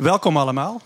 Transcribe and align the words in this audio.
Welkom 0.00 0.36
allemaal. 0.36 0.80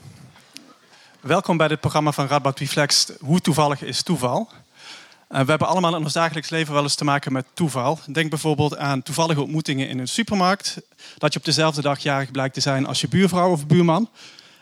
Welkom 1.21 1.57
bij 1.57 1.69
dit 1.69 1.81
programma 1.81 2.13
van 2.13 2.27
Radboud 2.27 2.59
Reflex. 2.59 3.13
Hoe 3.21 3.41
toevallig 3.41 3.83
is 3.83 4.03
toeval? 4.03 4.49
Uh, 4.51 5.41
we 5.41 5.51
hebben 5.51 5.69
allemaal 5.69 5.97
in 5.97 6.03
ons 6.03 6.13
dagelijks 6.13 6.51
leven 6.51 6.75
wel 6.75 6.83
eens 6.83 6.95
te 6.95 7.05
maken 7.05 7.33
met 7.33 7.47
toeval. 7.53 7.99
Denk 8.07 8.31
bijvoorbeeld 8.31 8.77
aan 8.77 9.03
toevallige 9.03 9.41
ontmoetingen 9.41 9.89
in 9.89 9.99
een 9.99 10.09
supermarkt. 10.09 10.81
Dat 11.19 11.33
je 11.33 11.39
op 11.39 11.45
dezelfde 11.45 11.83
dag 11.83 11.99
jarig 11.99 12.31
blijkt 12.31 12.55
te 12.55 12.61
zijn 12.61 12.87
als 12.87 13.01
je 13.01 13.09
buurvrouw 13.09 13.51
of 13.51 13.67
buurman. 13.67 14.09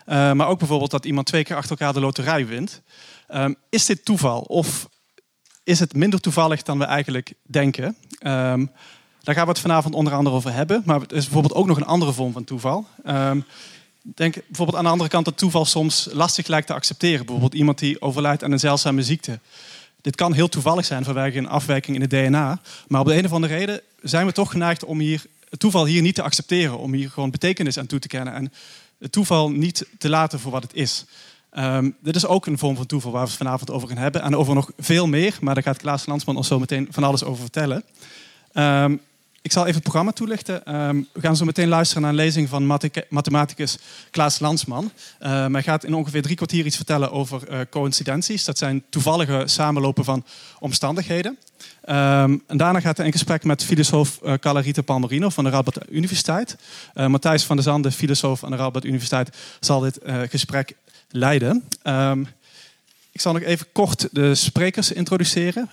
Uh, 0.05 0.31
maar 0.31 0.47
ook 0.47 0.59
bijvoorbeeld 0.59 0.91
dat 0.91 1.05
iemand 1.05 1.27
twee 1.27 1.43
keer 1.43 1.55
achter 1.55 1.71
elkaar 1.71 1.93
de 1.93 1.99
loterij 1.99 2.47
wint. 2.47 2.81
Uh, 3.29 3.45
is 3.69 3.85
dit 3.85 4.05
toeval 4.05 4.39
of 4.39 4.89
is 5.63 5.79
het 5.79 5.93
minder 5.93 6.19
toevallig 6.19 6.63
dan 6.63 6.77
we 6.77 6.85
eigenlijk 6.85 7.33
denken? 7.41 7.97
Ehm, 8.19 8.65
daar 9.21 9.35
gaan 9.35 9.45
we 9.45 9.51
het 9.51 9.59
vanavond 9.59 9.95
onder 9.95 10.13
andere 10.13 10.35
over 10.35 10.53
hebben. 10.53 10.81
Maar 10.85 10.99
het 10.99 11.11
is 11.11 11.23
bijvoorbeeld 11.23 11.53
ook 11.53 11.67
nog 11.67 11.77
een 11.77 11.85
andere 11.85 12.13
vorm 12.13 12.31
van 12.31 12.43
toeval. 12.43 12.85
Ehm, 13.03 13.39
denk 14.03 14.33
bijvoorbeeld 14.33 14.77
aan 14.77 14.83
de 14.83 14.89
andere 14.89 15.09
kant 15.09 15.25
dat 15.25 15.37
toeval 15.37 15.65
soms 15.65 16.07
lastig 16.11 16.47
lijkt 16.47 16.67
te 16.67 16.73
accepteren. 16.73 17.25
Bijvoorbeeld 17.25 17.53
iemand 17.53 17.79
die 17.79 18.01
overlijdt 18.01 18.43
aan 18.43 18.51
een 18.51 18.59
zeldzame 18.59 19.03
ziekte. 19.03 19.39
Dit 20.01 20.15
kan 20.15 20.33
heel 20.33 20.49
toevallig 20.49 20.85
zijn 20.85 21.03
vanwege 21.03 21.37
een 21.37 21.47
afwijking 21.47 21.95
in 21.95 22.01
het 22.01 22.09
DNA. 22.09 22.61
Maar 22.87 23.01
op 23.01 23.07
de 23.07 23.17
een 23.17 23.25
of 23.25 23.31
andere 23.31 23.55
reden 23.55 23.81
zijn 24.01 24.25
we 24.25 24.31
toch 24.31 24.51
geneigd 24.51 24.85
om 24.85 24.99
hier, 24.99 25.25
het 25.49 25.59
toeval 25.59 25.85
hier 25.85 26.01
niet 26.01 26.15
te 26.15 26.21
accepteren. 26.21 26.77
Om 26.77 26.93
hier 26.93 27.09
gewoon 27.09 27.31
betekenis 27.31 27.77
aan 27.77 27.85
toe 27.85 27.99
te 27.99 28.07
kennen. 28.07 28.33
En 28.33 28.53
het 28.99 29.11
toeval 29.11 29.51
niet 29.51 29.85
te 29.97 30.09
laten 30.09 30.39
voor 30.39 30.51
wat 30.51 30.63
het 30.63 30.73
is. 30.73 31.05
Um, 31.57 31.95
dit 32.01 32.15
is 32.15 32.25
ook 32.25 32.45
een 32.45 32.57
vorm 32.57 32.75
van 32.75 32.85
toeval 32.85 33.11
waar 33.11 33.23
we 33.23 33.27
het 33.27 33.37
vanavond 33.37 33.71
over 33.71 33.87
gaan 33.87 33.97
hebben. 33.97 34.21
En 34.21 34.35
over 34.35 34.55
nog 34.55 34.71
veel 34.77 35.07
meer. 35.07 35.37
Maar 35.41 35.53
daar 35.53 35.63
gaat 35.63 35.77
Klaas 35.77 36.05
Landsman 36.05 36.37
ons 36.37 36.47
zo 36.47 36.59
meteen 36.59 36.87
van 36.91 37.03
alles 37.03 37.23
over 37.23 37.41
vertellen. 37.41 37.83
Um, 38.53 39.01
ik 39.43 39.51
zal 39.51 39.61
even 39.61 39.73
het 39.73 39.83
programma 39.83 40.11
toelichten. 40.11 40.75
Um, 40.75 41.07
we 41.13 41.21
gaan 41.21 41.35
zo 41.35 41.45
meteen 41.45 41.67
luisteren 41.67 42.01
naar 42.01 42.11
een 42.11 42.17
lezing 42.17 42.49
van 42.49 42.65
mathematicus 43.09 43.77
Klaas 44.11 44.39
Landsman. 44.39 44.91
Uh, 45.21 45.45
hij 45.45 45.63
gaat 45.63 45.83
in 45.83 45.93
ongeveer 45.93 46.21
drie 46.21 46.35
kwartier 46.35 46.65
iets 46.65 46.75
vertellen 46.75 47.11
over 47.11 47.51
uh, 47.51 47.59
coincidenties. 47.69 48.43
Dat 48.43 48.57
zijn 48.57 48.83
toevallige 48.89 49.43
samenlopen 49.45 50.03
van 50.03 50.25
omstandigheden. 50.59 51.37
Um, 51.89 52.43
en 52.47 52.57
daarna 52.57 52.79
gaat 52.79 52.97
hij 52.97 53.05
in 53.05 53.11
gesprek 53.11 53.43
met 53.43 53.63
filosoof 53.63 54.19
uh, 54.23 54.33
Calarita 54.33 54.81
Palmerino 54.81 55.29
van 55.29 55.43
de 55.43 55.49
Radboud 55.49 55.89
Universiteit. 55.89 56.57
Matthijs 56.93 57.43
van 57.43 57.55
der 57.55 57.65
Zande, 57.65 57.91
filosoof 57.91 58.43
aan 58.43 58.51
de 58.51 58.57
Radboud 58.57 58.85
Universiteit, 58.85 59.37
zal 59.59 59.79
dit 59.79 59.99
gesprek 60.29 60.75
leiden. 61.09 61.63
Um, 61.83 62.27
ik 63.13 63.21
zal 63.21 63.33
nog 63.33 63.41
even 63.41 63.67
kort 63.71 64.07
de 64.11 64.35
sprekers 64.35 64.91
introduceren. 64.91 65.69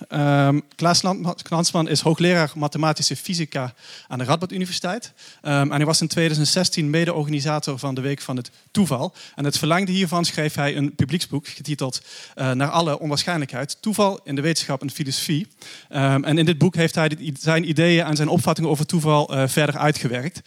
Um, 0.47 0.61
Klaas 0.75 1.01
Klansman 1.41 1.87
is 1.87 2.01
hoogleraar 2.01 2.51
mathematische 2.55 3.15
fysica 3.15 3.73
aan 4.07 4.17
de 4.17 4.23
Radboud 4.23 4.51
Universiteit. 4.51 5.13
Um, 5.43 5.51
en 5.51 5.71
hij 5.71 5.85
was 5.85 6.01
in 6.01 6.07
2016 6.07 6.89
mede-organisator 6.89 7.79
van 7.79 7.95
de 7.95 8.01
Week 8.01 8.21
van 8.21 8.35
het 8.35 8.51
Toeval. 8.71 9.13
En 9.35 9.45
het 9.45 9.57
verlengde 9.57 9.91
hiervan 9.91 10.25
schreef 10.25 10.55
hij 10.55 10.77
een 10.77 10.95
publieksboek 10.95 11.47
getiteld 11.47 12.01
uh, 12.35 12.51
Naar 12.51 12.69
alle 12.69 12.99
onwaarschijnlijkheid. 12.99 13.77
Toeval 13.81 14.19
in 14.23 14.35
de 14.35 14.41
wetenschap 14.41 14.81
en 14.81 14.91
filosofie. 14.91 15.47
Um, 15.89 16.23
en 16.23 16.37
in 16.37 16.45
dit 16.45 16.57
boek 16.57 16.75
heeft 16.75 16.95
hij 16.95 17.33
zijn 17.39 17.69
ideeën 17.69 18.05
en 18.05 18.15
zijn 18.15 18.27
opvattingen 18.27 18.69
over 18.69 18.85
toeval 18.85 19.35
uh, 19.35 19.43
verder 19.47 19.77
uitgewerkt. 19.77 20.41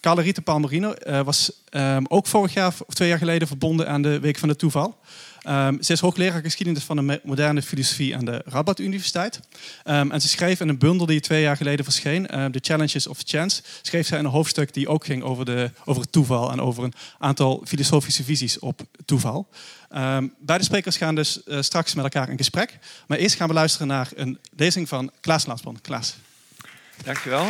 Carla 0.00 0.32
Palmerino 0.44 0.94
uh, 1.06 1.20
was 1.20 1.52
ook 2.08 2.26
vorig 2.26 2.52
jaar 2.52 2.74
of 2.86 2.94
twee 2.94 3.08
jaar 3.08 3.18
geleden 3.18 3.48
verbonden 3.48 3.88
aan 3.88 4.02
de 4.02 4.20
Week 4.20 4.38
van 4.38 4.48
het 4.48 4.58
Toeval. 4.58 4.98
Um, 5.48 5.82
ze 5.82 5.92
is 5.92 6.00
hoogleraar 6.00 6.42
geschiedenis 6.42 6.82
van 6.82 6.96
de 6.96 7.20
moderne 7.24 7.62
filosofie 7.62 8.16
aan 8.16 8.24
de 8.24 8.42
Rabat 8.44 8.78
Universiteit. 8.78 9.40
Um, 9.84 10.10
en 10.10 10.20
ze 10.20 10.28
schreef 10.28 10.60
in 10.60 10.68
een 10.68 10.78
bundel 10.78 11.06
die 11.06 11.20
twee 11.20 11.42
jaar 11.42 11.56
geleden 11.56 11.84
verscheen, 11.84 12.28
uh, 12.34 12.44
The 12.44 12.58
Challenges 12.62 13.06
of 13.06 13.18
Chance, 13.24 13.62
schreef 13.82 14.06
zij 14.06 14.18
een 14.18 14.24
hoofdstuk 14.24 14.74
die 14.74 14.88
ook 14.88 15.04
ging 15.04 15.22
over, 15.22 15.44
de, 15.44 15.70
over 15.84 16.02
het 16.02 16.12
toeval 16.12 16.50
en 16.52 16.60
over 16.60 16.84
een 16.84 16.92
aantal 17.18 17.62
filosofische 17.66 18.24
visies 18.24 18.58
op 18.58 18.80
toeval. 19.04 19.48
Beide 20.38 20.64
sprekers 20.64 20.96
gaan 20.96 21.14
dus 21.14 21.40
uh, 21.46 21.60
straks 21.60 21.94
met 21.94 22.04
elkaar 22.04 22.28
in 22.28 22.36
gesprek. 22.36 22.78
Maar 23.06 23.18
eerst 23.18 23.36
gaan 23.36 23.48
we 23.48 23.54
luisteren 23.54 23.86
naar 23.86 24.08
een 24.14 24.38
lezing 24.56 24.88
van 24.88 25.10
Klaas 25.20 25.46
Laasman. 25.46 25.78
Klaas. 25.80 26.16
Dankjewel. 27.04 27.46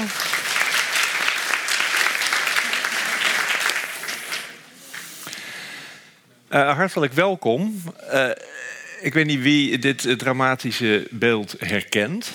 Uh, 6.53 6.77
hartelijk 6.77 7.13
welkom. 7.13 7.83
Uh, 8.13 8.29
ik 9.01 9.15
weet 9.15 9.27
niet 9.27 9.43
wie 9.43 9.79
dit 9.79 10.19
dramatische 10.19 11.07
beeld 11.11 11.55
herkent. 11.59 12.31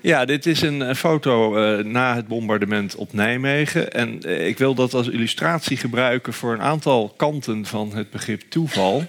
Ja, 0.00 0.24
dit 0.24 0.46
is 0.46 0.60
een 0.60 0.96
foto 0.96 1.58
uh, 1.58 1.84
na 1.84 2.14
het 2.14 2.26
bombardement 2.26 2.94
op 2.94 3.12
Nijmegen. 3.12 3.92
En 3.92 4.22
ik 4.46 4.58
wil 4.58 4.74
dat 4.74 4.94
als 4.94 5.08
illustratie 5.08 5.76
gebruiken 5.76 6.32
voor 6.32 6.52
een 6.52 6.62
aantal 6.62 7.14
kanten 7.16 7.66
van 7.66 7.96
het 7.96 8.10
begrip 8.10 8.42
toeval. 8.48 9.04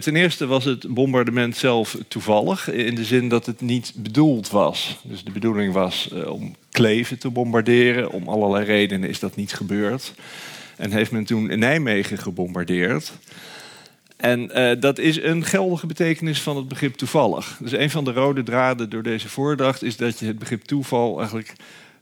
Ten 0.00 0.16
eerste 0.16 0.46
was 0.46 0.64
het 0.64 0.94
bombardement 0.94 1.56
zelf 1.56 1.96
toevallig, 2.08 2.70
in 2.70 2.94
de 2.94 3.04
zin 3.04 3.28
dat 3.28 3.46
het 3.46 3.60
niet 3.60 3.92
bedoeld 3.96 4.50
was. 4.50 4.98
Dus 5.02 5.24
de 5.24 5.30
bedoeling 5.30 5.72
was 5.72 6.10
om 6.26 6.56
Kleven 6.70 7.18
te 7.18 7.30
bombarderen. 7.30 8.10
Om 8.10 8.28
allerlei 8.28 8.64
redenen 8.64 9.08
is 9.08 9.18
dat 9.18 9.36
niet 9.36 9.52
gebeurd. 9.52 10.14
En 10.76 10.92
heeft 10.92 11.10
men 11.10 11.24
toen 11.24 11.58
Nijmegen 11.58 12.18
gebombardeerd. 12.18 13.12
En 14.16 14.50
uh, 14.54 14.80
dat 14.80 14.98
is 14.98 15.22
een 15.22 15.44
geldige 15.44 15.86
betekenis 15.86 16.40
van 16.40 16.56
het 16.56 16.68
begrip 16.68 16.94
toevallig. 16.94 17.58
Dus 17.60 17.72
een 17.72 17.90
van 17.90 18.04
de 18.04 18.12
rode 18.12 18.42
draden 18.42 18.90
door 18.90 19.02
deze 19.02 19.28
voordracht 19.28 19.82
is 19.82 19.96
dat 19.96 20.18
je 20.18 20.26
het 20.26 20.38
begrip 20.38 20.62
toeval 20.62 21.18
eigenlijk 21.18 21.52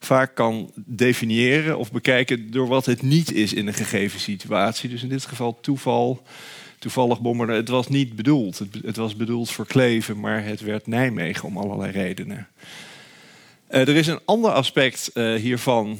vaak 0.00 0.34
kan 0.34 0.70
definiëren 0.74 1.78
of 1.78 1.92
bekijken 1.92 2.50
door 2.50 2.68
wat 2.68 2.86
het 2.86 3.02
niet 3.02 3.32
is 3.32 3.52
in 3.52 3.66
een 3.66 3.74
gegeven 3.74 4.20
situatie. 4.20 4.90
Dus 4.90 5.02
in 5.02 5.08
dit 5.08 5.26
geval 5.26 5.58
toeval, 5.60 6.22
toevallig 6.86 7.20
bombarderen. 7.20 7.60
Het 7.60 7.70
was 7.70 7.88
niet 7.88 8.16
bedoeld. 8.16 8.58
Het, 8.58 8.78
het 8.82 8.96
was 8.96 9.16
bedoeld 9.16 9.50
voor 9.50 9.66
Kleven, 9.66 10.20
maar 10.20 10.44
het 10.44 10.60
werd 10.60 10.86
Nijmegen 10.86 11.48
om 11.48 11.58
allerlei 11.58 11.92
redenen. 11.92 12.48
Uh, 13.70 13.80
er 13.80 13.96
is 13.96 14.06
een 14.06 14.20
ander 14.24 14.50
aspect 14.50 15.10
uh, 15.14 15.34
hiervan 15.34 15.98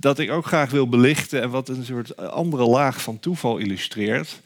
dat 0.00 0.18
ik 0.18 0.30
ook 0.30 0.46
graag 0.46 0.70
wil 0.70 0.88
belichten 0.88 1.42
en 1.42 1.50
wat 1.50 1.68
een 1.68 1.84
soort 1.84 2.16
andere 2.16 2.64
laag 2.64 3.02
van 3.02 3.20
toeval 3.20 3.58
illustreert. 3.58 4.40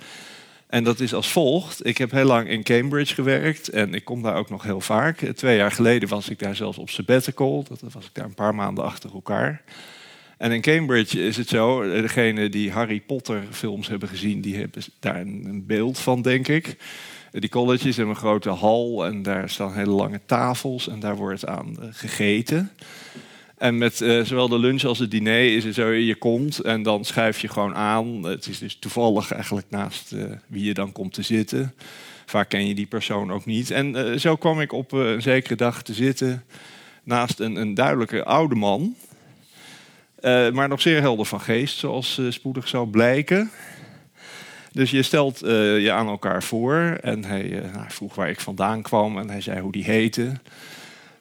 En 0.66 0.84
dat 0.84 1.00
is 1.00 1.14
als 1.14 1.28
volgt. 1.28 1.86
Ik 1.86 1.98
heb 1.98 2.10
heel 2.10 2.24
lang 2.24 2.48
in 2.48 2.62
Cambridge 2.62 3.14
gewerkt 3.14 3.68
en 3.68 3.94
ik 3.94 4.04
kom 4.04 4.22
daar 4.22 4.36
ook 4.36 4.50
nog 4.50 4.62
heel 4.62 4.80
vaak. 4.80 5.18
Twee 5.34 5.56
jaar 5.56 5.72
geleden 5.72 6.08
was 6.08 6.28
ik 6.28 6.38
daar 6.38 6.56
zelfs 6.56 6.78
op 6.78 6.90
sabbatical. 6.90 7.64
Dat 7.68 7.92
was 7.92 8.04
ik 8.04 8.14
daar 8.14 8.24
een 8.24 8.34
paar 8.34 8.54
maanden 8.54 8.84
achter 8.84 9.10
elkaar. 9.14 9.62
En 10.44 10.52
in 10.52 10.60
Cambridge 10.60 11.26
is 11.26 11.36
het 11.36 11.48
zo, 11.48 11.82
degene 11.82 12.48
die 12.48 12.70
Harry 12.70 13.00
Potter 13.00 13.42
films 13.50 13.88
hebben 13.88 14.08
gezien, 14.08 14.40
die 14.40 14.56
hebben 14.56 14.82
daar 15.00 15.20
een 15.20 15.64
beeld 15.66 15.98
van, 15.98 16.22
denk 16.22 16.48
ik. 16.48 16.76
Die 17.30 17.48
colleges 17.48 17.96
hebben 17.96 18.14
een 18.14 18.20
grote 18.20 18.50
hal 18.50 19.06
en 19.06 19.22
daar 19.22 19.50
staan 19.50 19.74
hele 19.74 19.90
lange 19.90 20.20
tafels 20.26 20.88
en 20.88 21.00
daar 21.00 21.16
wordt 21.16 21.46
aan 21.46 21.76
eh, 21.80 21.88
gegeten. 21.90 22.70
En 23.58 23.78
met 23.78 24.00
uh, 24.00 24.24
zowel 24.24 24.48
de 24.48 24.58
lunch 24.58 24.84
als 24.84 24.98
het 24.98 25.10
diner 25.10 25.54
is 25.54 25.64
het 25.64 25.74
zo, 25.74 25.88
je 25.88 26.14
komt 26.14 26.58
en 26.58 26.82
dan 26.82 27.04
schuif 27.04 27.40
je 27.40 27.48
gewoon 27.48 27.74
aan. 27.74 28.22
Het 28.24 28.46
is 28.46 28.58
dus 28.58 28.76
toevallig 28.76 29.32
eigenlijk 29.32 29.66
naast 29.70 30.12
uh, 30.12 30.24
wie 30.46 30.64
je 30.64 30.74
dan 30.74 30.92
komt 30.92 31.12
te 31.12 31.22
zitten. 31.22 31.74
Vaak 32.26 32.48
ken 32.48 32.66
je 32.66 32.74
die 32.74 32.86
persoon 32.86 33.32
ook 33.32 33.44
niet. 33.44 33.70
En 33.70 34.20
zo 34.20 34.36
kwam 34.36 34.60
ik 34.60 34.72
op 34.72 34.92
een 34.92 35.22
zekere 35.22 35.56
dag 35.56 35.82
te 35.82 35.94
zitten 35.94 36.44
naast 37.02 37.40
een, 37.40 37.56
een 37.56 37.74
duidelijke 37.74 38.24
oude 38.24 38.54
man. 38.54 38.96
Maar 40.52 40.68
nog 40.68 40.80
zeer 40.80 41.00
helder 41.00 41.26
van 41.26 41.40
geest, 41.40 41.78
zoals 41.78 42.20
spoedig 42.28 42.68
zou 42.68 42.88
blijken. 42.88 43.50
Dus 44.74 44.90
je 44.90 45.02
stelt 45.02 45.44
uh, 45.44 45.50
je 45.80 45.92
aan 45.92 46.08
elkaar 46.08 46.42
voor. 46.42 46.98
En 47.02 47.24
hij, 47.24 47.62
nou, 47.72 47.84
vroeg 47.88 48.14
waar 48.14 48.30
ik 48.30 48.40
vandaan 48.40 48.82
kwam 48.82 49.18
en 49.18 49.30
hij 49.30 49.40
zei 49.40 49.60
hoe 49.60 49.72
die 49.72 49.84
heette. 49.84 50.32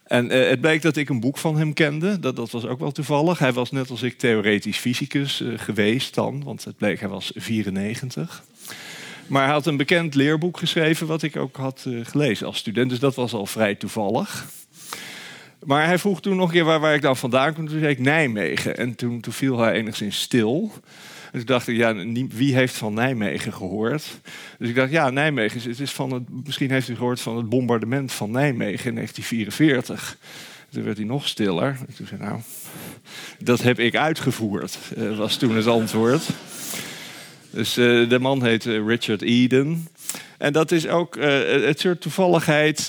En 0.04 0.30
het 0.30 0.62
bleek 0.62 0.82
dat 0.82 0.96
ik 0.96 1.10
een 1.10 1.20
boek 1.20 1.38
van 1.38 1.58
hem 1.58 1.74
kende. 1.74 2.20
Dat, 2.20 2.36
dat 2.36 2.52
was 2.52 2.66
ook 2.66 2.80
wel 2.80 2.92
toevallig. 2.92 3.40
Hij 3.40 3.54
was 3.54 3.72
net 3.72 3.90
als 3.90 4.02
ik 4.02 4.18
theoretisch 4.18 4.78
fysicus 4.78 5.44
geweest 5.56 6.16
dan. 6.16 6.44
Want 6.44 6.64
het 6.64 6.78
bleek, 6.78 7.00
hij 7.00 7.10
was 7.10 7.32
94. 7.36 8.44
Maar 9.28 9.44
hij 9.44 9.54
had 9.54 9.66
een 9.66 9.78
bekend 9.78 10.16
leerboek 10.16 10.58
geschreven... 10.58 11.08
wat 11.08 11.24
ik 11.24 11.36
ook 11.36 11.56
had 11.56 11.88
gelezen 12.04 12.48
als 12.48 12.58
student. 12.58 12.90
Dus 12.90 13.00
dat 13.00 13.16
was 13.16 13.34
al 13.34 13.46
vrij 13.46 13.76
toevallig. 13.76 14.46
Maar 15.66 15.86
hij 15.86 16.00
vroeg 16.00 16.22
toen 16.22 16.36
nog 16.36 16.48
een 16.48 16.54
keer 16.54 16.64
waar, 16.64 16.80
waar 16.80 16.96
ik 16.96 17.02
dan 17.02 17.18
vandaan 17.18 17.54
kwam. 17.54 17.68
Toen 17.68 17.80
zei 17.80 17.92
ik 17.92 18.00
Nijmegen. 18.00 18.78
En 18.78 18.96
toen, 18.96 19.22
toen 19.22 19.34
viel 19.34 19.60
hij 19.60 19.72
enigszins 19.72 20.22
stil... 20.22 20.72
Dus 21.34 21.42
ik 21.42 21.48
dacht, 21.48 21.66
ja, 21.66 21.96
wie 22.30 22.56
heeft 22.56 22.76
van 22.76 22.94
Nijmegen 22.94 23.54
gehoord? 23.54 24.20
Dus 24.58 24.70
ik 24.70 24.76
dacht, 24.76 24.92
ja, 24.92 25.10
Nijmegen, 25.10 25.70
het 25.70 25.80
is 25.80 25.92
van 25.92 26.12
het, 26.12 26.24
misschien 26.46 26.72
heeft 26.72 26.90
u 26.90 26.96
gehoord 26.96 27.22
van 27.22 27.38
het 27.38 27.50
bombardement 27.50 28.12
van 28.12 28.32
Nijmegen 28.32 28.90
in 28.90 28.96
1944. 28.96 30.18
Toen 30.70 30.84
werd 30.84 30.98
hij 30.98 31.06
nog 31.06 31.28
stiller. 31.28 31.78
Toen 31.96 32.08
zei 32.08 32.22
nou, 32.22 32.40
dat 33.40 33.62
heb 33.62 33.80
ik 33.80 33.96
uitgevoerd, 33.96 34.78
uh, 34.98 35.18
was 35.18 35.38
toen 35.38 35.56
het 35.56 35.68
antwoord. 35.68 36.30
Dus 37.50 37.78
uh, 37.78 38.10
de 38.10 38.20
man 38.20 38.44
heet 38.44 38.66
eh, 38.66 38.86
Richard 38.86 39.22
Eden. 39.22 39.88
En 40.38 40.54
dat 40.54 40.72
is 40.72 40.88
ook 40.88 41.16
uh, 41.16 41.24
het 41.66 41.80
soort 41.80 42.02
toevalligheid. 42.02 42.88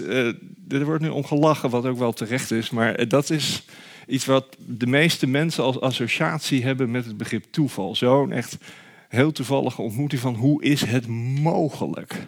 er 0.68 0.84
wordt 0.84 1.02
nu 1.02 1.08
om 1.08 1.24
gelachen, 1.24 1.70
wat 1.70 1.86
ook 1.86 1.98
wel 1.98 2.12
terecht 2.12 2.50
is. 2.50 2.70
Maar 2.70 3.08
dat 3.08 3.30
is 3.30 3.64
iets 4.06 4.24
wat 4.24 4.56
de 4.58 4.86
meeste 4.86 5.26
mensen 5.26 5.64
als 5.64 5.80
associatie 5.80 6.64
hebben 6.64 6.90
met 6.90 7.04
het 7.04 7.16
begrip 7.16 7.44
toeval. 7.50 7.96
Zo'n 7.96 8.32
echt 8.32 8.56
heel 9.08 9.32
toevallige 9.32 9.82
ontmoeting 9.82 10.20
van 10.20 10.34
hoe 10.34 10.62
is 10.62 10.84
het 10.84 11.06
mogelijk? 11.40 12.26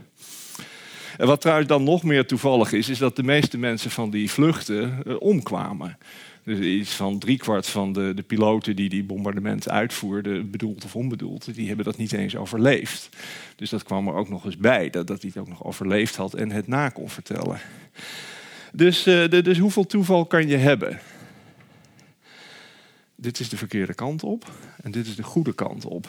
En 1.17 1.27
wat 1.27 1.41
trouwens 1.41 1.69
dan 1.69 1.85
nog 1.85 2.03
meer 2.03 2.27
toevallig 2.27 2.73
is, 2.73 2.89
is 2.89 2.99
dat 2.99 3.17
de 3.17 3.23
meeste 3.23 3.59
mensen 3.59 3.91
van 3.91 4.11
die 4.11 4.31
vluchten 4.31 5.03
eh, 5.07 5.15
omkwamen. 5.19 5.99
Dus 6.47 6.59
iets 6.59 6.95
van 6.95 7.19
driekwart 7.19 7.67
van 7.67 7.93
de, 7.93 8.13
de 8.15 8.23
piloten 8.23 8.77
die 8.77 8.89
die 8.89 9.05
bombardementen 9.05 9.73
uitvoerden, 9.73 10.51
bedoeld 10.51 10.85
of 10.85 10.97
onbedoeld, 10.97 11.55
die 11.55 11.67
hebben 11.67 11.85
dat 11.85 11.97
niet 11.97 12.13
eens 12.13 12.37
overleefd. 12.37 13.09
Dus 13.57 13.71
dat 13.71 13.83
kwam 13.83 14.09
er 14.09 14.15
ook 14.15 14.29
nog 14.29 14.45
eens 14.45 14.57
bij, 14.57 14.91
dat, 14.91 15.07
dat 15.07 15.23
hij 15.23 15.31
het 15.35 15.43
ook 15.43 15.49
nog 15.49 15.65
overleefd 15.65 16.17
had 16.17 16.35
en 16.35 16.51
het 16.51 16.67
na 16.67 16.89
kon 16.89 17.09
vertellen. 17.09 17.61
Dus, 18.73 19.03
de, 19.03 19.41
dus 19.43 19.59
hoeveel 19.59 19.87
toeval 19.87 20.27
kan 20.27 20.49
je 20.49 20.57
hebben? 20.57 21.01
Dit 23.15 23.41
is 23.41 23.49
de 23.49 23.57
verkeerde 23.57 23.95
kant 23.95 24.23
op 24.23 24.53
en 24.83 24.91
dit 24.91 25.07
is 25.07 25.17
de 25.17 25.23
goede 25.23 25.55
kant 25.55 25.85
op. 25.85 26.09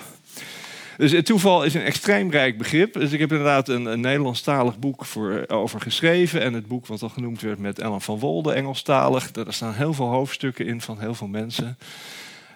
Dus 0.97 1.11
het 1.11 1.25
toeval 1.25 1.63
is 1.63 1.73
een 1.73 1.81
extreem 1.81 2.31
rijk 2.31 2.57
begrip. 2.57 2.93
Dus 2.93 3.11
ik 3.11 3.19
heb 3.19 3.31
inderdaad 3.31 3.69
een, 3.69 3.85
een 3.85 3.99
Nederlandstalig 3.99 4.79
boek 4.79 5.05
voor, 5.05 5.31
eh, 5.31 5.57
over 5.57 5.81
geschreven. 5.81 6.41
En 6.41 6.53
het 6.53 6.67
boek 6.67 6.85
wat 6.85 7.01
al 7.01 7.09
genoemd 7.09 7.41
werd 7.41 7.59
met 7.59 7.79
Ellen 7.79 8.01
van 8.01 8.19
Wolde, 8.19 8.53
Engelstalig. 8.53 9.31
Daar 9.31 9.53
staan 9.53 9.73
heel 9.73 9.93
veel 9.93 10.07
hoofdstukken 10.07 10.65
in 10.65 10.81
van 10.81 10.99
heel 10.99 11.15
veel 11.15 11.27
mensen. 11.27 11.77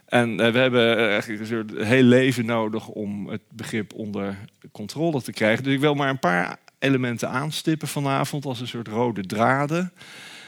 En 0.06 0.40
eh, 0.40 0.52
we 0.52 0.58
hebben 0.58 1.10
eigenlijk 1.10 1.42
een 1.42 1.48
soort 1.48 1.72
heel 1.88 2.04
leven 2.04 2.46
nodig 2.46 2.88
om 2.88 3.28
het 3.28 3.42
begrip 3.50 3.94
onder 3.94 4.38
controle 4.72 5.22
te 5.22 5.32
krijgen. 5.32 5.64
Dus 5.64 5.74
ik 5.74 5.80
wil 5.80 5.94
maar 5.94 6.10
een 6.10 6.20
paar 6.20 6.58
elementen 6.80 7.30
aanstippen 7.30 7.88
vanavond 7.88 8.46
als 8.46 8.60
een 8.60 8.68
soort 8.68 8.88
rode 8.88 9.26
draden. 9.26 9.94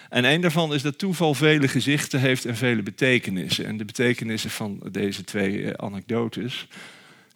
En 0.09 0.25
een 0.25 0.41
daarvan 0.41 0.73
is 0.73 0.81
dat 0.81 0.97
toeval 0.97 1.33
vele 1.33 1.67
gezichten 1.67 2.19
heeft 2.19 2.45
en 2.45 2.55
vele 2.55 2.83
betekenissen. 2.83 3.65
En 3.65 3.77
de 3.77 3.85
betekenissen 3.85 4.49
van 4.49 4.79
deze 4.91 5.23
twee 5.23 5.71
eh, 5.71 5.85
anekdotes 5.85 6.67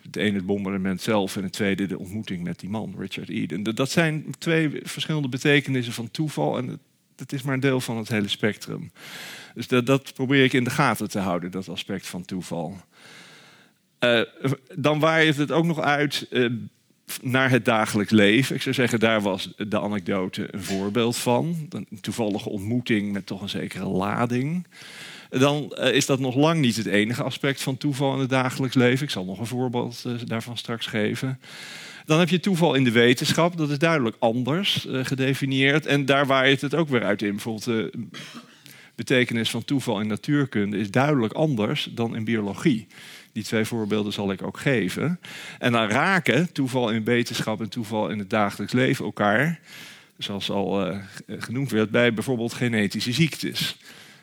het 0.08 0.16
ene 0.16 0.36
het 0.36 0.46
bombardement 0.46 1.02
zelf 1.02 1.36
en 1.36 1.44
het 1.44 1.52
tweede 1.52 1.86
de 1.86 2.00
ontmoeting 2.00 2.44
met 2.44 2.60
die 2.60 2.70
man, 2.70 2.96
Richard 2.98 3.30
Eden. 3.30 3.64
Dat 3.64 3.92
zijn 3.92 4.26
twee 4.38 4.80
verschillende 4.84 5.30
betekenissen 5.30 5.94
van 5.94 6.12
toeval 6.12 6.58
en 6.58 6.80
dat 7.16 7.32
is 7.32 7.42
maar 7.42 7.54
een 7.54 7.60
deel 7.60 7.82
van 7.82 7.98
het 7.98 8.08
hele 8.08 8.28
spectrum. 8.28 8.92
Dus 9.54 9.68
dat, 9.68 9.86
dat 9.86 10.14
probeer 10.14 10.44
ik 10.44 10.54
in 10.54 10.64
de 10.64 10.70
gaten 10.70 11.10
te 11.10 11.20
houden, 11.20 11.52
dat 11.52 11.70
aspect 11.70 12.08
van 12.08 12.26
toeval. 12.26 12.78
Uh, 14.00 14.22
dan 14.76 15.00
waait 15.00 15.38
het 15.38 15.52
ook 15.52 15.66
nog 15.66 15.80
uit 15.80 16.28
uh, 16.30 16.52
naar 17.22 17.50
het 17.50 17.66
dagelijks 17.66 18.12
leven. 18.12 18.56
Ik 18.56 18.62
zou 18.62 18.76
zeggen, 18.76 19.00
daar 19.00 19.22
was 19.22 19.54
de 19.58 19.80
anekdote 19.80 20.48
een 20.52 20.64
voorbeeld 20.64 21.18
van. 21.18 21.68
Een 21.70 22.00
toevallige 22.02 22.50
ontmoeting 22.50 23.12
met 23.12 23.26
toch 23.26 23.42
een 23.42 23.50
zekere 23.50 23.88
lading 23.88 24.68
dan 25.30 25.76
uh, 25.80 25.94
is 25.94 26.06
dat 26.06 26.20
nog 26.20 26.36
lang 26.36 26.60
niet 26.60 26.76
het 26.76 26.86
enige 26.86 27.24
aspect 27.24 27.62
van 27.62 27.78
toeval 27.78 28.14
in 28.14 28.20
het 28.20 28.30
dagelijks 28.30 28.76
leven. 28.76 29.06
Ik 29.06 29.12
zal 29.12 29.26
nog 29.26 29.40
een 29.40 29.46
voorbeeld 29.46 30.04
uh, 30.08 30.14
daarvan 30.26 30.58
straks 30.58 30.86
geven. 30.86 31.40
Dan 32.06 32.20
heb 32.20 32.30
je 32.30 32.40
toeval 32.40 32.74
in 32.74 32.84
de 32.84 32.92
wetenschap, 32.92 33.58
dat 33.58 33.70
is 33.70 33.80
duidelijk 33.80 34.16
anders 34.20 34.86
uh, 34.86 35.06
gedefinieerd. 35.06 35.86
En 35.86 36.06
daar 36.06 36.26
waait 36.26 36.62
het 36.62 36.76
ook 36.76 36.90
weer 36.90 37.04
uit 37.04 37.22
in. 37.22 37.32
Bijvoorbeeld 37.32 37.66
de 37.66 37.92
betekenis 38.96 39.50
van 39.50 39.66
toeval 39.66 40.00
in 40.00 40.08
natuurkunde 40.08 40.78
is 40.78 40.92
duidelijk 40.92 41.34
anders 41.34 41.90
dan 41.92 42.16
in 42.16 42.24
biologie. 42.24 42.88
Die 43.32 43.44
twee 43.44 43.66
voorbeelden 43.66 44.14
zal 44.14 44.32
ik 44.32 44.42
ook 44.42 44.60
geven. 44.60 45.20
En 45.60 45.72
dan 45.72 45.90
raken 45.90 46.52
toeval 46.52 46.90
in 46.90 47.04
wetenschap 47.04 47.62
en 47.62 47.70
toeval 47.70 48.10
in 48.10 48.20
het 48.20 48.30
dagelijks 48.30 48.74
leven 48.74 49.06
elkaar, 49.06 49.60
zoals 50.18 50.50
al 50.50 50.94
genoemd 51.28 51.72
werd, 51.72 51.92
bij 51.92 52.14
bijvoorbeeld 52.14 52.54
genetische 52.54 53.14
ziektes. 53.14 53.78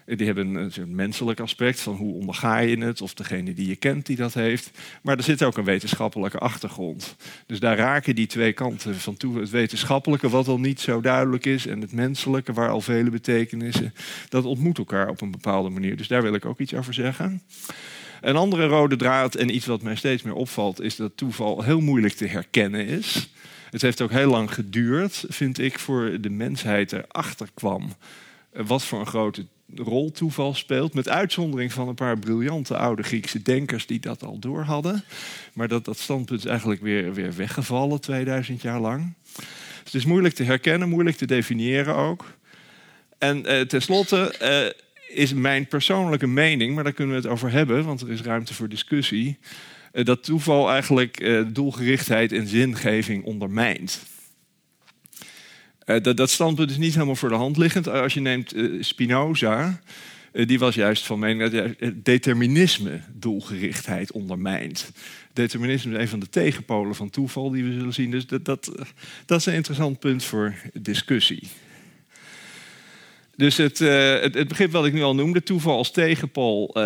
Die 0.06 0.26
hebben 0.26 0.54
een, 0.54 0.94
menselijk 0.94 1.40
aspect 1.40 1.80
van 1.80 1.94
hoe 1.94 2.14
onderga 2.14 2.58
je 2.58 2.78
het, 2.78 3.00
of 3.00 3.14
degene 3.14 3.54
die 3.54 3.68
je 3.68 3.76
kent 3.76 4.06
die 4.06 4.16
dat 4.16 4.34
heeft. 4.34 4.70
Maar 5.02 5.16
er 5.16 5.22
zit 5.22 5.42
ook 5.42 5.56
een 5.56 5.64
wetenschappelijke 5.64 6.38
achtergrond. 6.38 7.16
Dus 7.46 7.60
daar 7.60 7.76
raken 7.76 8.14
die 8.14 8.26
twee 8.26 8.52
kanten 8.52 8.94
van 8.94 9.16
toe. 9.16 9.40
Het 9.40 9.50
wetenschappelijke, 9.50 10.28
wat 10.28 10.48
al 10.48 10.58
niet 10.58 10.80
zo 10.80 11.00
duidelijk 11.00 11.46
is, 11.46 11.66
en 11.66 11.80
het 11.80 11.92
menselijke, 11.92 12.52
waar 12.52 12.68
al 12.68 12.80
vele 12.80 13.10
betekenissen, 13.10 13.94
dat 14.28 14.44
ontmoet 14.44 14.78
elkaar 14.78 15.08
op 15.08 15.20
een 15.20 15.30
bepaalde 15.30 15.68
manier. 15.68 15.96
Dus 15.96 16.08
daar 16.08 16.22
wil 16.22 16.34
ik 16.34 16.44
ook 16.44 16.60
iets 16.60 16.74
over 16.74 16.94
zeggen. 16.94 17.42
Een 18.20 18.36
andere 18.36 18.66
rode 18.66 18.96
draad 18.96 19.34
en 19.34 19.54
iets 19.54 19.66
wat 19.66 19.82
mij 19.82 19.96
steeds 19.96 20.22
meer 20.22 20.34
opvalt, 20.34 20.80
is 20.80 20.96
dat 20.96 21.16
toeval 21.16 21.62
heel 21.62 21.80
moeilijk 21.80 22.14
te 22.14 22.26
herkennen 22.26 22.86
is. 22.86 23.28
Het 23.70 23.82
heeft 23.82 24.00
ook 24.00 24.10
heel 24.10 24.30
lang 24.30 24.54
geduurd, 24.54 25.24
vind 25.28 25.58
ik, 25.58 25.78
voor 25.78 26.20
de 26.20 26.30
mensheid 26.30 26.92
erachter 26.92 27.48
kwam 27.54 27.92
wat 28.52 28.84
voor 28.84 29.00
een 29.00 29.06
grote 29.06 29.46
rol 29.74 30.10
toeval 30.10 30.54
speelt. 30.54 30.94
Met 30.94 31.08
uitzondering 31.08 31.72
van 31.72 31.88
een 31.88 31.94
paar 31.94 32.18
briljante 32.18 32.76
oude 32.76 33.02
Griekse 33.02 33.42
denkers 33.42 33.86
die 33.86 34.00
dat 34.00 34.22
al 34.22 34.38
door 34.38 34.62
hadden. 34.62 35.04
Maar 35.52 35.68
dat, 35.68 35.84
dat 35.84 35.98
standpunt 35.98 36.40
is 36.40 36.46
eigenlijk 36.46 36.80
weer, 36.80 37.14
weer 37.14 37.34
weggevallen 37.34 38.00
2000 38.00 38.62
jaar 38.62 38.80
lang. 38.80 39.14
Dus 39.34 39.44
het 39.84 39.94
is 39.94 40.04
moeilijk 40.04 40.34
te 40.34 40.44
herkennen, 40.44 40.88
moeilijk 40.88 41.16
te 41.16 41.26
definiëren 41.26 41.94
ook. 41.94 42.24
En 43.18 43.46
eh, 43.46 43.60
tenslotte 43.60 44.36
eh, 44.36 45.16
is 45.16 45.34
mijn 45.34 45.66
persoonlijke 45.66 46.26
mening, 46.26 46.74
maar 46.74 46.84
daar 46.84 46.92
kunnen 46.92 47.14
we 47.14 47.22
het 47.22 47.30
over 47.30 47.50
hebben, 47.50 47.84
want 47.84 48.00
er 48.00 48.10
is 48.10 48.22
ruimte 48.22 48.54
voor 48.54 48.68
discussie. 48.68 49.38
Eh, 49.94 50.04
dat 50.04 50.24
toeval 50.24 50.70
eigenlijk 50.70 51.20
eh, 51.20 51.42
doelgerichtheid 51.46 52.32
en 52.32 52.46
zingeving 52.46 53.24
ondermijnt. 53.24 54.02
Uh, 55.86 56.02
dat, 56.02 56.16
dat, 56.16 56.30
standpunt 56.30 56.70
is 56.70 56.76
niet 56.76 56.94
helemaal 56.94 57.16
voor 57.16 57.28
de 57.28 57.34
hand 57.34 57.56
liggend. 57.56 57.88
Als 57.88 58.14
je 58.14 58.20
neemt 58.20 58.54
uh, 58.54 58.82
Spinoza, 58.82 59.80
die 60.32 60.58
was 60.58 60.74
juist 60.74 61.06
van 61.06 61.18
mening 61.18 61.50
dat 61.50 61.74
determinisme 61.94 63.00
doelgerichtheid 63.12 64.12
ondermijnt. 64.12 64.92
Determinisme 65.32 65.92
is 65.92 66.00
een 66.00 66.08
van 66.08 66.20
de 66.20 66.28
tegenpolen 66.28 66.94
van 66.94 67.10
toeval 67.10 67.50
die 67.50 67.64
we 67.64 67.72
zullen 67.72 67.92
zien. 67.92 68.10
Dus 68.10 68.26
dat, 68.26 68.44
dat, 68.44 68.72
dat 69.26 69.38
is 69.38 69.46
een 69.46 69.54
interessant 69.54 69.98
punt 69.98 70.24
voor 70.24 70.54
discussie. 70.72 71.48
Dus 73.36 73.56
het, 73.56 73.78
het, 73.78 74.48
begrip 74.48 74.72
wat 74.72 74.86
ik 74.86 74.92
nu 74.92 75.02
al 75.02 75.14
noemde, 75.14 75.42
toeval 75.42 75.76
als 75.76 75.90
tegenpool, 75.90 76.76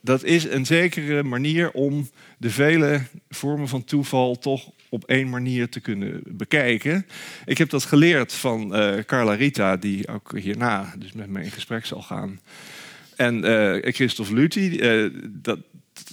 dat 0.00 0.24
is 0.24 0.44
een 0.44 0.66
zekere 0.66 1.22
manier 1.22 1.70
om 1.70 2.10
de 2.38 2.50
vele 2.50 3.02
vormen 3.30 3.68
van 3.68 3.84
toeval 3.84 4.38
toch 4.38 4.70
op 4.88 5.04
één 5.04 5.28
manier 5.28 5.68
te 5.68 5.80
kunnen 5.80 6.20
bekijken. 6.26 7.06
Ik 7.44 7.58
heb 7.58 7.70
dat 7.70 7.84
geleerd 7.84 8.32
van 8.32 8.76
uh, 8.76 8.98
Carla 9.06 9.32
Rita, 9.32 9.76
die 9.76 10.08
ook 10.08 10.38
hierna 10.38 10.94
dus 10.98 11.12
met 11.12 11.28
me 11.28 11.42
in 11.42 11.50
gesprek 11.50 11.86
zal 11.86 12.02
gaan. 12.02 12.40
En 13.16 13.44
uh, 13.44 13.92
Christophe 13.92 14.34
Luthi, 14.34 14.68
uh, 14.68 15.10
dat 15.28 15.58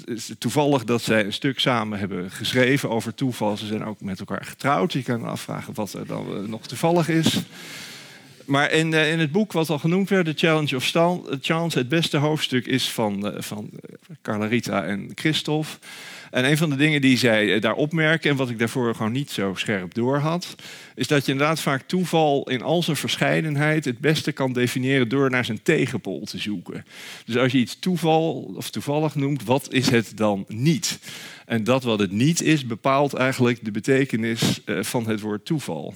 is 0.06 0.32
toevallig 0.38 0.84
dat 0.84 1.02
zij 1.02 1.26
een 1.26 1.34
stuk 1.34 1.60
samen 1.60 2.00
hebben 2.00 2.32
geschreven 2.32 2.90
over 2.90 3.14
toeval. 3.14 3.58
Ze 3.58 3.66
zijn 3.66 3.86
ook 3.86 4.02
met 4.02 4.20
elkaar 4.20 4.46
getrouwd. 4.46 4.94
Je 4.94 5.04
kan 5.04 5.26
afvragen 5.26 5.74
wat 5.74 5.94
er 5.94 6.08
dan 6.08 6.50
nog 6.50 6.68
toevallig 6.68 7.10
is. 7.10 7.42
Maar 8.46 8.72
in, 8.72 8.94
in 8.94 9.20
het 9.20 9.32
boek 9.32 9.52
wat 9.52 9.70
al 9.70 9.80
genoemd 9.80 10.10
werd, 10.10 10.26
The 10.26 10.34
Challenge 10.36 10.76
of 10.76 10.92
Chance, 11.42 11.78
het 11.78 11.90
beste 11.90 12.18
hoofdstuk 12.18 12.66
is 12.66 12.92
van, 12.92 13.34
van 13.38 13.70
Carla 14.22 14.46
Rita 14.46 14.84
en 14.84 15.12
Christophe. 15.16 15.78
En 16.36 16.46
een 16.46 16.58
van 16.58 16.70
de 16.70 16.76
dingen 16.76 17.02
die 17.02 17.18
zij 17.18 17.54
eh, 17.54 17.62
daar 17.62 17.74
opmerken, 17.74 18.30
en 18.30 18.36
wat 18.36 18.50
ik 18.50 18.60
daarvoor 18.60 18.96
gewoon 18.96 19.12
niet 19.12 19.32
zo 19.32 19.54
scherp 19.56 19.94
door 19.94 20.18
had, 20.18 20.56
is 20.96 21.08
dat 21.08 21.26
je 21.26 21.32
inderdaad 21.32 21.60
vaak 21.60 21.82
toeval 21.82 22.50
in 22.50 22.62
al 22.62 22.84
zijn 22.84 22.98
verscheidenheid 22.98 23.86
het 23.86 24.00
beste 24.00 24.32
kan 24.32 24.54
definiëren 24.54 25.10
door 25.10 25.30
naar 25.30 25.46
zijn 25.46 25.62
tegenpol 25.62 26.26
te 26.26 26.38
zoeken. 26.38 26.86
Dus 27.26 27.38
als 27.38 27.52
je 27.52 27.58
iets 27.58 27.80
toeval 27.80 28.54
of 28.56 28.70
toevallig 28.70 29.16
noemt, 29.16 29.44
wat 29.44 29.74
is 29.74 29.90
het 29.90 30.12
dan 30.16 30.46
niet? 30.48 31.00
En 31.46 31.64
dat 31.64 31.84
wat 31.84 32.00
het 32.00 32.12
niet 32.12 32.42
is, 32.42 32.66
bepaalt 32.66 33.14
eigenlijk 33.14 33.66
de 33.66 33.72
betekenis 33.72 34.64
eh, 34.66 34.84
van 34.84 35.08
het 35.08 35.20
woord 35.20 35.46
toeval. 35.46 35.94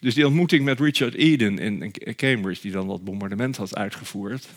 Dus 0.00 0.14
die 0.14 0.26
ontmoeting 0.26 0.64
met 0.64 0.80
Richard 0.80 1.14
Eden 1.14 1.58
in 1.58 1.92
Cambridge, 2.16 2.62
die 2.62 2.72
dan 2.72 2.88
dat 2.88 3.04
bombardement 3.04 3.56
had 3.56 3.76
uitgevoerd, 3.76 4.48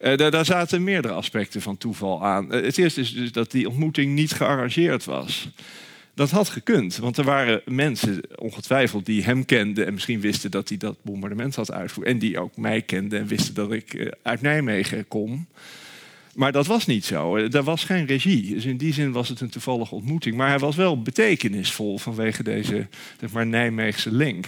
uh, 0.00 0.16
daar, 0.16 0.44
zaten 0.44 0.84
meerdere 0.84 1.14
aspecten 1.14 1.62
van 1.62 1.76
toeval 1.76 2.24
aan. 2.24 2.54
Uh, 2.54 2.62
het 2.62 2.78
eerste 2.78 3.00
is 3.00 3.14
dus 3.14 3.32
dat 3.32 3.50
die 3.50 3.68
ontmoeting 3.68 4.14
niet 4.14 4.32
gearrangeerd 4.32 5.04
was. 5.04 5.48
Dat 6.14 6.30
had 6.30 6.48
gekund, 6.48 6.96
want 6.96 7.16
er 7.16 7.24
waren 7.24 7.62
mensen 7.64 8.20
ongetwijfeld 8.36 9.06
die 9.06 9.24
hem 9.24 9.44
kenden 9.44 9.86
en 9.86 9.92
misschien 9.92 10.20
wisten 10.20 10.50
dat 10.50 10.68
hij 10.68 10.78
dat 10.78 10.96
bombardement 11.02 11.54
had 11.54 11.72
uitgevoerd. 11.72 12.06
En 12.06 12.18
die 12.18 12.38
ook 12.38 12.56
mij 12.56 12.82
kenden 12.82 13.18
en 13.18 13.26
wisten 13.26 13.54
dat 13.54 13.72
ik 13.72 13.94
uh, 13.94 14.10
uit 14.22 14.40
Nijmegen 14.40 15.08
kom. 15.08 15.46
Maar 16.36 16.52
dat 16.52 16.66
was 16.66 16.86
niet 16.86 17.04
zo. 17.04 17.36
Er 17.36 17.62
was 17.62 17.84
geen 17.84 18.06
regie. 18.06 18.54
Dus 18.54 18.64
in 18.64 18.76
die 18.76 18.92
zin 18.92 19.12
was 19.12 19.28
het 19.28 19.40
een 19.40 19.50
toevallige 19.50 19.94
ontmoeting. 19.94 20.36
Maar 20.36 20.48
hij 20.48 20.58
was 20.58 20.76
wel 20.76 21.02
betekenisvol 21.02 21.98
vanwege 21.98 22.42
deze 22.42 22.86
zeg 23.20 23.32
maar, 23.32 23.46
Nijmeegse 23.46 24.12
link. 24.12 24.46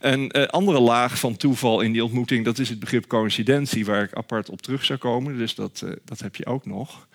Een 0.00 0.36
uh, 0.36 0.46
andere 0.46 0.80
laag 0.80 1.18
van 1.18 1.36
toeval 1.36 1.80
in 1.80 1.92
die 1.92 2.04
ontmoeting, 2.04 2.44
dat 2.44 2.58
is 2.58 2.68
het 2.68 2.78
begrip 2.78 3.06
coincidentie, 3.06 3.84
waar 3.84 4.02
ik 4.02 4.12
apart 4.12 4.50
op 4.50 4.62
terug 4.62 4.84
zou 4.84 4.98
komen. 4.98 5.36
Dus 5.38 5.54
dat, 5.54 5.82
uh, 5.84 5.92
dat 6.04 6.20
heb 6.20 6.36
je 6.36 6.46
ook 6.46 6.66
nog. 6.66 7.08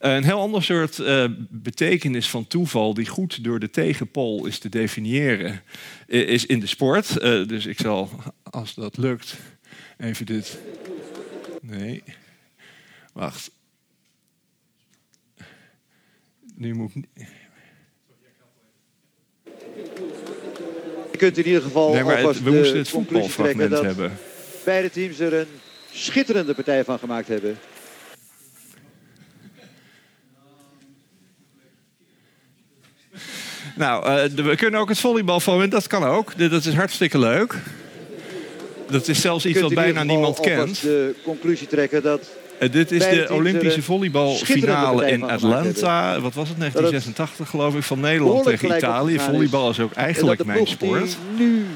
Uh, 0.00 0.14
een 0.14 0.24
heel 0.24 0.40
ander 0.40 0.62
soort 0.62 1.02
betekenis 1.48 2.28
van 2.28 2.46
toeval, 2.46 2.94
die 2.94 3.06
goed 3.06 3.44
door 3.44 3.58
de 3.58 3.70
tegenpol 3.70 4.46
is 4.46 4.58
te 4.58 4.68
definiëren, 4.68 5.62
is 6.06 6.46
in 6.46 6.60
de 6.60 6.66
sport. 6.66 7.20
dus 7.48 7.66
ik 7.66 7.80
zal, 7.80 8.10
als 8.42 8.74
dat 8.74 8.96
lukt, 8.96 9.36
even 9.98 10.26
dit. 10.26 10.58
Nee. 11.60 12.02
Wacht. 13.12 13.50
Nu 16.54 16.74
moet 16.74 16.94
ik... 16.94 17.08
kunt 21.20 21.38
in 21.38 21.46
ieder 21.46 21.62
geval 21.62 21.92
Nee, 21.92 22.02
maar 22.04 22.16
het- 22.16 22.26
alvast 22.26 22.42
we 22.44 22.50
moesten 22.50 22.78
het 22.78 22.88
voetbalfragment 22.88 23.70
dat 23.70 23.84
hebben. 23.84 24.18
beide 24.64 24.90
teams 24.90 25.18
er 25.18 25.34
een 25.34 25.46
schitterende 25.92 26.54
partij 26.54 26.84
van 26.84 26.98
gemaakt 26.98 27.28
hebben. 27.28 27.58
Nou, 33.76 34.06
eh, 34.06 34.44
we 34.44 34.56
kunnen 34.56 34.80
ook 34.80 34.88
het 34.88 34.98
volleybalfragment, 34.98 35.72
dat 35.72 35.86
kan 35.86 36.04
ook. 36.04 36.38
Dat 36.50 36.64
is 36.64 36.74
hartstikke 36.74 37.18
leuk. 37.18 37.54
Dat 38.90 39.08
is 39.08 39.20
zelfs 39.20 39.46
iets 39.46 39.60
wat 39.60 39.74
bijna 39.74 40.02
niemand 40.02 40.40
kent. 40.40 40.80
de 40.82 41.14
conclusie 41.24 41.66
trekken 41.66 42.02
dat 42.02 42.30
dit 42.68 42.92
is 42.92 43.08
de 43.08 43.26
Olympische 43.30 43.76
een 43.76 43.82
volleybalfinale 43.82 45.10
in 45.10 45.22
Atlanta. 45.22 46.20
Wat 46.20 46.34
was 46.34 46.48
het, 46.48 46.58
1986 46.58 47.48
geloof 47.48 47.74
ik, 47.74 47.82
van 47.82 48.00
Nederland 48.00 48.44
tegen 48.44 48.76
Italië. 48.76 49.18
Volleybal 49.18 49.70
is 49.70 49.80
ook 49.80 49.92
eigenlijk 49.92 50.44
mijn 50.44 50.66
sport. 50.66 51.16
nu 51.36 51.66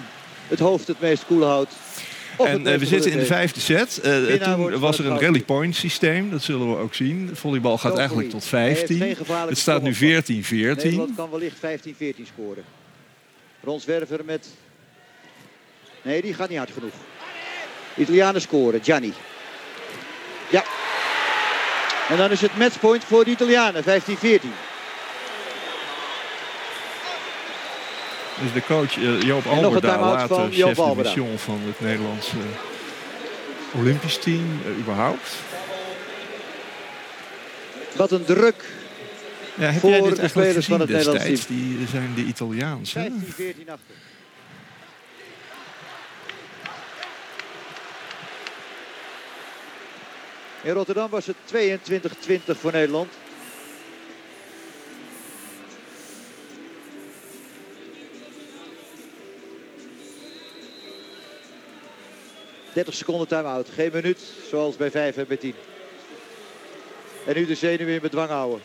het 0.49 0.59
hoofd 0.59 0.87
het 0.87 1.01
meest 1.01 1.27
koel 1.27 1.45
houdt. 1.45 1.73
En 2.39 2.67
eh, 2.67 2.79
we 2.79 2.87
zitten 2.87 3.11
in 3.11 3.19
de 3.19 3.25
vijfde 3.25 3.61
set. 3.61 4.01
Eh, 4.01 4.35
toen 4.35 4.79
was 4.79 4.99
er 4.99 5.07
een 5.07 5.21
rally 5.21 5.43
point 5.43 5.77
systeem. 5.77 6.31
Dat 6.31 6.43
zullen 6.43 6.71
we 6.71 6.77
ook 6.77 6.95
zien. 6.95 7.31
Volleybal 7.33 7.79
gaat 7.79 7.99
eigenlijk 7.99 8.31
tot 8.31 8.51
Hij 8.51 8.67
heeft 8.67 8.79
15. 8.79 8.99
geen 8.99 9.17
gevaarlijke 9.17 9.51
Het 9.51 9.59
staat 9.59 9.83
nu 9.83 9.95
sprong 9.95 10.17
op. 10.19 10.25
14-14. 10.25 10.85
Nederland 10.85 11.15
kan 11.17 11.31
wellicht 11.31 11.57
15-14 11.57 11.61
scoren. 12.35 12.65
Rons 13.63 13.85
Werver 13.85 14.25
met... 14.25 14.49
Nee, 16.03 16.23
die 16.23 16.35
gaat 16.35 16.49
niet 16.49 16.59
hard 16.59 16.71
genoeg. 16.71 16.95
Italianen 17.97 18.41
scoren. 18.41 18.81
Gianni. 18.83 19.13
Ja. 20.55 20.65
En 22.09 22.17
dan 22.17 22.31
is 22.31 22.41
het 22.41 22.57
matchpoint 22.57 23.05
voor 23.05 23.25
de 23.25 23.31
Italianen. 23.31 23.83
15-14. 23.83 23.87
Dus 28.41 28.53
de 28.53 28.63
coach 28.67 28.97
eh, 28.97 29.21
Joop 29.23 29.45
daar 29.81 30.01
later 30.01 30.49
chef 30.51 30.77
de 30.77 30.93
mission 30.97 31.39
van 31.39 31.61
het 31.65 31.81
Nederlandse 31.81 32.37
Olympisch 33.79 34.19
team 34.19 34.61
eh, 34.65 34.79
überhaupt. 34.79 35.35
Wat 37.97 38.11
een 38.11 38.25
druk. 38.25 38.65
Ja, 39.55 39.71
heb 39.71 39.81
Voor 39.81 39.91
jij 39.91 40.01
de 40.01 40.09
dit 40.09 40.19
eigenlijk 40.19 40.49
spelers 40.49 40.67
van 40.67 40.81
het 40.81 40.89
Nederlands 40.89 41.25
destijds? 41.25 41.47
Die 41.47 41.87
zijn 41.91 42.13
de 42.15 42.23
Italiaans. 42.23 42.95
hè? 42.95 43.09
15-14 43.09 43.11
achter. 43.69 43.95
In 50.65 50.73
Rotterdam 50.73 51.11
was 51.11 51.27
het 51.27 51.37
22-20 51.55 52.59
voor 52.59 52.73
Nederland. 52.73 53.13
...30 62.75 62.83
seconden 62.89 63.29
time-out. 63.29 63.69
Geen 63.71 63.91
minuut, 63.93 64.21
zoals 64.51 64.77
bij 64.77 64.91
5 64.91 65.17
en 65.17 65.27
bij 65.27 65.37
10. 65.37 65.55
En 67.27 67.35
nu 67.35 67.47
de 67.47 67.55
zenuwen 67.55 67.95
in 67.95 68.01
bedwang 68.01 68.29
houden. 68.29 68.63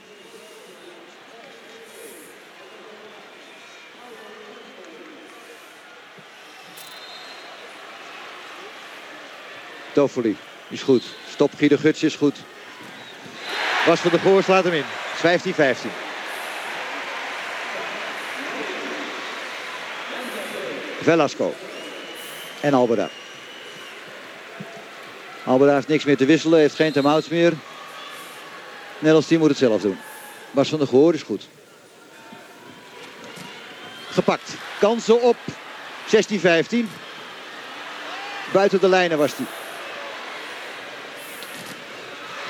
Toffoli 9.94 10.38
is 10.70 10.82
goed. 10.82 11.04
Stop 11.30 11.52
Guido 11.58 11.78
Guts 11.78 12.04
is 12.04 12.16
goed. 12.16 12.36
Bas 13.86 14.00
van 14.00 14.12
der 14.12 14.20
Goor 14.20 14.44
slaat 14.44 14.64
hem 14.64 14.74
in. 14.74 14.84
Het 14.86 15.46
is 15.46 15.54
15-15. 15.54 15.56
Velasco. 21.02 21.54
En 22.62 22.74
Alberda. 22.74 23.10
Alberda 25.44 25.74
heeft 25.74 25.88
niks 25.88 26.04
meer 26.04 26.18
te 26.18 26.26
wisselen. 26.26 26.60
Heeft 26.60 26.76
geen 26.76 26.92
time-outs 26.92 27.28
meer. 27.28 27.54
Nederlands 28.94 29.28
team 29.28 29.40
moet 29.40 29.50
het 29.50 29.58
zelf 29.58 29.82
doen. 29.82 29.98
Bas 30.52 30.70
van 30.70 30.80
der 30.80 30.88
Goor 30.88 31.14
is 31.14 31.22
goed. 31.22 31.48
Gepakt. 34.10 34.54
Kansen 34.80 35.22
op 35.22 35.38
16-15. 36.06 36.86
Buiten 38.52 38.80
de 38.80 38.88
lijnen 38.88 39.18
was 39.18 39.36
hij. 39.36 39.59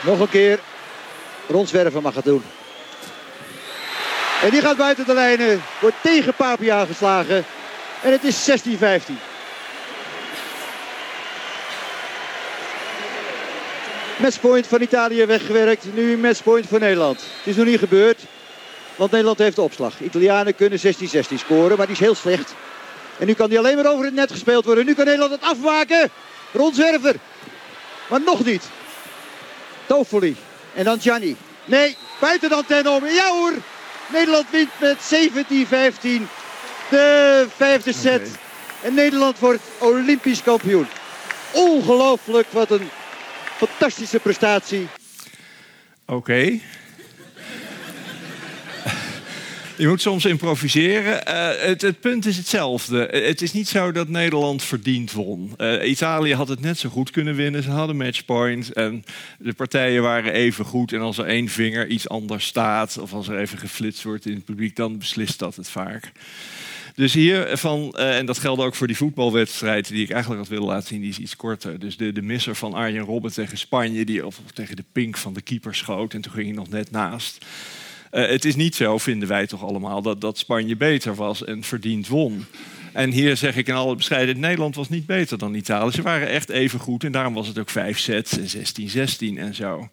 Nog 0.01 0.20
een 0.20 0.29
keer. 0.29 0.60
Rondswerven 1.48 2.01
mag 2.01 2.15
het 2.15 2.25
doen. 2.25 2.44
En 4.44 4.50
die 4.50 4.62
gaat 4.62 4.77
buiten 4.77 5.06
de 5.06 5.13
lijnen. 5.13 5.62
Wordt 5.82 5.96
tegen 6.01 6.34
Papia 6.34 6.86
geslagen. 6.86 7.46
En 8.01 8.12
het 8.12 8.24
is 8.24 8.50
16-15. 8.50 8.53
Matchpoint 14.18 14.68
van 14.68 14.82
Italië 14.82 15.25
weggewerkt. 15.25 15.94
Nu 15.94 16.18
matchpoint 16.18 16.68
voor 16.68 16.79
Nederland. 16.79 17.18
Het 17.20 17.48
is 17.48 17.56
nog 17.56 17.65
niet 17.65 17.79
gebeurd. 17.79 18.22
Want 18.96 19.12
Nederland 19.12 19.38
heeft 19.38 19.56
de 19.56 19.62
opslag. 19.62 20.00
Italianen 20.00 20.56
kunnen 20.56 20.79
16-16 20.79 20.84
scoren. 21.36 21.77
Maar 21.77 21.86
die 21.86 21.96
is 21.96 22.01
heel 22.01 22.15
slecht. 22.15 22.53
En 23.18 23.27
nu 23.27 23.34
kan 23.34 23.50
die 23.50 23.58
alleen 23.58 23.75
maar 23.75 23.91
over 23.91 24.06
het 24.06 24.13
net 24.13 24.32
gespeeld 24.32 24.65
worden. 24.65 24.86
Nu 24.86 24.94
kan 24.94 25.06
Nederland 25.06 25.32
het 25.32 25.41
afmaken. 25.41 26.10
Rondzwerver. 26.53 27.15
Maar 28.08 28.22
nog 28.22 28.46
niet. 28.46 28.63
Toffoli. 29.89 30.36
En 30.75 30.84
dan 30.84 31.00
Gianni. 31.00 31.36
Nee, 31.65 31.98
buiten 32.19 32.50
dan 32.50 32.65
ten 32.65 32.88
om. 32.88 33.05
Ja 33.05 33.29
hoor. 33.29 33.53
Nederland 34.12 34.50
wint 34.50 34.69
met 34.79 34.98
17-15 34.98 36.27
de 36.89 37.48
vijfde 37.55 37.93
set. 37.93 38.29
En 38.81 38.93
Nederland 38.93 39.39
wordt 39.39 39.62
Olympisch 39.79 40.43
kampioen. 40.43 40.88
Ongelooflijk. 41.51 42.48
Wat 42.51 42.72
een 42.72 42.89
fantastische 43.58 44.19
prestatie. 44.19 44.88
Oké. 46.05 46.60
Je 49.79 49.88
moet 49.88 50.01
soms 50.01 50.25
improviseren. 50.25 51.25
Eh, 51.25 51.67
het, 51.67 51.81
het 51.81 52.00
punt 52.00 52.25
is 52.25 52.38
hetzelfde. 52.38 53.07
Eh, 53.07 53.27
Het 53.27 53.41
is 53.41 53.51
niet 53.51 53.67
zo 53.67 53.91
dat 53.91 54.07
Nederland 54.07 54.63
verdiend 54.63 55.12
won. 55.12 55.53
Eh, 55.57 55.89
Italië 55.89 56.33
had 56.33 56.48
het 56.48 56.62
net 56.62 56.77
zo 56.77 56.89
goed 56.89 57.12
kunnen 57.12 57.36
winnen. 57.36 57.63
Ze 57.63 57.69
hadden 57.69 57.98
matchpoint. 57.98 58.74
En 58.74 59.03
de 59.39 59.53
partijen 59.53 60.01
waren 60.01 60.33
even 60.33 60.65
goed. 60.65 60.93
En 60.93 61.00
als 61.00 61.17
er 61.17 61.25
één 61.25 61.48
vinger 61.48 61.88
iets 61.88 62.09
anders 62.09 62.45
staat... 62.45 62.98
of 62.98 63.13
als 63.13 63.27
er 63.27 63.39
even 63.39 63.57
geflitst 63.57 64.03
wordt 64.03 64.25
in 64.25 64.33
het 64.33 64.45
publiek... 64.45 64.75
dan 64.75 64.98
beslist 64.98 65.39
dat 65.39 65.55
het 65.55 65.69
vaak. 65.69 66.12
Dus 66.95 67.13
hiervan, 67.13 67.93
en 67.95 68.25
dat 68.25 68.38
geldt 68.38 68.62
ook 68.62 68.75
voor 68.75 68.88
die 68.88 68.98
voetbalwedstrijd 68.98 69.88
die 69.88 70.03
ik 70.03 70.09
eigenlijk 70.09 70.41
had 70.41 70.51
willen 70.51 70.67
laten 70.67 70.88
zien, 70.88 71.01
die 71.01 71.09
is 71.09 71.19
iets 71.19 71.36
korter. 71.36 71.79
Dus 71.79 71.98
de, 71.98 72.12
de 72.12 72.21
misser 72.21 72.55
van 72.55 72.74
Arjen 72.74 73.03
Robben 73.03 73.33
tegen 73.33 73.57
Spanje, 73.57 74.05
die 74.05 74.25
of, 74.25 74.39
of 74.45 74.51
tegen 74.51 74.75
de 74.75 74.86
pink 74.91 75.17
van 75.17 75.33
de 75.33 75.41
keeper 75.41 75.75
schoot 75.75 76.13
en 76.13 76.21
toen 76.21 76.33
ging 76.33 76.45
hij 76.45 76.55
nog 76.55 76.69
net 76.69 76.91
naast. 76.91 77.45
Eh, 78.12 78.28
het 78.28 78.46
is 78.46 78.56
niet 78.56 78.75
zo, 78.75 78.98
vinden 78.98 79.28
wij 79.28 79.48
toch 79.48 79.63
allemaal, 79.63 80.01
dat, 80.01 80.22
dat 80.22 80.38
Spanje 80.38 80.75
beter 80.75 81.16
was 81.16 81.44
en 81.44 81.63
verdiend 81.63 82.08
won. 82.08 82.46
En 82.94 83.12
hier 83.12 83.38
zeg 83.38 83.56
ik 83.56 83.68
in 83.68 83.74
alle 83.74 83.96
bescheidenheid, 83.96 84.46
Nederland 84.46 84.75
was 84.75 84.89
niet 84.89 85.06
beter 85.06 85.38
dan 85.38 85.54
Italië. 85.54 85.92
Ze 85.92 86.01
waren 86.01 86.28
echt 86.28 86.50
even 86.50 86.80
goed 86.80 87.04
en 87.04 87.12
daarom 87.12 87.34
was 87.34 87.48
het 87.48 87.60
ook 87.60 87.70
vijf 87.70 88.00
sets 88.00 88.38
en 88.38 89.36
16-16 89.36 89.38
en 89.38 89.56
zo. 89.56 89.89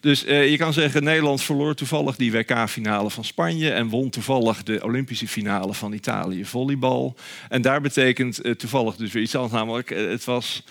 Dus 0.00 0.24
eh, 0.24 0.50
je 0.50 0.56
kan 0.56 0.72
zeggen, 0.72 1.04
Nederland 1.04 1.42
verloor 1.42 1.74
toevallig 1.74 2.16
die 2.16 2.32
WK-finale 2.32 3.10
van 3.10 3.24
Spanje... 3.24 3.70
en 3.70 3.88
won 3.88 4.10
toevallig 4.10 4.62
de 4.62 4.84
Olympische 4.84 5.28
finale 5.28 5.74
van 5.74 5.92
Italië 5.92 6.44
volleybal. 6.44 7.14
En 7.48 7.62
daar 7.62 7.80
betekent 7.80 8.40
eh, 8.40 8.52
toevallig 8.52 8.96
dus 8.96 9.12
weer 9.12 9.22
iets 9.22 9.34
anders. 9.34 9.52
Namelijk, 9.52 9.88
het 9.88 10.24
was... 10.24 10.62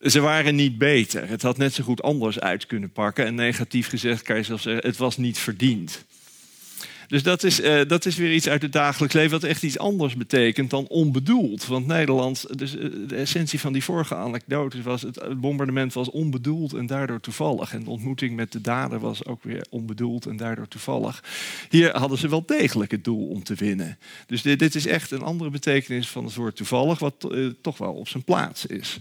Ze 0.00 0.20
waren 0.20 0.54
niet 0.54 0.78
beter. 0.78 1.28
Het 1.28 1.42
had 1.42 1.56
net 1.56 1.74
zo 1.74 1.84
goed 1.84 2.02
anders 2.02 2.40
uit 2.40 2.66
kunnen 2.66 2.90
pakken. 2.90 3.26
En 3.26 3.34
negatief 3.34 3.88
gezegd 3.88 4.22
kan 4.22 4.36
je 4.36 4.42
zelfs 4.42 4.62
zeggen, 4.62 4.86
het 4.86 4.96
was 4.96 5.16
niet 5.16 5.38
verdiend. 5.38 6.06
Dus 7.08 7.22
dat 7.22 7.42
is, 7.42 7.60
eh, 7.60 7.80
dat 7.86 8.06
is 8.06 8.16
weer 8.16 8.32
iets 8.32 8.48
uit 8.48 8.62
het 8.62 8.72
dagelijks 8.72 9.14
leven 9.14 9.30
wat 9.30 9.50
echt 9.50 9.62
iets 9.62 9.78
anders 9.78 10.16
betekent 10.16 10.70
dan 10.70 10.86
onbedoeld. 10.88 11.66
Want 11.66 11.86
Nederland, 11.86 12.58
dus, 12.58 12.76
eh, 12.76 12.90
de 13.06 13.16
essentie 13.16 13.60
van 13.60 13.72
die 13.72 13.84
vorige 13.84 14.14
anekdote 14.14 14.82
was... 14.82 15.02
Het, 15.02 15.40
bombardement 15.40 15.92
was 15.92 16.10
onbedoeld 16.10 16.72
en 16.72 16.86
daardoor 16.86 17.20
toevallig. 17.20 17.72
En 17.72 17.84
de 17.84 17.90
ontmoeting 17.90 18.36
met 18.36 18.52
de 18.52 18.60
dader 18.60 18.98
was 18.98 19.24
ook 19.24 19.42
weer 19.42 19.66
onbedoeld 19.70 20.26
en 20.26 20.36
daardoor 20.36 20.68
toevallig. 20.68 21.24
Hier 21.70 21.96
hadden 21.96 22.18
ze 22.18 22.28
wel 22.28 22.42
degelijk 22.46 22.90
het 22.90 23.04
doel 23.04 23.28
om 23.28 23.42
te 23.42 23.54
winnen. 23.54 23.98
Dus 24.26 24.42
dit, 24.42 24.58
dit 24.58 24.74
is 24.74 24.86
echt 24.86 25.10
een 25.10 25.22
andere 25.22 25.50
betekenis 25.50 26.08
van 26.08 26.24
het 26.24 26.34
woord 26.34 26.56
toevallig... 26.56 26.98
wat 26.98 27.14
eh, 27.30 27.46
toch 27.62 27.78
wel 27.78 27.92
op 27.92 28.08
zijn 28.08 28.24
plaats 28.24 28.66
is. 28.66 28.98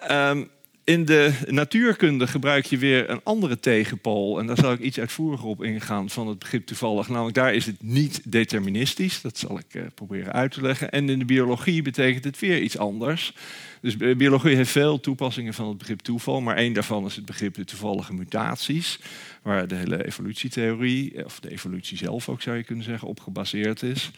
Ehm, 0.00 0.44
In 0.90 1.04
de 1.04 1.32
natuurkunde 1.46 2.26
gebruik 2.26 2.66
je 2.66 2.78
weer 2.78 3.10
een 3.10 3.20
andere 3.22 3.60
tegenpool. 3.60 4.38
En 4.38 4.46
daar 4.46 4.56
zal 4.56 4.72
ik 4.72 4.78
iets 4.78 4.98
uitvoeriger 4.98 5.46
op 5.46 5.62
ingaan 5.62 6.10
van 6.10 6.28
het 6.28 6.38
begrip 6.38 6.66
toevallig. 6.66 7.08
Namelijk 7.08 7.34
daar 7.34 7.54
is 7.54 7.66
het 7.66 7.82
niet 7.82 8.32
deterministisch. 8.32 9.20
Dat 9.20 9.38
zal 9.38 9.58
ik 9.58 9.74
uh, 9.74 9.82
proberen 9.94 10.32
uit 10.32 10.52
te 10.52 10.62
leggen. 10.62 10.90
En 10.90 11.08
in 11.08 11.18
de 11.18 11.24
biologie 11.24 11.82
betekent 11.82 12.24
het 12.24 12.38
weer 12.38 12.60
iets 12.60 12.78
anders. 12.78 13.34
Dus 13.80 13.96
biologie 13.96 14.56
heeft 14.56 14.70
veel 14.70 15.00
toepassingen 15.00 15.54
van 15.54 15.68
het 15.68 15.78
begrip 15.78 16.00
toeval. 16.00 16.40
Maar 16.40 16.56
één 16.56 16.72
daarvan 16.72 17.06
is 17.06 17.16
het 17.16 17.24
begrip 17.24 17.54
de 17.54 17.64
toevallige 17.64 18.14
mutaties. 18.14 18.98
Waar 19.42 19.68
de 19.68 19.74
hele 19.74 20.06
evolutietheorie, 20.06 21.24
of 21.24 21.40
de 21.40 21.50
evolutie 21.50 21.96
zelf 21.96 22.28
ook 22.28 22.42
zou 22.42 22.56
je 22.56 22.64
kunnen 22.64 22.84
zeggen, 22.84 23.08
op 23.08 23.20
gebaseerd 23.20 23.82
is. 23.82 24.10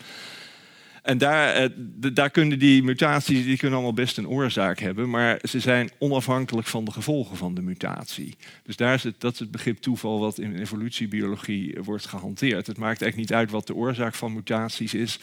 En 1.02 1.18
daar, 1.18 1.54
eh, 1.54 1.68
daar 2.12 2.30
kunnen 2.30 2.59
die 2.59 2.82
mutaties 2.82 3.44
die 3.44 3.56
kunnen 3.56 3.78
allemaal 3.78 3.94
best 3.94 4.18
een 4.18 4.28
oorzaak 4.28 4.78
hebben, 4.78 5.11
maar 5.11 5.38
ze 5.42 5.61
zijn 5.61 5.90
onafhankelijk 5.99 6.66
van 6.66 6.85
de 6.85 6.90
gevolgen 6.90 7.37
van 7.37 7.54
de 7.54 7.62
mutatie. 7.62 8.37
Dus 8.62 8.76
daar 8.76 8.94
is 8.94 9.02
het, 9.02 9.14
dat 9.21 9.32
is 9.32 9.38
het 9.38 9.50
begrip 9.50 9.78
toeval 9.78 10.21
wat 10.21 10.38
in 10.38 10.56
evolutiebiologie 10.56 11.78
wordt 11.82 12.06
gehanteerd. 12.06 12.66
Het 12.66 12.78
maakt 12.78 13.02
eigenlijk 13.02 13.16
niet 13.16 13.38
uit 13.38 13.50
wat 13.50 13.66
de 13.66 13.75
oorzaak 13.75 14.14
van 14.14 14.32
mutaties 14.32 14.94
is, 14.94 15.18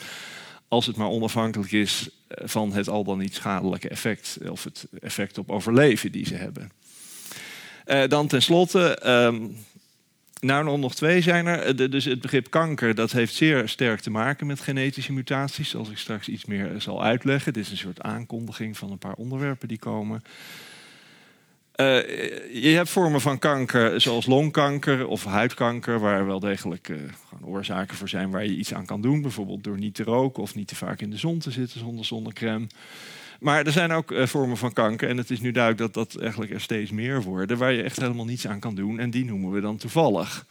als 0.67 0.85
het 0.85 0.95
maar 0.95 1.09
onafhankelijk 1.09 1.71
is 1.71 2.09
eh, 2.27 2.47
van 2.47 2.73
het 2.73 2.89
al 2.89 3.03
dan 3.03 3.17
niet 3.17 3.33
schadelijke 3.33 3.89
effect 3.89 4.37
of 4.49 4.63
het 4.63 4.87
effect 5.01 5.37
op 5.37 5.51
overleven 5.51 6.11
die 6.11 6.25
ze 6.25 6.35
hebben. 6.35 6.71
Dan 8.09 8.27
tenslotte, 8.27 9.07
um, 9.07 9.55
nou, 10.39 10.77
nog 10.77 10.95
twee 10.95 11.21
zijn 11.21 11.45
er. 11.45 11.59
Eh, 11.59 11.89
dus 11.91 12.05
het 12.05 12.21
begrip 12.21 12.49
kanker, 12.49 12.95
dat 12.95 13.11
heeft 13.11 13.33
zeer 13.33 13.69
sterk 13.69 13.99
te 13.99 14.09
maken 14.09 14.47
met 14.47 14.59
genetische 14.59 15.13
mutaties, 15.13 15.69
zoals 15.69 15.89
ik 15.89 15.97
straks 15.97 16.27
iets 16.27 16.45
meer 16.45 16.73
eh, 16.73 16.79
zal 16.79 17.03
uitleggen. 17.03 17.53
Dit 17.53 17.65
is 17.65 17.71
een 17.71 17.77
soort 17.77 18.01
aankondiging 18.01 18.77
van 18.77 18.91
een 18.91 18.97
paar 18.97 19.13
onderwerpen 19.13 19.67
die 19.67 19.79
komen. 19.79 20.23
Uh, 21.75 21.85
je 22.53 22.69
hebt 22.75 22.89
vormen 22.89 23.21
van 23.21 23.39
kanker 23.39 24.01
zoals 24.01 24.25
longkanker 24.25 25.07
of 25.07 25.25
huidkanker, 25.25 25.99
waar 25.99 26.25
wel 26.25 26.39
degelijk 26.39 26.87
uh, 26.87 26.97
oorzaken 27.43 27.97
voor 27.97 28.09
zijn 28.09 28.29
waar 28.29 28.43
je 28.43 28.55
iets 28.55 28.73
aan 28.73 28.85
kan 28.85 29.01
doen. 29.01 29.21
Bijvoorbeeld 29.21 29.63
door 29.63 29.77
niet 29.77 29.95
te 29.95 30.03
roken 30.03 30.43
of 30.43 30.55
niet 30.55 30.67
te 30.67 30.75
vaak 30.75 31.01
in 31.01 31.09
de 31.09 31.17
zon 31.17 31.39
te 31.39 31.51
zitten 31.51 31.79
zonder 31.79 32.05
zonnecrème. 32.05 32.67
Maar 33.39 33.65
er 33.65 33.71
zijn 33.71 33.91
ook 33.91 34.11
uh, 34.11 34.25
vormen 34.25 34.57
van 34.57 34.73
kanker. 34.73 35.09
En 35.09 35.17
het 35.17 35.29
is 35.29 35.39
nu 35.39 35.51
duidelijk 35.51 35.93
dat 35.93 36.09
dat 36.09 36.21
eigenlijk 36.21 36.51
er 36.51 36.61
steeds 36.61 36.91
meer 36.91 37.21
worden. 37.21 37.57
Waar 37.57 37.73
je 37.73 37.83
echt 37.83 37.99
helemaal 37.99 38.25
niets 38.25 38.47
aan 38.47 38.59
kan 38.59 38.75
doen. 38.75 38.99
En 38.99 39.09
die 39.09 39.25
noemen 39.25 39.51
we 39.51 39.61
dan 39.61 39.77
toevallig. 39.77 40.45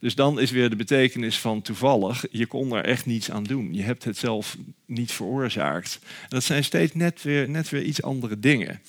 Dus 0.00 0.14
dan 0.14 0.40
is 0.40 0.50
weer 0.50 0.70
de 0.70 0.76
betekenis 0.76 1.38
van 1.38 1.62
toevallig. 1.62 2.24
Je 2.30 2.46
kon 2.46 2.72
er 2.72 2.84
echt 2.84 3.06
niets 3.06 3.30
aan 3.30 3.44
doen. 3.44 3.74
Je 3.74 3.82
hebt 3.82 4.04
het 4.04 4.16
zelf 4.16 4.56
niet 4.86 5.12
veroorzaakt. 5.12 5.98
En 6.02 6.28
dat 6.28 6.44
zijn 6.44 6.64
steeds 6.64 6.94
net 6.94 7.22
weer, 7.22 7.50
net 7.50 7.68
weer 7.68 7.82
iets 7.82 8.02
andere 8.02 8.38
dingen. 8.38 8.80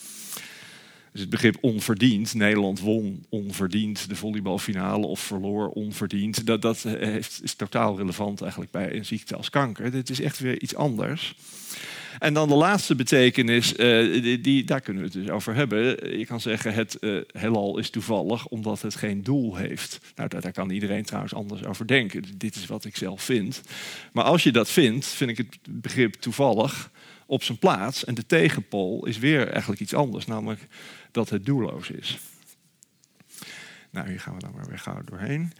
Dus 1.11 1.23
het 1.23 1.33
begrip 1.33 1.57
onverdiend. 1.61 2.33
Nederland 2.33 2.79
won 2.79 3.25
onverdiend 3.29 4.09
de 4.09 4.15
volleybalfinale 4.15 5.05
of 5.05 5.19
verloor 5.19 5.69
onverdiend. 5.69 6.45
Dat, 6.45 6.61
dat 6.61 6.81
heeft, 6.81 7.43
is 7.43 7.53
totaal 7.53 7.97
relevant 7.97 8.41
eigenlijk 8.41 8.71
bij 8.71 8.95
een 8.95 9.05
ziekte 9.05 9.35
als 9.35 9.49
kanker. 9.49 9.91
Dit 9.91 10.09
is 10.09 10.21
echt 10.21 10.39
weer 10.39 10.61
iets 10.61 10.75
anders. 10.75 11.35
En 12.19 12.33
dan 12.33 12.49
de 12.49 12.55
laatste 12.55 12.95
betekenis, 12.95 13.77
uh, 13.77 14.43
die, 14.43 14.63
daar 14.63 14.81
kunnen 14.81 15.03
we 15.03 15.09
het 15.09 15.17
dus 15.17 15.29
over 15.29 15.55
hebben. 15.55 16.17
Je 16.17 16.25
kan 16.25 16.41
zeggen, 16.41 16.73
het 16.73 16.97
uh, 16.99 17.21
heelal 17.27 17.77
is 17.77 17.89
toevallig 17.89 18.47
omdat 18.47 18.81
het 18.81 18.95
geen 18.95 19.23
doel 19.23 19.55
heeft. 19.55 19.99
Nou, 20.15 20.29
daar, 20.29 20.41
daar, 20.41 20.51
kan 20.51 20.69
iedereen 20.69 21.03
trouwens 21.03 21.33
anders 21.33 21.65
over 21.65 21.87
denken. 21.87 22.23
Dit 22.37 22.55
is 22.55 22.65
wat 22.65 22.85
ik 22.85 22.97
zelf 22.97 23.21
vind. 23.21 23.61
Maar 24.11 24.23
als 24.23 24.43
je 24.43 24.51
dat 24.51 24.69
vindt, 24.69 25.05
vind 25.05 25.29
ik 25.29 25.37
het 25.37 25.57
begrip 25.69 26.13
toevallig 26.13 26.91
op 27.25 27.43
zijn 27.43 27.57
plaats. 27.57 28.05
En 28.05 28.13
de 28.13 28.25
tegenpol 28.25 29.05
is 29.05 29.17
weer 29.17 29.47
eigenlijk 29.47 29.81
iets 29.81 29.93
anders, 29.93 30.25
namelijk 30.25 30.67
dat 31.11 31.29
het 31.29 31.45
doelloos 31.45 31.89
is. 31.89 32.17
Nou, 33.89 34.09
hier 34.09 34.19
gaan 34.19 34.33
we 34.33 34.39
dan 34.39 34.53
maar 34.55 34.67
weer 34.67 34.79
gauw 34.79 35.01
doorheen. 35.05 35.51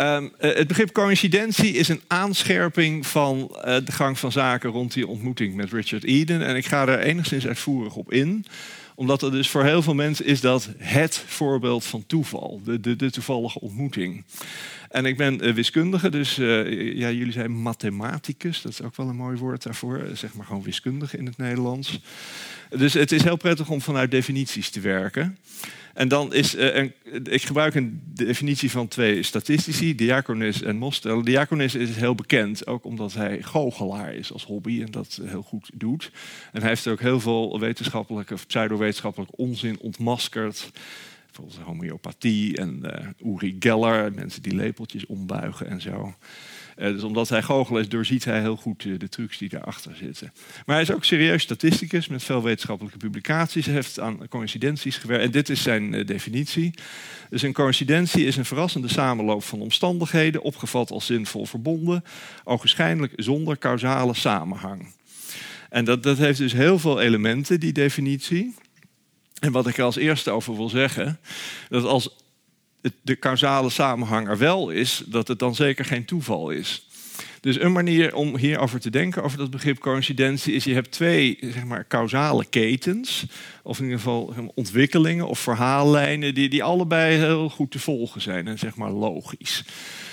Um, 0.00 0.32
het 0.38 0.68
begrip 0.68 0.92
coincidentie 0.92 1.72
is 1.72 1.88
een 1.88 2.02
aanscherping 2.06 3.06
van 3.06 3.38
uh, 3.38 3.76
de 3.84 3.92
gang 3.92 4.18
van 4.18 4.32
zaken 4.32 4.70
rond 4.70 4.92
die 4.92 5.06
ontmoeting 5.06 5.54
met 5.54 5.72
Richard 5.72 6.04
Eden. 6.04 6.46
En 6.46 6.56
ik 6.56 6.66
ga 6.66 6.86
er 6.86 6.98
enigszins 6.98 7.46
uitvoerig 7.46 7.94
op 7.94 8.12
in 8.12 8.44
omdat 8.98 9.22
er 9.22 9.30
dus 9.30 9.48
voor 9.48 9.64
heel 9.64 9.82
veel 9.82 9.94
mensen 9.94 10.24
is 10.24 10.40
dat 10.40 10.68
het 10.78 11.22
voorbeeld 11.26 11.84
van 11.84 12.06
toeval, 12.06 12.60
de, 12.64 12.80
de, 12.80 12.96
de 12.96 13.10
toevallige 13.10 13.60
ontmoeting. 13.60 14.24
En 14.88 15.04
ik 15.04 15.16
ben 15.16 15.46
uh, 15.46 15.54
wiskundige, 15.54 16.08
dus 16.08 16.34
ja, 16.34 17.10
jullie 17.10 17.32
zijn 17.32 17.62
mathematicus, 17.62 18.62
dat 18.62 18.72
is 18.72 18.82
ook 18.82 18.96
wel 18.96 19.08
een 19.08 19.16
mooi 19.16 19.36
woord 19.36 19.62
daarvoor, 19.62 20.00
zeg 20.12 20.34
maar 20.34 20.46
gewoon 20.46 20.62
wiskundige 20.62 21.16
in 21.16 21.26
het 21.26 21.36
Nederlands. 21.36 22.00
Dus 22.70 22.92
het 22.92 23.12
is 23.12 23.22
heel 23.22 23.36
prettig 23.36 23.68
om 23.68 23.80
vanuit 23.80 24.10
definities 24.10 24.70
te 24.70 24.80
werken. 24.80 25.38
En 25.98 26.08
dan 26.08 26.34
is, 26.34 26.54
uh, 26.54 26.74
een, 26.74 26.92
ik 27.24 27.42
gebruik 27.42 27.74
een 27.74 28.00
definitie 28.04 28.70
van 28.70 28.88
twee 28.88 29.22
statistici, 29.22 29.94
Diaconis 29.94 30.62
en 30.62 30.76
Mostel. 30.76 31.22
Diaconis 31.22 31.74
is 31.74 31.96
heel 31.96 32.14
bekend, 32.14 32.66
ook 32.66 32.84
omdat 32.84 33.14
hij 33.14 33.42
goochelaar 33.42 34.14
is 34.14 34.32
als 34.32 34.44
hobby 34.44 34.82
en 34.82 34.90
dat 34.90 35.20
heel 35.22 35.42
goed 35.42 35.70
doet. 35.74 36.10
En 36.52 36.60
hij 36.60 36.70
heeft 36.70 36.86
ook 36.86 37.00
heel 37.00 37.20
veel 37.20 37.60
wetenschappelijke 37.60 38.34
of 38.34 38.46
pseudowetenschappelijke 38.46 39.36
onzin 39.36 39.80
ontmaskerd. 39.80 40.70
Bijvoorbeeld 41.26 41.66
homeopathie 41.66 42.56
en 42.56 42.82
uh, 42.84 43.32
Uri 43.34 43.56
Geller, 43.58 44.12
mensen 44.12 44.42
die 44.42 44.54
lepeltjes 44.54 45.06
ombuigen 45.06 45.68
en 45.68 45.80
zo. 45.80 46.14
Uh, 46.78 46.86
dus 46.86 47.02
omdat 47.02 47.28
hij 47.28 47.42
goochel 47.42 47.78
is, 47.78 47.88
doorziet 47.88 48.24
hij 48.24 48.40
heel 48.40 48.56
goed 48.56 48.84
uh, 48.84 48.98
de 48.98 49.08
trucs 49.08 49.38
die 49.38 49.48
daarachter 49.48 49.96
zitten. 49.96 50.32
Maar 50.66 50.74
hij 50.74 50.84
is 50.84 50.92
ook 50.92 51.04
serieus 51.04 51.42
statisticus 51.42 52.08
met 52.08 52.22
veel 52.22 52.42
wetenschappelijke 52.42 52.98
publicaties. 52.98 53.64
Hij 53.64 53.74
heeft 53.74 54.00
aan 54.00 54.28
coincidenties 54.28 54.96
gewerkt. 54.96 55.24
En 55.24 55.30
dit 55.30 55.48
is 55.48 55.62
zijn 55.62 55.94
uh, 55.94 56.06
definitie. 56.06 56.74
Dus 57.30 57.42
een 57.42 57.52
coincidentie 57.52 58.26
is 58.26 58.36
een 58.36 58.44
verrassende 58.44 58.88
samenloop 58.88 59.44
van 59.44 59.60
omstandigheden, 59.60 60.42
opgevat 60.42 60.90
als 60.90 61.06
zinvol 61.06 61.46
verbonden, 61.46 62.04
ogenschijnlijk 62.44 63.12
zonder 63.16 63.58
causale 63.58 64.14
samenhang. 64.14 64.92
En 65.70 65.84
dat, 65.84 66.02
dat 66.02 66.18
heeft 66.18 66.38
dus 66.38 66.52
heel 66.52 66.78
veel 66.78 67.00
elementen, 67.00 67.60
die 67.60 67.72
definitie. 67.72 68.54
En 69.40 69.52
wat 69.52 69.66
ik 69.66 69.78
er 69.78 69.84
als 69.84 69.96
eerste 69.96 70.30
over 70.30 70.56
wil 70.56 70.68
zeggen, 70.68 71.20
dat 71.68 71.84
als 71.84 72.16
de 73.02 73.18
causale 73.18 73.70
samenhang 73.70 74.28
er 74.28 74.38
wel 74.38 74.70
is, 74.70 75.02
dat 75.06 75.28
het 75.28 75.38
dan 75.38 75.54
zeker 75.54 75.84
geen 75.84 76.04
toeval 76.04 76.50
is. 76.50 76.86
Dus 77.40 77.60
een 77.60 77.72
manier 77.72 78.14
om 78.14 78.36
hierover 78.36 78.80
te 78.80 78.90
denken, 78.90 79.22
over 79.22 79.38
dat 79.38 79.50
begrip 79.50 79.78
coincidentie, 79.78 80.54
is 80.54 80.64
je 80.64 80.74
hebt 80.74 80.90
twee 80.90 81.38
zeg 81.40 81.64
maar, 81.64 81.86
causale 81.88 82.44
ketens, 82.44 83.26
of 83.62 83.78
in 83.78 83.84
ieder 83.84 83.98
geval 83.98 84.34
ontwikkelingen 84.54 85.28
of 85.28 85.38
verhaallijnen, 85.38 86.34
die, 86.34 86.48
die 86.48 86.62
allebei 86.62 87.16
heel 87.16 87.48
goed 87.48 87.70
te 87.70 87.78
volgen 87.78 88.20
zijn 88.20 88.48
en 88.48 88.58
zeg 88.58 88.76
maar 88.76 88.90
logisch. 88.90 89.64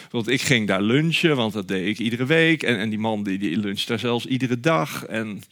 Want 0.09 0.27
ik 0.27 0.41
ging 0.41 0.67
daar 0.67 0.81
lunchen, 0.81 1.35
want 1.35 1.53
dat 1.53 1.67
deed 1.67 1.87
ik 1.87 1.99
iedere 1.99 2.25
week. 2.25 2.63
En, 2.63 2.77
en 2.77 2.89
die 2.89 2.99
man 2.99 3.23
die, 3.23 3.37
die 3.37 3.57
luncht 3.57 3.87
daar 3.87 3.99
zelfs 3.99 4.25
iedere 4.25 4.59
dag. 4.59 5.05
En 5.05 5.43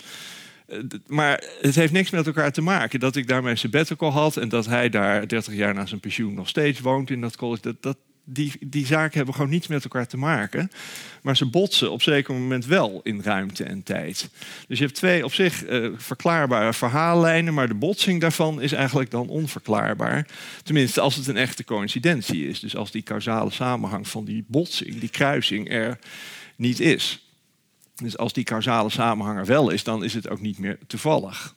maar 1.07 1.43
het 1.61 1.75
heeft 1.75 1.93
niks 1.93 2.09
met 2.09 2.25
elkaar 2.25 2.51
te 2.51 2.61
maken. 2.61 2.99
Dat 2.99 3.15
ik 3.15 3.27
daar 3.27 3.43
mijn 3.43 3.57
sabbatical 3.57 4.11
had 4.11 4.37
en 4.37 4.49
dat 4.49 4.65
hij 4.65 4.89
daar 4.89 5.27
30 5.27 5.53
jaar 5.53 5.73
na 5.73 5.85
zijn 5.85 5.99
pensioen 5.99 6.33
nog 6.33 6.49
steeds 6.49 6.79
woont 6.79 7.09
in 7.09 7.21
dat 7.21 7.35
college. 7.35 7.75
Dat, 7.79 7.97
die, 8.25 8.53
die 8.59 8.85
zaken 8.85 9.17
hebben 9.17 9.33
gewoon 9.33 9.49
niets 9.49 9.67
met 9.67 9.83
elkaar 9.83 10.07
te 10.07 10.17
maken. 10.17 10.71
Maar 11.21 11.37
ze 11.37 11.45
botsen 11.45 11.91
op 11.91 12.01
zeker 12.01 12.33
moment 12.33 12.65
wel 12.65 12.99
in 13.03 13.21
ruimte 13.21 13.63
en 13.63 13.83
tijd. 13.83 14.29
Dus 14.67 14.77
je 14.77 14.83
hebt 14.83 14.97
twee 14.97 15.25
op 15.25 15.33
zich 15.33 15.67
uh, 15.67 15.89
verklaarbare 15.95 16.73
verhaallijnen, 16.73 17.53
maar 17.53 17.67
de 17.67 17.73
botsing 17.73 18.21
daarvan 18.21 18.61
is 18.61 18.71
eigenlijk 18.71 19.11
dan 19.11 19.27
onverklaarbaar. 19.27 20.27
Tenminste, 20.63 21.01
als 21.01 21.15
het 21.15 21.27
een 21.27 21.37
echte 21.37 21.63
coïncidentie 21.63 22.47
is. 22.47 22.59
Dus 22.59 22.75
als 22.75 22.91
die 22.91 23.03
causale 23.03 23.51
samenhang 23.51 24.07
van 24.07 24.25
die 24.25 24.45
botsing, 24.47 24.99
die 24.99 25.09
kruising 25.09 25.71
er 25.71 25.99
niet 26.55 26.79
is. 26.79 27.22
Dus 28.03 28.17
als 28.17 28.33
die 28.33 28.43
causale 28.43 28.89
samenhang 28.89 29.37
er 29.37 29.45
wel 29.45 29.69
is, 29.69 29.83
dan 29.83 30.03
is 30.03 30.13
het 30.13 30.29
ook 30.29 30.41
niet 30.41 30.57
meer 30.57 30.77
toevallig. 30.87 31.55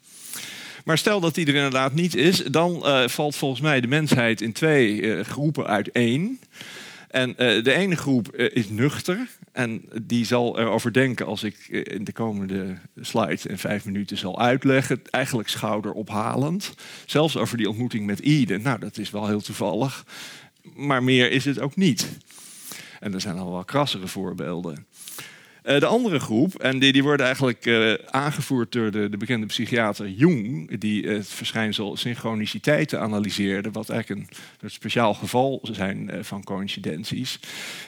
Maar 0.85 0.98
stel 0.98 1.20
dat 1.20 1.35
die 1.35 1.46
er 1.46 1.54
inderdaad 1.54 1.94
niet 1.94 2.14
is, 2.14 2.44
dan 2.44 2.82
uh, 2.85 3.09
valt 3.09 3.37
volgens 3.37 3.61
mij 3.61 3.80
de 3.80 3.87
mensheid 3.87 4.40
in 4.40 4.52
twee 4.52 5.00
uh, 5.00 5.20
groepen 5.20 5.66
uiteen. 5.66 6.40
En 7.11 7.30
uh, 7.30 7.37
de 7.37 7.72
ene 7.72 7.96
groep 7.96 8.37
is 8.37 8.68
nuchter. 8.68 9.28
En 9.52 9.85
die 10.02 10.24
zal 10.24 10.59
erover 10.59 10.92
denken 10.92 11.26
als 11.26 11.42
ik 11.42 11.68
in 11.68 12.04
de 12.04 12.12
komende 12.12 12.76
slides 13.00 13.46
in 13.46 13.59
vijf 13.59 13.85
minuten 13.85 14.18
zal 14.18 14.40
uitleggen. 14.40 15.00
Eigenlijk 15.11 15.48
schouderophalend. 15.48 16.74
Zelfs 17.06 17.37
over 17.37 17.56
die 17.56 17.68
ontmoeting 17.68 18.06
met 18.06 18.20
Eden. 18.20 18.62
Nou, 18.62 18.78
dat 18.78 18.98
is 18.98 19.11
wel 19.11 19.26
heel 19.26 19.40
toevallig. 19.40 20.04
Maar 20.74 21.02
meer 21.02 21.30
is 21.30 21.44
het 21.44 21.61
ook 21.61 21.76
niet. 21.76 22.09
En 23.00 23.14
er 23.14 23.20
zijn 23.20 23.38
al 23.38 23.52
wel 23.52 23.64
krassere 23.64 24.06
voorbeelden. 24.06 24.87
Uh, 25.66 25.81
de 25.81 25.87
andere 25.87 26.18
groep, 26.18 26.55
en 26.55 26.79
die, 26.79 26.92
die 26.92 27.02
worden 27.02 27.26
eigenlijk 27.26 27.66
uh, 27.66 27.94
aangevoerd 28.11 28.72
door 28.72 28.90
de, 28.90 29.09
de, 29.09 29.16
bekende 29.16 29.46
psychiater 29.46 30.09
Jung, 30.09 30.79
die 30.81 31.09
het 31.09 31.29
verschijnsel 31.29 31.96
synchroniciteiten 31.96 33.00
analyseerde, 33.00 33.70
wat 33.70 33.88
eigenlijk 33.88 34.20
een, 34.20 34.37
een 34.61 34.70
speciaal 34.70 35.14
geval 35.14 35.59
zijn 35.62 36.11
uh, 36.12 36.22
van 36.22 36.44
coincidenties. 36.44 37.40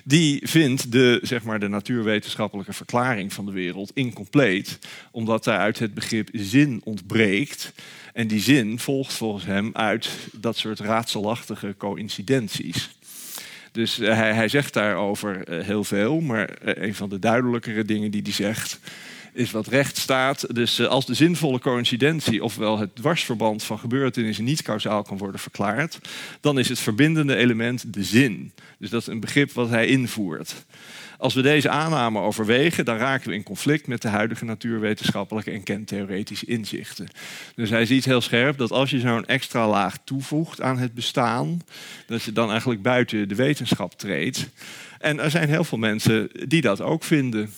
Die 0.04 0.48
vindt 0.48 0.92
de, 0.92 1.18
zeg 1.22 1.42
maar, 1.42 1.60
de 1.60 1.68
natuurwetenschappelijke 1.68 2.72
verklaring 2.72 3.32
van 3.32 3.46
de 3.46 3.52
wereld 3.52 3.90
incompleet, 3.94 4.78
omdat 5.10 5.44
daaruit 5.44 5.78
het 5.78 5.94
begrip 5.94 6.28
zin 6.32 6.80
ontbreekt. 6.84 7.72
En 8.12 8.26
die 8.26 8.40
zin 8.40 8.78
volgt 8.78 9.12
volgens 9.12 9.44
hem 9.44 9.70
uit 9.72 10.10
dat 10.32 10.56
soort 10.56 10.80
raadselachtige 10.80 11.74
coincidenties. 11.76 12.97
Dus 13.78 13.98
eh, 13.98 14.14
hij, 14.14 14.32
hij, 14.32 14.48
zegt 14.48 14.72
daarover 14.72 15.48
uh, 15.48 15.64
heel 15.64 15.84
veel, 15.84 16.20
maar 16.20 16.50
uh, 16.64 16.72
een 16.74 16.94
van 16.94 17.08
de 17.08 17.18
duidelijkere 17.18 17.84
dingen 17.84 18.10
die 18.10 18.22
hij 18.22 18.32
zegt 18.32 18.80
is 19.32 19.50
wat 19.50 19.66
recht 19.66 19.96
staat. 19.96 20.54
Dus 20.54 20.86
als 20.86 21.06
de 21.06 21.14
zinvolle 21.14 21.58
coincidentie, 21.58 22.44
ofwel 22.44 22.78
het 22.78 22.94
dwarsverband 22.94 23.62
van 23.62 23.78
gebeurtenissen, 23.78 24.44
niet 24.44 24.62
kausaal 24.62 25.02
kan 25.02 25.18
worden 25.18 25.40
verklaard, 25.40 25.98
dan 26.40 26.58
is 26.58 26.68
het 26.68 26.78
verbindende 26.78 27.36
element 27.36 27.92
de 27.92 28.04
zin. 28.04 28.52
Dus 28.78 28.90
dat 28.90 29.00
is 29.00 29.06
een 29.06 29.20
begrip 29.20 29.52
wat 29.52 29.68
hij 29.68 29.86
invoert. 29.86 30.54
Als 31.20 31.34
we 31.34 31.42
deze 31.42 31.68
aanname 31.68 32.20
overwegen, 32.20 32.84
dan 32.84 32.96
raken 32.96 33.28
we 33.28 33.34
in 33.34 33.42
conflict 33.42 33.86
met 33.86 34.02
de 34.02 34.08
huidige 34.08 34.44
natuurwetenschappelijke 34.44 35.50
en 35.50 35.62
kentheoretische 35.62 36.46
inzichten. 36.46 37.08
Dus 37.54 37.70
hij 37.70 37.86
ziet 37.86 38.04
heel 38.04 38.20
scherp 38.20 38.58
dat 38.58 38.70
als 38.70 38.90
je 38.90 39.00
zo'n 39.00 39.26
extra 39.26 39.68
laag 39.68 39.98
toevoegt 40.04 40.60
aan 40.60 40.78
het 40.78 40.94
bestaan, 40.94 41.60
dat 42.06 42.22
je 42.22 42.32
dan 42.32 42.50
eigenlijk 42.50 42.82
buiten 42.82 43.28
de 43.28 43.34
wetenschap 43.34 43.98
treedt. 43.98 44.48
En 44.98 45.20
er 45.20 45.30
zijn 45.30 45.48
heel 45.48 45.64
veel 45.64 45.78
mensen 45.78 46.30
die 46.48 46.60
dat 46.60 46.80
ook 46.80 47.04
vinden. 47.04 47.52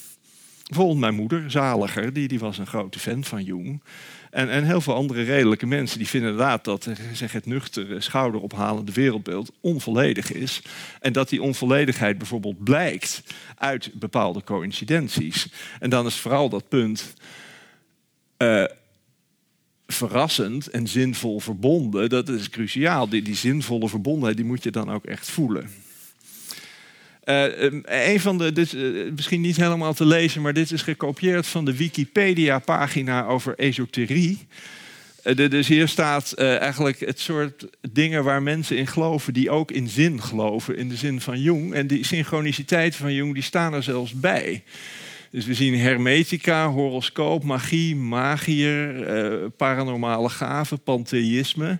Bijvoorbeeld 0.67 0.99
mijn 0.99 1.15
moeder, 1.15 1.51
Zaliger, 1.51 2.13
die, 2.13 2.29
die 2.29 2.39
was 2.39 2.59
een 2.59 2.67
grote 2.67 2.99
fan 2.99 3.25
van 3.25 3.45
Jung. 3.45 3.81
En, 4.31 4.51
en 4.51 4.65
heel 4.65 4.81
veel 4.81 4.95
andere 4.95 5.23
redelijke 5.23 5.67
mensen 5.67 5.99
die 5.99 6.09
vinden 6.09 6.31
inderdaad 6.31 6.65
dat 6.65 6.89
zeg, 7.13 7.33
het 7.33 7.47
nuchtere, 7.47 8.01
schouderophalende 8.01 8.93
wereldbeeld 8.93 9.51
onvolledig 9.61 10.33
is. 10.33 10.63
En 11.01 11.13
dat 11.13 11.29
die 11.29 11.43
onvolledigheid 11.43 12.19
bijvoorbeeld 12.19 12.65
blijkt 12.65 13.23
uit 13.55 13.91
bepaalde 13.95 14.45
coincidenties. 14.45 15.47
En 15.81 15.91
dan 15.91 16.07
is 16.07 16.15
vooral 16.15 16.49
dat 16.49 16.69
punt. 16.69 17.15
Uh, 18.39 18.65
verrassend 19.87 20.67
en 20.67 20.89
zinvol 20.89 21.41
verbonden, 21.41 22.09
dat 22.09 22.29
is 22.29 22.51
cruciaal. 22.51 23.09
Die, 23.09 23.23
die 23.23 23.35
zinvolle 23.35 23.89
verbondenheid 23.89 24.37
die 24.37 24.47
moet 24.47 24.63
je 24.63 24.71
dan 24.71 24.91
ook 24.91 25.05
echt 25.05 25.31
voelen. 25.31 25.71
Uh, 27.25 27.45
een 27.85 28.21
van 28.21 28.39
de, 28.39 28.53
dit, 28.53 28.73
uh, 28.73 29.13
misschien 29.13 29.41
niet 29.41 29.57
helemaal 29.57 29.95
te 29.95 30.07
lezen, 30.07 30.43
maar 30.43 30.53
dit 30.53 30.71
is 30.71 30.83
gekopieerd 30.83 31.47
van 31.47 31.65
de 31.65 31.77
Wikipedia-pagina 31.77 33.27
over 33.27 33.55
esoterie. 33.59 34.47
Uh, 35.25 35.51
dus 35.51 35.69
hier 35.69 35.89
staat 35.89 36.33
eigenlijk 36.35 37.01
het 37.01 37.21
soort 37.21 37.67
dingen 37.93 38.25
waar 38.25 38.43
mensen 38.43 38.77
in 38.77 38.87
geloven, 38.87 39.33
die 39.33 39.51
ook 39.51 39.71
in 39.71 39.89
zin 39.89 40.23
geloven, 40.23 40.77
in 40.77 40.89
de 40.89 40.97
zin 40.97 41.21
van 41.21 41.41
Jung. 41.41 41.75
En 41.75 41.87
die 41.87 42.05
synchroniciteit 42.05 42.97
van 42.97 43.15
Jung, 43.15 43.35
die 43.35 43.43
staan 43.43 43.75
er 43.75 43.83
zelfs 43.83 44.13
bij. 44.13 44.63
Dus 45.31 45.47
we 45.47 45.55
zien 45.55 45.79
hermetica, 45.79 46.69
horoscoop, 46.69 47.45
magie, 47.45 47.97
magier, 47.97 48.93
paranormale 49.57 50.29
gaven, 50.29 50.83
pantheïsme. 50.83 51.79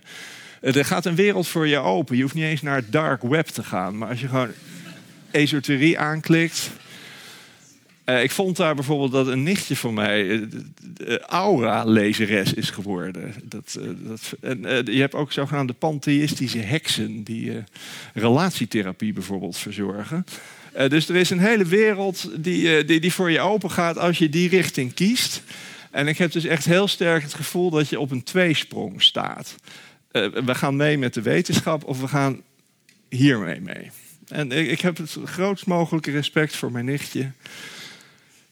er 0.61 0.85
gaat 0.85 1.05
een 1.05 1.15
wereld 1.15 1.47
voor 1.47 1.67
je 1.67 1.77
open. 1.77 2.15
Je 2.15 2.21
hoeft 2.21 2.33
niet 2.33 2.43
eens 2.43 2.61
naar 2.61 2.75
het 2.75 2.91
dark 2.91 3.21
web 3.21 3.47
te 3.47 3.63
gaan. 3.63 3.97
Maar 3.97 4.09
als 4.09 4.21
je 4.21 4.27
gewoon 4.27 4.51
esoterie 5.31 5.99
aanklikt. 5.99 6.71
Uh, 8.05 8.23
ik 8.23 8.31
vond 8.31 8.57
daar 8.57 8.75
bijvoorbeeld 8.75 9.11
dat 9.11 9.27
een 9.27 9.43
nichtje 9.43 9.75
van 9.75 9.93
mij 9.93 10.25
uh, 10.27 11.17
aura-lezeres 11.17 12.53
is 12.53 12.69
geworden. 12.69 13.33
Dat, 13.43 13.79
dat, 13.97 14.33
en, 14.41 14.61
je 14.85 14.99
hebt 14.99 15.15
ook 15.15 15.31
zogenaamde 15.31 15.73
pantheïstische 15.73 16.59
heksen 16.59 17.23
die 17.23 17.63
relatietherapie 18.13 19.13
bijvoorbeeld 19.13 19.57
verzorgen. 19.57 20.25
dus 20.87 21.09
er 21.09 21.15
is 21.15 21.29
een 21.29 21.39
hele 21.39 21.65
wereld 21.65 22.29
die, 22.37 22.85
die, 22.85 22.99
die 22.99 23.13
voor 23.13 23.31
je 23.31 23.39
open 23.39 23.71
gaat 23.71 23.97
als 23.97 24.17
je 24.17 24.29
die 24.29 24.49
richting 24.49 24.93
kiest. 24.93 25.43
En 25.91 26.07
ik 26.07 26.17
heb 26.17 26.31
dus 26.31 26.45
echt 26.45 26.65
heel 26.65 26.87
sterk 26.87 27.21
het 27.21 27.33
gevoel 27.33 27.69
dat 27.69 27.89
je 27.89 27.99
op 27.99 28.11
een 28.11 28.23
tweesprong 28.23 29.01
staat. 29.01 29.55
we 30.11 30.55
gaan 30.55 30.75
mee 30.75 30.97
met 30.97 31.13
de 31.13 31.21
wetenschap 31.21 31.83
of 31.83 32.01
we 32.01 32.07
gaan 32.07 32.41
hiermee 33.09 33.61
mee. 33.61 33.91
En 34.31 34.51
ik 34.51 34.81
heb 34.81 34.97
het 34.97 35.17
grootst 35.25 35.65
mogelijke 35.65 36.11
respect 36.11 36.55
voor 36.55 36.71
mijn 36.71 36.85
nichtje. 36.85 37.31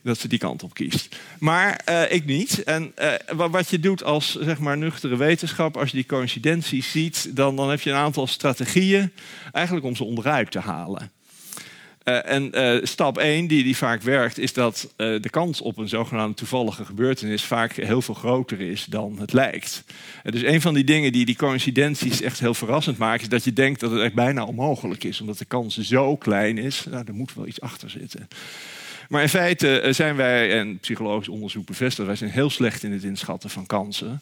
Dat 0.02 0.18
ze 0.18 0.28
die 0.28 0.40
kant 0.40 0.64
op 0.64 0.74
kiest. 0.74 1.16
Maar 1.40 1.82
uh, 1.90 2.12
ik 2.12 2.26
niet. 2.26 2.64
En 2.64 2.94
uh, 3.00 3.48
wat 3.50 3.70
je 3.70 3.80
doet 3.80 4.04
als 4.04 4.38
zeg 4.40 4.60
maar, 4.60 4.78
nuchtere 4.78 5.16
wetenschap, 5.16 5.78
als 5.78 5.90
je 5.90 5.96
die 5.96 6.06
coincidenties 6.06 6.92
ziet, 6.92 7.36
dan, 7.36 7.56
dan 7.56 7.70
heb 7.70 7.82
je 7.82 7.90
een 7.90 7.96
aantal 7.96 8.28
strategieën 8.28 9.12
eigenlijk 9.52 9.86
om 9.86 9.96
ze 9.96 10.04
onderuit 10.04 10.52
te 10.52 10.60
halen. 10.60 11.12
Uh, 12.10 12.32
en 12.32 12.52
uh, 12.54 12.86
stap 12.86 13.18
1, 13.18 13.48
die, 13.48 13.64
die 13.64 13.78
vaak 13.78 14.02
werkt, 14.02 14.38
is 14.38 14.54
dat 14.54 14.94
uh, 14.98 15.22
de 15.22 15.30
kans 15.30 15.62
op 15.62 15.78
een 15.78 15.90
zogenaamde 15.90 16.36
toevallige 16.36 16.86
gebeurtenis 16.86 17.44
vaak 17.44 17.72
heel 17.72 18.02
veel 18.02 18.14
groter 18.14 18.62
is 18.62 18.86
dan 18.86 19.18
het 19.20 19.34
lijkt. 19.34 19.84
dus 20.24 20.44
een 20.44 20.62
van 20.62 20.74
die 20.74 20.84
dingen 20.84 21.12
die 21.12 21.26
die 21.26 21.36
coincidenties 21.36 22.22
echt 22.22 22.40
heel 22.40 22.54
verrassend 22.54 22.98
maken, 22.98 23.22
is 23.22 23.30
dat 23.30 23.44
je 23.44 23.54
denkt 23.54 23.80
dat 23.80 23.92
het 23.92 24.02
echt 24.02 24.14
bijna 24.14 24.46
onmogelijk 24.46 25.04
is, 25.04 25.22
omdat 25.22 25.38
de 25.38 25.46
kans 25.46 25.78
zo 25.78 26.16
klein 26.16 26.58
is. 26.58 26.86
Nou, 26.90 27.04
er 27.08 27.14
moet 27.14 27.34
wel 27.34 27.48
iets 27.48 27.62
achter 27.62 27.90
zitten. 27.90 28.28
Maar 29.10 29.22
in 29.22 29.30
feite 29.30 29.88
zijn 29.90 30.16
wij, 30.16 30.60
en 30.60 30.80
psychologisch 30.80 31.30
onderzoek 31.30 31.66
bevestigt, 31.66 32.08
wij 32.08 32.16
zijn 32.16 32.30
heel 32.30 32.50
slecht 32.50 32.84
in 32.84 32.92
het 32.92 33.04
inschatten 33.04 33.50
van 33.50 33.66
kansen. 33.66 34.22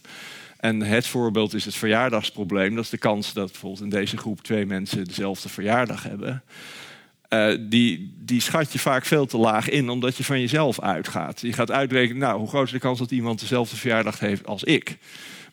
En 0.59 0.81
het 0.81 1.07
voorbeeld 1.07 1.53
is 1.53 1.65
het 1.65 1.75
verjaardagsprobleem. 1.75 2.75
Dat 2.75 2.83
is 2.83 2.89
de 2.89 2.97
kans 2.97 3.33
dat 3.33 3.51
bijvoorbeeld 3.51 3.83
in 3.83 3.89
deze 3.89 4.17
groep 4.17 4.41
twee 4.41 4.65
mensen 4.65 5.05
dezelfde 5.05 5.49
verjaardag 5.49 6.03
hebben. 6.03 6.43
Uh, 7.29 7.55
die, 7.59 8.13
die 8.19 8.41
schat 8.41 8.73
je 8.73 8.79
vaak 8.79 9.05
veel 9.05 9.25
te 9.25 9.37
laag 9.37 9.69
in, 9.69 9.89
omdat 9.89 10.17
je 10.17 10.23
van 10.23 10.39
jezelf 10.39 10.79
uitgaat. 10.79 11.41
Je 11.41 11.53
gaat 11.53 11.71
uitrekenen, 11.71 12.21
nou, 12.21 12.39
hoe 12.39 12.47
groot 12.47 12.65
is 12.65 12.71
de 12.71 12.79
kans 12.79 12.99
dat 12.99 13.11
iemand 13.11 13.39
dezelfde 13.39 13.75
verjaardag 13.75 14.19
heeft 14.19 14.47
als 14.47 14.63
ik? 14.63 14.97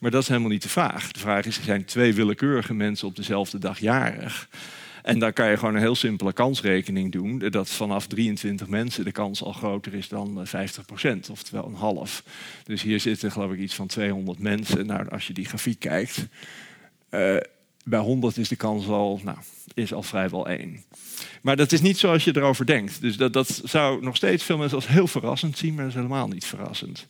Maar 0.00 0.10
dat 0.10 0.22
is 0.22 0.28
helemaal 0.28 0.50
niet 0.50 0.62
de 0.62 0.68
vraag. 0.68 1.12
De 1.12 1.18
vraag 1.18 1.44
is, 1.44 1.56
er 1.56 1.62
zijn 1.62 1.84
twee 1.84 2.14
willekeurige 2.14 2.74
mensen 2.74 3.08
op 3.08 3.16
dezelfde 3.16 3.58
dag 3.58 3.78
jarig. 3.78 4.48
En 5.02 5.18
dan 5.18 5.32
kan 5.32 5.50
je 5.50 5.56
gewoon 5.56 5.74
een 5.74 5.80
heel 5.80 5.94
simpele 5.94 6.32
kansrekening 6.32 7.12
doen. 7.12 7.38
Dat 7.38 7.68
vanaf 7.68 8.06
23 8.06 8.68
mensen 8.68 9.04
de 9.04 9.12
kans 9.12 9.42
al 9.42 9.52
groter 9.52 9.94
is 9.94 10.08
dan 10.08 10.46
50%, 10.46 11.26
eh, 11.26 11.30
oftewel 11.30 11.66
een 11.66 11.74
half. 11.74 12.22
Dus 12.64 12.82
hier 12.82 13.00
zitten 13.00 13.32
geloof 13.32 13.52
ik 13.52 13.58
iets 13.58 13.74
van 13.74 13.86
200 13.86 14.38
mensen. 14.38 14.86
Nou, 14.86 15.08
als 15.08 15.26
je 15.26 15.32
die 15.32 15.44
grafiek 15.44 15.78
kijkt, 15.78 16.26
uh, 17.10 17.36
bij 17.84 17.98
100 17.98 18.36
is 18.36 18.48
de 18.48 18.56
kans 18.56 18.86
al, 18.86 19.20
nou, 19.24 19.38
is 19.74 19.92
al 19.92 20.02
vrijwel 20.02 20.48
één. 20.48 20.84
Maar 21.42 21.56
dat 21.56 21.72
is 21.72 21.80
niet 21.80 21.98
zoals 21.98 22.24
je 22.24 22.36
erover 22.36 22.66
denkt. 22.66 23.00
Dus 23.00 23.16
dat, 23.16 23.32
dat 23.32 23.60
zou 23.64 24.02
nog 24.02 24.16
steeds 24.16 24.44
veel 24.44 24.58
mensen 24.58 24.76
als 24.76 24.86
heel 24.86 25.06
verrassend 25.06 25.58
zien, 25.58 25.74
maar 25.74 25.82
dat 25.82 25.92
is 25.92 25.98
helemaal 25.98 26.28
niet 26.28 26.44
verrassend. 26.44 27.06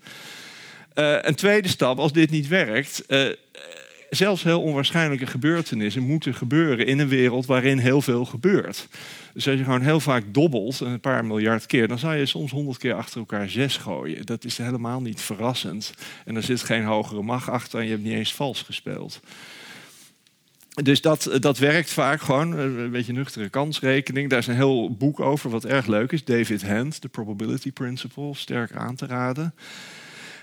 Uh, 0.95 1.17
een 1.21 1.35
tweede 1.35 1.69
stap, 1.69 1.99
als 1.99 2.13
dit 2.13 2.31
niet 2.31 2.49
werkt, 2.49 3.05
uh, 3.09 3.27
zelfs 4.11 4.43
heel 4.43 4.63
onwaarschijnlijke 4.63 5.27
gebeurtenissen 5.27 6.03
moeten 6.03 6.35
gebeuren 6.35 6.87
in 6.87 6.99
een 6.99 7.09
wereld 7.09 7.47
waarin 7.47 7.79
heel 7.79 8.03
veel 8.03 8.25
gebeurt. 8.25 8.89
Dus 9.33 9.49
als 9.49 9.59
je 9.59 9.65
gewoon 9.65 9.83
heel 9.83 10.01
vaak 10.01 10.25
dobbelt, 10.27 10.81
een 10.81 11.01
paar 11.01 11.25
miljard 11.25 11.67
keer, 11.67 11.89
dan 11.89 11.99
zou 11.99 12.15
je 12.15 12.27
soms 12.27 12.51
honderd 12.51 12.79
keer 12.79 12.95
achter 12.95 13.19
elkaar 13.19 13.49
zes 13.49 13.77
gooien. 13.77 14.27
Dat 14.27 14.45
is 14.45 14.59
helemaal 14.59 15.01
niet 15.01 15.21
verrassend. 15.21 15.95
En 16.25 16.37
er 16.37 16.43
zit 16.43 16.63
geen 16.63 16.85
hogere 16.85 17.23
macht 17.23 17.49
achter 17.49 17.79
en 17.79 17.85
je 17.85 17.91
hebt 17.91 18.03
niet 18.03 18.13
eens 18.13 18.35
vals 18.35 18.63
gespeeld. 18.63 19.21
Dus 20.83 21.01
dat, 21.01 21.31
dat 21.41 21.59
werkt 21.59 21.91
vaak 21.91 22.21
gewoon, 22.21 22.53
een 22.59 22.91
beetje 22.91 23.13
nuchtere 23.13 23.49
kansrekening. 23.49 24.31
Daar 24.31 24.39
is 24.39 24.47
een 24.47 24.55
heel 24.55 24.95
boek 24.97 25.21
over 25.21 25.51
wat 25.51 25.65
erg 25.65 25.87
leuk 25.87 26.13
is. 26.13 26.25
David 26.25 26.67
Hand, 26.67 27.01
The 27.01 27.09
Probability 27.09 27.73
Principle, 27.73 28.35
sterk 28.35 28.73
aan 28.73 28.95
te 28.95 29.07
raden. 29.07 29.55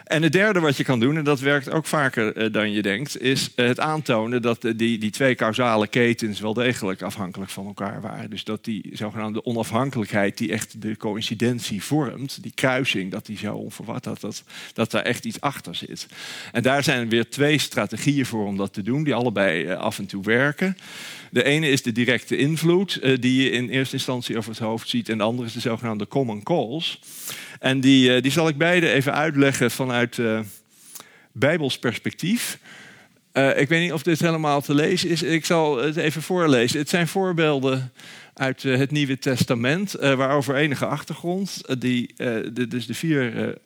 En 0.03 0.23
het 0.23 0.31
derde 0.31 0.59
wat 0.59 0.77
je 0.77 0.83
kan 0.83 0.99
doen, 0.99 1.17
en 1.17 1.23
dat 1.23 1.39
werkt 1.39 1.71
ook 1.71 1.85
vaker 1.85 2.37
uh, 2.37 2.53
dan 2.53 2.71
je 2.71 2.81
denkt, 2.81 3.21
is 3.21 3.49
uh, 3.55 3.67
het 3.67 3.79
aantonen 3.79 4.41
dat 4.41 4.65
uh, 4.65 4.73
die, 4.75 4.97
die 4.97 5.11
twee 5.11 5.35
causale 5.35 5.87
ketens 5.87 6.39
wel 6.39 6.53
degelijk 6.53 7.01
afhankelijk 7.01 7.51
van 7.51 7.65
elkaar 7.65 8.01
waren. 8.01 8.29
Dus 8.29 8.43
dat 8.43 8.63
die 8.63 8.89
zogenaamde 8.93 9.45
onafhankelijkheid, 9.45 10.37
die 10.37 10.51
echt 10.51 10.81
de 10.81 10.97
coïncidentie 10.97 11.83
vormt, 11.83 12.43
die 12.43 12.51
kruising, 12.55 13.11
dat 13.11 13.25
die 13.25 13.37
zo 13.37 13.55
onverwacht, 13.55 14.03
dat, 14.03 14.21
dat, 14.21 14.43
dat 14.73 14.91
daar 14.91 15.03
echt 15.03 15.25
iets 15.25 15.41
achter 15.41 15.75
zit. 15.75 16.07
En 16.51 16.63
daar 16.63 16.83
zijn 16.83 17.09
weer 17.09 17.29
twee 17.29 17.57
strategieën 17.57 18.25
voor 18.25 18.45
om 18.45 18.57
dat 18.57 18.73
te 18.73 18.81
doen, 18.81 19.03
die 19.03 19.15
allebei 19.15 19.71
af 19.71 19.99
en 19.99 20.05
toe 20.05 20.23
werken. 20.23 20.77
De 21.31 21.43
ene 21.43 21.69
is 21.69 21.81
de 21.81 21.91
directe 21.91 22.37
invloed, 22.37 22.99
die 23.19 23.43
je 23.43 23.49
in 23.49 23.69
eerste 23.69 23.95
instantie 23.95 24.37
over 24.37 24.49
het 24.49 24.59
hoofd 24.59 24.89
ziet, 24.89 25.09
en 25.09 25.17
de 25.17 25.23
andere 25.23 25.47
is 25.47 25.53
de 25.53 25.59
zogenaamde 25.59 26.07
common 26.07 26.43
calls. 26.43 26.99
En 27.61 27.79
die, 27.79 28.21
die 28.21 28.31
zal 28.31 28.47
ik 28.47 28.57
beide 28.57 28.91
even 28.91 29.13
uitleggen 29.13 29.71
vanuit 29.71 30.17
uh, 30.17 30.39
Bijbels 31.31 31.79
perspectief. 31.79 32.59
Uh, 33.33 33.59
ik 33.59 33.69
weet 33.69 33.81
niet 33.81 33.93
of 33.93 34.03
dit 34.03 34.19
helemaal 34.19 34.61
te 34.61 34.73
lezen 34.73 35.09
is. 35.09 35.23
Ik 35.23 35.45
zal 35.45 35.77
het 35.77 35.95
even 35.95 36.21
voorlezen. 36.21 36.79
Het 36.79 36.89
zijn 36.89 37.07
voorbeelden 37.07 37.91
uit 38.33 38.63
het 38.63 38.91
Nieuwe 38.91 39.19
Testament, 39.19 39.91
waarover 39.91 40.55
enige 40.55 40.85
achtergrond. 40.85 41.61
die, 41.79 42.13
de, 42.17 42.67
dus 42.67 42.85
de 42.85 42.93
vier 42.93 43.57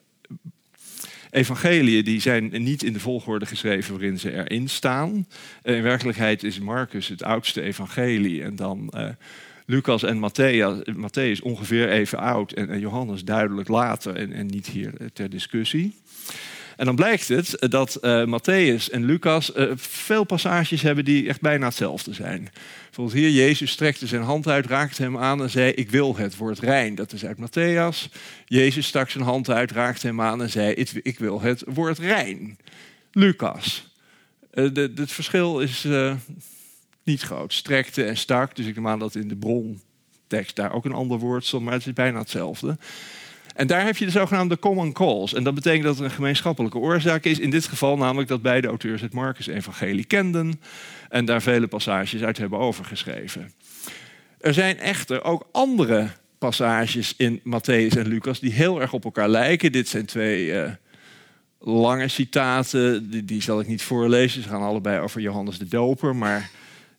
evangeliën 1.29 2.03
die 2.03 2.21
zijn 2.21 2.63
niet 2.63 2.83
in 2.83 2.93
de 2.93 2.99
volgorde 2.99 3.45
geschreven 3.45 3.91
waarin 3.91 4.19
ze 4.19 4.31
erin 4.31 4.69
staan. 4.69 5.27
in 5.63 5.81
werkelijkheid 5.81 6.43
is 6.43 6.59
Marcus 6.59 7.07
het 7.07 7.23
oudste 7.23 7.61
evangelie 7.61 8.43
en 8.43 8.55
dan 8.55 8.93
Lucas 9.65 10.03
en 10.03 10.19
Matthäus, 10.95 11.41
ongeveer 11.41 11.89
even 11.89 12.17
oud 12.17 12.51
en, 12.51 12.79
Johannes 12.79 13.23
duidelijk 13.23 13.67
later 13.67 14.15
en, 14.15 14.33
en 14.33 14.45
niet 14.45 14.67
hier 14.67 14.93
ter 15.13 15.29
discussie. 15.29 15.95
En 16.75 16.85
dan 16.85 16.95
blijkt 16.95 17.27
het 17.27 17.55
dat 17.59 17.97
uh, 18.01 18.25
Matthäus 18.25 18.89
en 18.91 19.05
Lucas 19.05 19.55
uh, 19.55 19.71
veel 19.75 20.23
passages 20.23 20.81
hebben 20.81 21.05
die 21.05 21.27
echt 21.27 21.41
bijna 21.41 21.65
hetzelfde 21.65 22.13
zijn. 22.13 22.49
Bijvoorbeeld 22.83 23.17
hier, 23.17 23.29
Jezus 23.29 23.71
strekte 23.71 24.07
zijn 24.07 24.21
hand 24.21 24.47
uit, 24.47 24.65
raakte 24.65 25.01
hem 25.01 25.17
aan 25.17 25.41
en 25.41 25.49
zei, 25.49 25.71
ik 25.71 25.89
wil 25.89 26.17
het 26.17 26.37
woord 26.37 26.59
rein. 26.59 26.95
Dat 26.95 27.13
is 27.13 27.25
uit 27.25 27.37
Matthäus. 27.37 28.11
Jezus 28.45 28.87
stak 28.87 29.09
zijn 29.09 29.23
hand 29.23 29.49
uit, 29.49 29.71
raakte 29.71 30.07
hem 30.07 30.21
aan 30.21 30.41
en 30.41 30.49
zei, 30.49 30.73
ik 31.01 31.19
wil 31.19 31.41
het 31.41 31.63
woord 31.65 31.97
rein. 31.97 32.57
Lucas. 33.11 33.87
Uh, 34.53 34.75
het 34.95 35.11
verschil 35.11 35.59
is 35.59 35.87
niet 37.05 37.21
groot. 37.21 37.53
Strekte 37.53 38.03
en 38.03 38.17
stak, 38.17 38.55
dus 38.55 38.65
ik 38.65 38.75
neem 38.75 38.87
aan 38.87 38.99
dat 38.99 39.15
in 39.15 39.27
de 39.27 39.35
brontekst 39.35 40.55
daar 40.55 40.73
ook 40.73 40.85
een 40.85 40.93
ander 40.93 41.19
woord 41.19 41.45
stond, 41.45 41.63
maar 41.63 41.73
het 41.73 41.85
is 41.85 41.93
bijna 41.93 42.19
hetzelfde. 42.19 42.77
En 43.55 43.67
daar 43.67 43.85
heb 43.85 43.97
je 43.97 44.05
de 44.05 44.11
zogenaamde 44.11 44.59
common 44.59 44.93
calls. 44.93 45.33
En 45.33 45.43
dat 45.43 45.55
betekent 45.55 45.83
dat 45.83 45.97
er 45.99 46.03
een 46.03 46.11
gemeenschappelijke 46.11 46.77
oorzaak 46.77 47.23
is. 47.23 47.39
In 47.39 47.49
dit 47.49 47.67
geval 47.67 47.97
namelijk 47.97 48.27
dat 48.27 48.41
beide 48.41 48.67
auteurs 48.67 49.01
het 49.01 49.13
Marcus-evangelie 49.13 50.05
kenden 50.05 50.61
en 51.09 51.25
daar 51.25 51.41
vele 51.41 51.67
passages 51.67 52.23
uit 52.23 52.37
hebben 52.37 52.59
overgeschreven. 52.59 53.53
Er 54.39 54.53
zijn 54.53 54.79
echter 54.79 55.23
ook 55.23 55.47
andere 55.51 56.07
passages 56.37 57.13
in 57.17 57.39
Matthäus 57.39 57.97
en 57.97 58.07
Lucas 58.07 58.39
die 58.39 58.51
heel 58.51 58.81
erg 58.81 58.93
op 58.93 59.03
elkaar 59.03 59.29
lijken. 59.29 59.71
Dit 59.71 59.87
zijn 59.87 60.05
twee 60.05 60.45
uh, 60.45 60.71
lange 61.59 62.07
citaten, 62.07 63.09
die, 63.09 63.25
die, 63.25 63.41
zal 63.41 63.59
ik 63.59 63.67
niet 63.67 63.83
voorlezen. 63.83 64.43
Ze 64.43 64.49
gaan 64.49 64.61
allebei 64.61 64.99
over 64.99 65.21
Johannes 65.21 65.57
de 65.57 65.67
Doper, 65.67 66.15
maar 66.15 66.49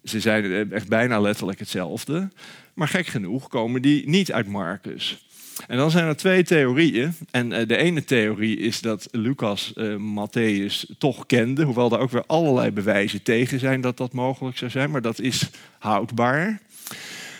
ze 0.09 0.21
zijn 0.21 0.73
echt 0.73 0.89
bijna 0.89 1.21
letterlijk 1.21 1.59
hetzelfde. 1.59 2.29
Maar 2.75 2.89
gek 2.89 3.07
genoeg 3.07 3.49
komen 3.49 3.83
die 3.83 4.09
niet 4.09 4.33
uit 4.33 4.47
Marcus. 4.47 5.27
En 5.67 5.77
dan 5.77 5.91
zijn 5.91 6.07
er 6.07 6.17
twee 6.17 6.43
theorieën. 6.43 7.15
En 7.31 7.51
uh, 7.51 7.67
de 7.67 7.77
ene 7.77 8.05
theorie 8.05 8.59
is 8.59 8.81
dat 8.81 9.09
Lucas 9.11 9.73
uh, 9.75 9.97
Matthäus 9.97 10.97
toch 10.99 11.27
kende, 11.27 11.65
hoewel 11.65 11.93
er 11.93 11.99
ook 11.99 12.11
weer 12.11 12.27
allerlei 12.27 12.71
bewijzen 12.71 13.23
tegen 13.23 13.59
zijn 13.59 13.81
dat 13.81 13.97
dat 13.97 14.13
mogelijk 14.13 14.57
zou 14.59 14.71
zijn, 14.71 14.91
maar 14.91 15.03
dat 15.03 15.21
is 15.21 15.51
houdbaar. 15.79 16.61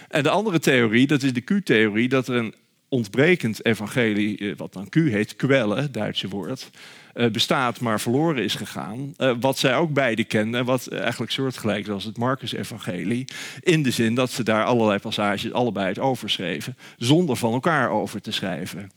En 0.09 0.23
de 0.23 0.31
andere 0.31 0.59
theorie, 0.59 1.07
dat 1.07 1.23
is 1.23 1.33
de 1.33 1.41
Q-theorie, 1.41 2.09
dat 2.09 2.29
er 2.29 2.35
een 2.35 2.55
ontbrekend 2.89 3.65
evangelie, 3.65 4.55
wat 4.57 4.73
dan 4.73 4.89
Q 4.89 4.95
heet, 4.95 5.37
kwellen, 5.37 5.93
Duitse 5.93 6.29
woord, 6.29 6.71
bestaat, 7.33 7.81
maar 7.81 8.01
verloren 8.01 8.43
is 8.43 8.55
gegaan. 8.55 9.15
Uh, 9.19 9.33
wat 9.41 9.59
zij 9.59 9.77
ook 9.77 9.93
beide 9.93 10.25
kenden, 10.25 10.65
wat 10.65 10.89
eigenlijk 10.89 11.33
soortgelijk 11.33 11.87
was 11.87 12.05
het 12.05 12.19
Marcus-evangelie. 12.19 13.25
In 13.61 13.83
de 13.83 13.91
zin 13.91 14.15
dat 14.15 14.31
ze 14.31 14.43
daar 14.43 14.65
allerlei 14.65 14.99
passages 14.99 15.53
allebei 15.53 15.87
het 15.87 15.99
overschreven, 15.99 16.77
zonder 16.97 17.37
van 17.37 17.53
elkaar 17.53 17.91
over 17.91 18.21
te 18.21 18.31
schrijven. 18.31 18.91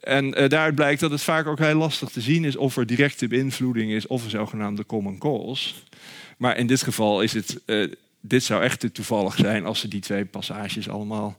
En 0.00 0.24
uh, 0.26 0.32
daaruit 0.32 0.74
blijkt 0.74 1.00
dat 1.00 1.10
het 1.10 1.22
vaak 1.22 1.46
ook 1.46 1.58
heel 1.58 1.74
lastig 1.74 2.08
te 2.08 2.20
zien 2.20 2.44
is 2.44 2.56
of 2.56 2.76
er 2.76 2.86
directe 2.86 3.28
beïnvloeding 3.28 3.90
is 3.90 4.06
of 4.06 4.24
een 4.24 4.30
zogenaamde 4.30 4.86
common 4.86 5.18
cause. 5.18 5.74
Maar 6.36 6.56
in 6.56 6.66
dit 6.66 6.82
geval 6.82 7.22
is 7.22 7.32
het, 7.32 7.60
dit 8.20 8.44
zou 8.44 8.62
echt 8.62 8.80
te 8.80 8.92
toevallig 8.92 9.34
zijn 9.34 9.66
als 9.66 9.80
ze 9.80 9.88
die 9.88 10.00
twee 10.00 10.24
passages 10.24 10.88
allemaal 10.88 11.36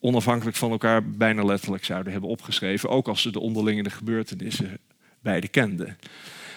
onafhankelijk 0.00 0.56
van 0.56 0.70
elkaar 0.70 1.10
bijna 1.10 1.44
letterlijk 1.44 1.84
zouden 1.84 2.12
hebben 2.12 2.30
opgeschreven. 2.30 2.88
Ook 2.88 3.08
als 3.08 3.22
ze 3.22 3.30
de 3.30 3.40
onderlinge 3.40 3.90
gebeurtenissen 3.90 4.78
beide 5.24 5.48
kenden. 5.48 5.96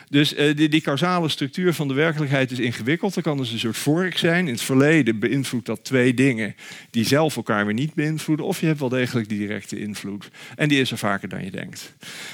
Dus 0.09 0.33
uh, 0.33 0.55
die, 0.55 0.81
causale 0.81 1.29
structuur 1.29 1.73
van 1.73 1.87
de 1.87 1.93
werkelijkheid 1.93 2.51
is 2.51 2.59
ingewikkeld. 2.59 3.15
Er 3.15 3.21
kan 3.21 3.37
dus 3.37 3.51
een 3.51 3.59
soort 3.59 3.77
vork 3.77 4.17
zijn. 4.17 4.47
In 4.47 4.53
het 4.53 4.61
verleden 4.61 5.19
beïnvloedt 5.19 5.65
dat 5.65 5.83
twee 5.83 6.13
dingen 6.13 6.55
die 6.89 7.05
zelf 7.05 7.35
elkaar 7.35 7.65
weer 7.65 7.73
niet 7.73 7.93
beïnvloeden. 7.93 8.45
Of 8.45 8.59
je 8.59 8.65
hebt 8.65 8.79
wel 8.79 8.89
degelijk 8.89 9.29
directe 9.29 9.79
invloed. 9.79 10.29
En 10.55 10.67
die 10.67 10.79
is 10.79 10.91
er 10.91 10.97
vaker 10.97 11.29
dan 11.29 11.43
je 11.43 11.51
denkt. 11.51 11.93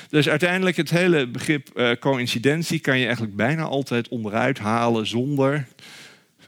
Dus 0.10 0.30
uiteindelijk 0.30 0.76
het 0.76 0.90
hele 0.90 1.28
begrip 1.28 1.70
uh, 1.76 1.92
coincidentie 2.00 2.80
kan 2.80 2.98
je 2.98 3.06
eigenlijk 3.06 3.36
bijna 3.36 3.64
altijd 3.64 4.08
onderuit 4.08 4.60
halen 4.60 5.08
zonder 5.08 5.68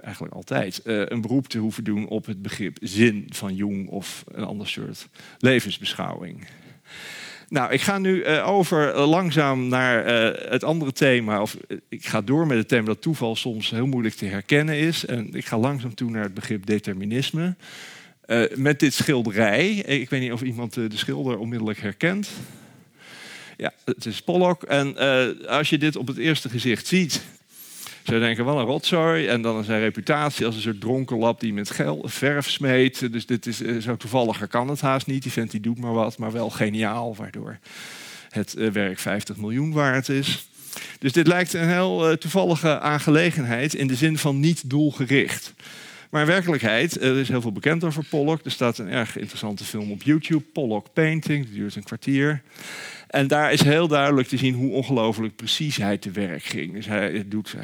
eigenlijk 0.01 0.33
altijd, 0.33 0.81
uh, 0.83 1.01
een 1.05 1.21
beroep 1.21 1.47
te 1.47 1.57
hoeven 1.57 1.83
doen 1.83 2.07
op 2.07 2.25
het 2.25 2.41
begrip 2.41 2.77
zin 2.81 3.25
van 3.29 3.55
Jung 3.55 3.87
of 3.87 4.23
een 4.31 4.43
ander 4.43 4.67
soort 4.67 5.07
levensbeschouwing. 5.39 6.47
Nou, 7.55 7.71
ik 7.71 7.81
ga 7.81 7.97
nu 7.97 8.25
uh, 8.25 8.47
over 8.49 8.95
uh, 8.95 9.09
langzaam 9.09 9.67
naar 9.67 10.07
uh, 10.07 10.51
het 10.51 10.63
andere 10.63 10.91
thema. 10.91 11.41
Of 11.41 11.57
ik 11.89 12.05
ga 12.05 12.21
door 12.21 12.47
met 12.47 12.57
het 12.57 12.67
thema 12.67 12.85
dat 12.85 13.01
toeval 13.01 13.35
soms 13.35 13.69
heel 13.69 13.85
moeilijk 13.85 14.15
te 14.15 14.25
herkennen 14.25 14.75
is. 14.75 15.05
En 15.05 15.33
ik 15.33 15.45
ga 15.45 15.57
langzaam 15.57 15.95
toe 15.95 16.09
naar 16.09 16.23
het 16.23 16.33
begrip 16.33 16.65
determinisme. 16.65 17.55
met 18.55 18.79
dit 18.79 18.93
schilderij. 18.93 19.69
Ik 19.75 20.09
weet 20.09 20.21
niet 20.21 20.31
of 20.31 20.41
iemand 20.41 20.73
de 20.73 20.87
schilder 20.93 21.37
onmiddellijk 21.37 21.79
herkent. 21.79 22.29
Ja, 23.57 23.73
het 23.85 24.05
is 24.05 24.21
Pollock. 24.21 24.63
En 24.63 24.97
als 25.47 25.69
je 25.69 25.77
dit 25.77 25.95
op 25.95 26.07
het 26.07 26.17
eerste 26.17 26.49
gezicht 26.49 26.87
ziet, 26.87 27.21
ze 28.05 28.19
denken 28.19 28.45
wel 28.45 28.59
een 28.59 28.65
rotzooi. 28.65 29.27
En 29.27 29.41
dan 29.41 29.63
zijn 29.63 29.79
reputatie 29.79 30.45
als 30.45 30.55
een 30.55 30.61
soort 30.61 30.81
dronken 30.81 31.17
lap 31.17 31.39
die 31.39 31.53
met 31.53 31.69
gel, 31.69 32.01
verf 32.07 32.49
smeet. 32.49 33.11
Dus 33.11 33.25
dit 33.25 33.45
is 33.45 33.61
eh, 33.61 33.77
zo 33.77 33.97
toevalliger 33.97 34.47
kan 34.47 34.67
het 34.67 34.81
haast 34.81 35.07
niet. 35.07 35.23
Die 35.23 35.31
vent 35.31 35.51
die 35.51 35.59
doet 35.59 35.79
maar 35.79 35.93
wat, 35.93 36.17
maar 36.17 36.31
wel 36.31 36.49
geniaal. 36.49 37.15
Waardoor 37.15 37.57
het 38.29 38.53
eh, 38.53 38.69
werk 38.69 38.99
50 38.99 39.37
miljoen 39.37 39.71
waard 39.71 40.09
is. 40.09 40.47
Dus 40.99 41.11
dit 41.11 41.27
lijkt 41.27 41.53
een 41.53 41.67
heel 41.67 42.11
uh, 42.11 42.15
toevallige 42.15 42.79
aangelegenheid 42.79 43.73
in 43.73 43.87
de 43.87 43.95
zin 43.95 44.17
van 44.17 44.39
niet 44.39 44.69
doelgericht. 44.69 45.53
Maar 46.09 46.21
in 46.21 46.27
werkelijkheid, 46.27 47.01
er 47.01 47.17
is 47.17 47.27
heel 47.27 47.41
veel 47.41 47.51
bekend 47.51 47.83
over 47.83 48.05
Pollock. 48.09 48.45
Er 48.45 48.51
staat 48.51 48.77
een 48.77 48.89
erg 48.89 49.17
interessante 49.17 49.63
film 49.63 49.91
op 49.91 50.03
YouTube, 50.03 50.43
Pollock 50.53 50.93
Painting, 50.93 51.45
die 51.45 51.55
duurt 51.55 51.75
een 51.75 51.83
kwartier. 51.83 52.41
En 53.07 53.27
daar 53.27 53.51
is 53.53 53.61
heel 53.61 53.87
duidelijk 53.87 54.27
te 54.27 54.37
zien 54.37 54.53
hoe 54.53 54.71
ongelooflijk 54.71 55.35
precies 55.35 55.77
hij 55.77 55.97
te 55.97 56.11
werk 56.11 56.43
ging. 56.43 56.73
Dus 56.73 56.85
hij 56.85 57.25
doet 57.27 57.55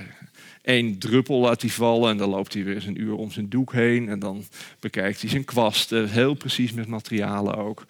één 0.61 0.97
druppel 0.97 1.39
laat 1.39 1.61
hij 1.61 1.69
vallen 1.69 2.09
en 2.11 2.17
dan 2.17 2.29
loopt 2.29 2.53
hij 2.53 2.63
weer 2.63 2.75
eens 2.75 2.85
een 2.85 3.01
uur 3.01 3.15
om 3.15 3.31
zijn 3.31 3.49
doek 3.49 3.73
heen. 3.73 4.09
En 4.09 4.19
dan 4.19 4.43
bekijkt 4.79 5.21
hij 5.21 5.29
zijn 5.29 5.45
kwasten, 5.45 6.09
heel 6.09 6.33
precies 6.33 6.71
met 6.71 6.87
materialen 6.87 7.55
ook. 7.55 7.85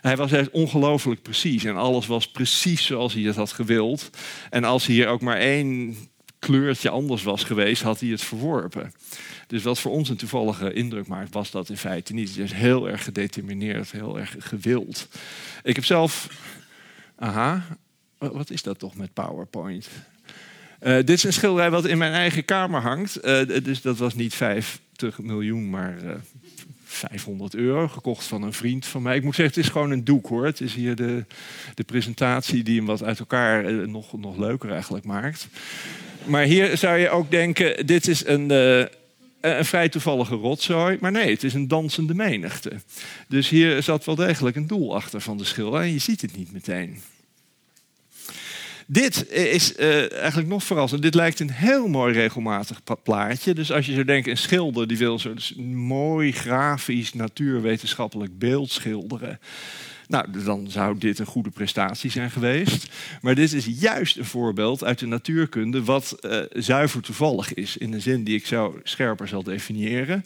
Hij 0.00 0.16
was 0.16 0.32
echt 0.32 0.50
ongelooflijk 0.50 1.22
precies 1.22 1.64
en 1.64 1.76
alles 1.76 2.06
was 2.06 2.30
precies 2.30 2.84
zoals 2.84 3.14
hij 3.14 3.22
het 3.22 3.36
had 3.36 3.52
gewild. 3.52 4.10
En 4.50 4.64
als 4.64 4.86
hier 4.86 5.08
ook 5.08 5.20
maar 5.20 5.36
één 5.36 5.96
kleurtje 6.38 6.90
anders 6.90 7.22
was 7.22 7.44
geweest, 7.44 7.82
had 7.82 8.00
hij 8.00 8.08
het 8.08 8.22
verworpen. 8.22 8.92
Dus 9.46 9.62
wat 9.62 9.78
voor 9.78 9.92
ons 9.92 10.08
een 10.08 10.16
toevallige 10.16 10.72
indruk 10.72 11.06
maakt, 11.06 11.34
was 11.34 11.50
dat 11.50 11.68
in 11.68 11.76
feite 11.76 12.12
niet. 12.12 12.28
Het 12.28 12.38
is 12.38 12.52
heel 12.52 12.88
erg 12.88 13.04
gedetermineerd, 13.04 13.90
heel 13.90 14.18
erg 14.18 14.36
gewild. 14.38 15.08
Ik 15.62 15.74
heb 15.74 15.84
zelf. 15.84 16.28
Aha, 17.16 17.78
wat 18.18 18.50
is 18.50 18.62
dat 18.62 18.78
toch 18.78 18.94
met 18.94 19.12
PowerPoint? 19.12 19.88
Uh, 20.82 20.94
dit 20.94 21.10
is 21.10 21.24
een 21.24 21.32
schilderij 21.32 21.70
wat 21.70 21.86
in 21.86 21.98
mijn 21.98 22.12
eigen 22.12 22.44
kamer 22.44 22.80
hangt. 22.80 23.24
Uh, 23.24 23.40
dus 23.62 23.82
dat 23.82 23.98
was 23.98 24.14
niet 24.14 24.34
50 24.34 25.18
miljoen, 25.18 25.70
maar 25.70 25.96
uh, 26.04 26.10
eh, 26.10 26.16
500 26.84 27.54
euro. 27.54 27.88
Gekocht 27.88 28.24
van 28.24 28.42
een 28.42 28.52
vriend 28.52 28.86
van 28.86 29.02
mij. 29.02 29.16
Ik 29.16 29.22
moet 29.22 29.34
zeggen, 29.34 29.54
het 29.54 29.64
is 29.64 29.72
gewoon 29.72 29.90
een 29.90 30.04
doek 30.04 30.26
hoor. 30.26 30.44
Het 30.44 30.60
is 30.60 30.74
hier 30.74 30.96
de, 30.96 31.24
de 31.74 31.84
presentatie 31.84 32.62
die 32.62 32.76
hem 32.76 32.86
wat 32.86 33.02
uit 33.02 33.18
elkaar 33.18 33.88
nog, 33.88 34.18
nog 34.18 34.36
leuker 34.36 34.70
eigenlijk 34.70 35.04
maakt. 35.04 35.48
Maar 36.24 36.42
hier 36.42 36.76
zou 36.76 36.98
je 36.98 37.10
ook 37.10 37.30
denken, 37.30 37.86
dit 37.86 38.08
is 38.08 38.26
een, 38.26 38.50
een 39.40 39.64
vrij 39.64 39.88
toevallige 39.88 40.34
rotzooi. 40.34 40.96
Maar 41.00 41.12
nee, 41.12 41.30
het 41.30 41.44
is 41.44 41.54
een 41.54 41.68
dansende 41.68 42.14
menigte. 42.14 42.72
Dus 43.28 43.48
hier 43.48 43.82
zat 43.82 44.04
wel 44.04 44.14
degelijk 44.14 44.56
een 44.56 44.66
doel 44.66 44.94
achter 44.94 45.20
van 45.20 45.38
de 45.38 45.44
schilderij. 45.44 45.86
En 45.86 45.92
je 45.92 45.98
ziet 45.98 46.20
het 46.20 46.36
niet 46.36 46.52
meteen. 46.52 47.00
Dit 48.90 49.30
is 49.32 49.78
uh, 49.78 50.12
eigenlijk 50.12 50.48
nog 50.48 50.64
verrassend. 50.64 51.02
Dit 51.02 51.14
lijkt 51.14 51.40
een 51.40 51.50
heel 51.50 51.88
mooi 51.88 52.12
regelmatig 52.12 52.80
plaatje. 53.02 53.54
Dus 53.54 53.72
als 53.72 53.86
je 53.86 53.94
zo 53.94 54.04
denkt, 54.04 54.28
een 54.28 54.36
schilder 54.36 54.88
die 54.88 54.98
wil 54.98 55.18
zo'n 55.18 55.74
mooi 55.74 56.32
grafisch 56.32 57.14
natuurwetenschappelijk 57.14 58.38
beeld 58.38 58.70
schilderen. 58.70 59.40
Nou, 60.08 60.26
dan 60.44 60.70
zou 60.70 60.98
dit 60.98 61.18
een 61.18 61.26
goede 61.26 61.50
prestatie 61.50 62.10
zijn 62.10 62.30
geweest. 62.30 62.92
Maar 63.20 63.34
dit 63.34 63.52
is 63.52 63.66
juist 63.66 64.16
een 64.16 64.24
voorbeeld 64.24 64.84
uit 64.84 64.98
de 64.98 65.06
natuurkunde 65.06 65.84
wat 65.84 66.16
uh, 66.20 66.40
zuiver 66.52 67.02
toevallig 67.02 67.54
is. 67.54 67.76
In 67.76 67.92
een 67.92 68.00
zin 68.00 68.24
die 68.24 68.36
ik 68.36 68.46
zo 68.46 68.80
scherper 68.82 69.28
zal 69.28 69.42
definiëren. 69.42 70.24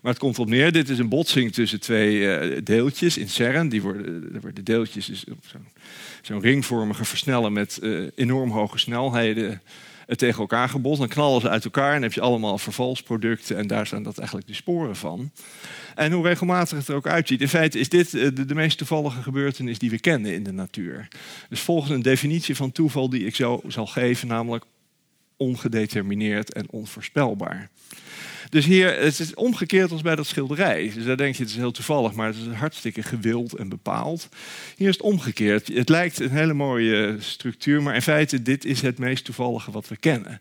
Maar 0.00 0.12
het 0.12 0.20
komt 0.20 0.38
op 0.38 0.48
neer, 0.48 0.72
dit 0.72 0.88
is 0.88 0.98
een 0.98 1.08
botsing 1.08 1.52
tussen 1.52 1.80
twee 1.80 2.16
uh, 2.16 2.58
deeltjes 2.64 3.18
in 3.18 3.28
CERN. 3.28 3.68
Die 3.68 3.82
worden, 3.82 4.54
de 4.54 4.62
deeltjes 4.62 5.10
is 5.10 5.24
zo'n 5.24 5.66
zo'n 6.22 6.40
ringvormige 6.40 7.04
versnellen 7.04 7.52
met 7.52 7.80
enorm 8.14 8.50
hoge 8.50 8.78
snelheden 8.78 9.60
tegen 10.18 10.40
elkaar 10.40 10.68
gebotst. 10.68 10.98
Dan 10.98 11.08
knallen 11.08 11.40
ze 11.40 11.48
uit 11.48 11.64
elkaar 11.64 11.94
en 11.94 12.02
heb 12.02 12.12
je 12.12 12.20
allemaal 12.20 12.58
vervalsproducten. 12.58 13.56
En 13.56 13.66
daar 13.66 13.86
zijn 13.86 14.02
dat 14.02 14.18
eigenlijk 14.18 14.48
de 14.48 14.54
sporen 14.54 14.96
van. 14.96 15.30
En 15.94 16.12
hoe 16.12 16.26
regelmatig 16.26 16.78
het 16.78 16.88
er 16.88 16.94
ook 16.94 17.06
uitziet. 17.06 17.40
In 17.40 17.48
feite 17.48 17.78
is 17.78 17.88
dit 17.88 18.10
de, 18.10 18.46
de 18.46 18.54
meest 18.54 18.78
toevallige 18.78 19.22
gebeurtenis 19.22 19.78
die 19.78 19.90
we 19.90 20.00
kennen 20.00 20.34
in 20.34 20.42
de 20.42 20.52
natuur. 20.52 21.08
Dus 21.48 21.60
volgens 21.60 21.90
een 21.92 22.02
definitie 22.02 22.56
van 22.56 22.72
toeval 22.72 23.10
die 23.10 23.26
ik 23.26 23.34
zo 23.34 23.60
zal 23.66 23.86
geven, 23.86 24.28
namelijk 24.28 24.64
ongedetermineerd 25.36 26.52
en 26.52 26.70
onvoorspelbaar. 26.70 27.70
Dus 28.50 28.64
hier, 28.64 28.98
het 28.98 29.18
is 29.18 29.34
omgekeerd 29.34 29.90
als 29.90 30.02
bij 30.02 30.16
dat 30.16 30.26
schilderij. 30.26 30.92
Dus 30.94 31.04
daar 31.04 31.16
denk 31.16 31.34
je, 31.34 31.42
het 31.42 31.50
is 31.50 31.58
heel 31.58 31.70
toevallig, 31.70 32.12
maar 32.12 32.26
het 32.26 32.36
is 32.36 32.54
hartstikke 32.54 33.02
gewild 33.02 33.54
en 33.54 33.68
bepaald. 33.68 34.28
Hier 34.76 34.88
is 34.88 34.94
het 34.94 35.02
omgekeerd. 35.02 35.68
Het 35.68 35.88
lijkt 35.88 36.20
een 36.20 36.30
hele 36.30 36.54
mooie 36.54 37.16
structuur, 37.18 37.82
maar 37.82 37.94
in 37.94 38.02
feite, 38.02 38.42
dit 38.42 38.64
is 38.64 38.80
het 38.80 38.98
meest 38.98 39.24
toevallige 39.24 39.70
wat 39.70 39.88
we 39.88 39.96
kennen. 39.96 40.40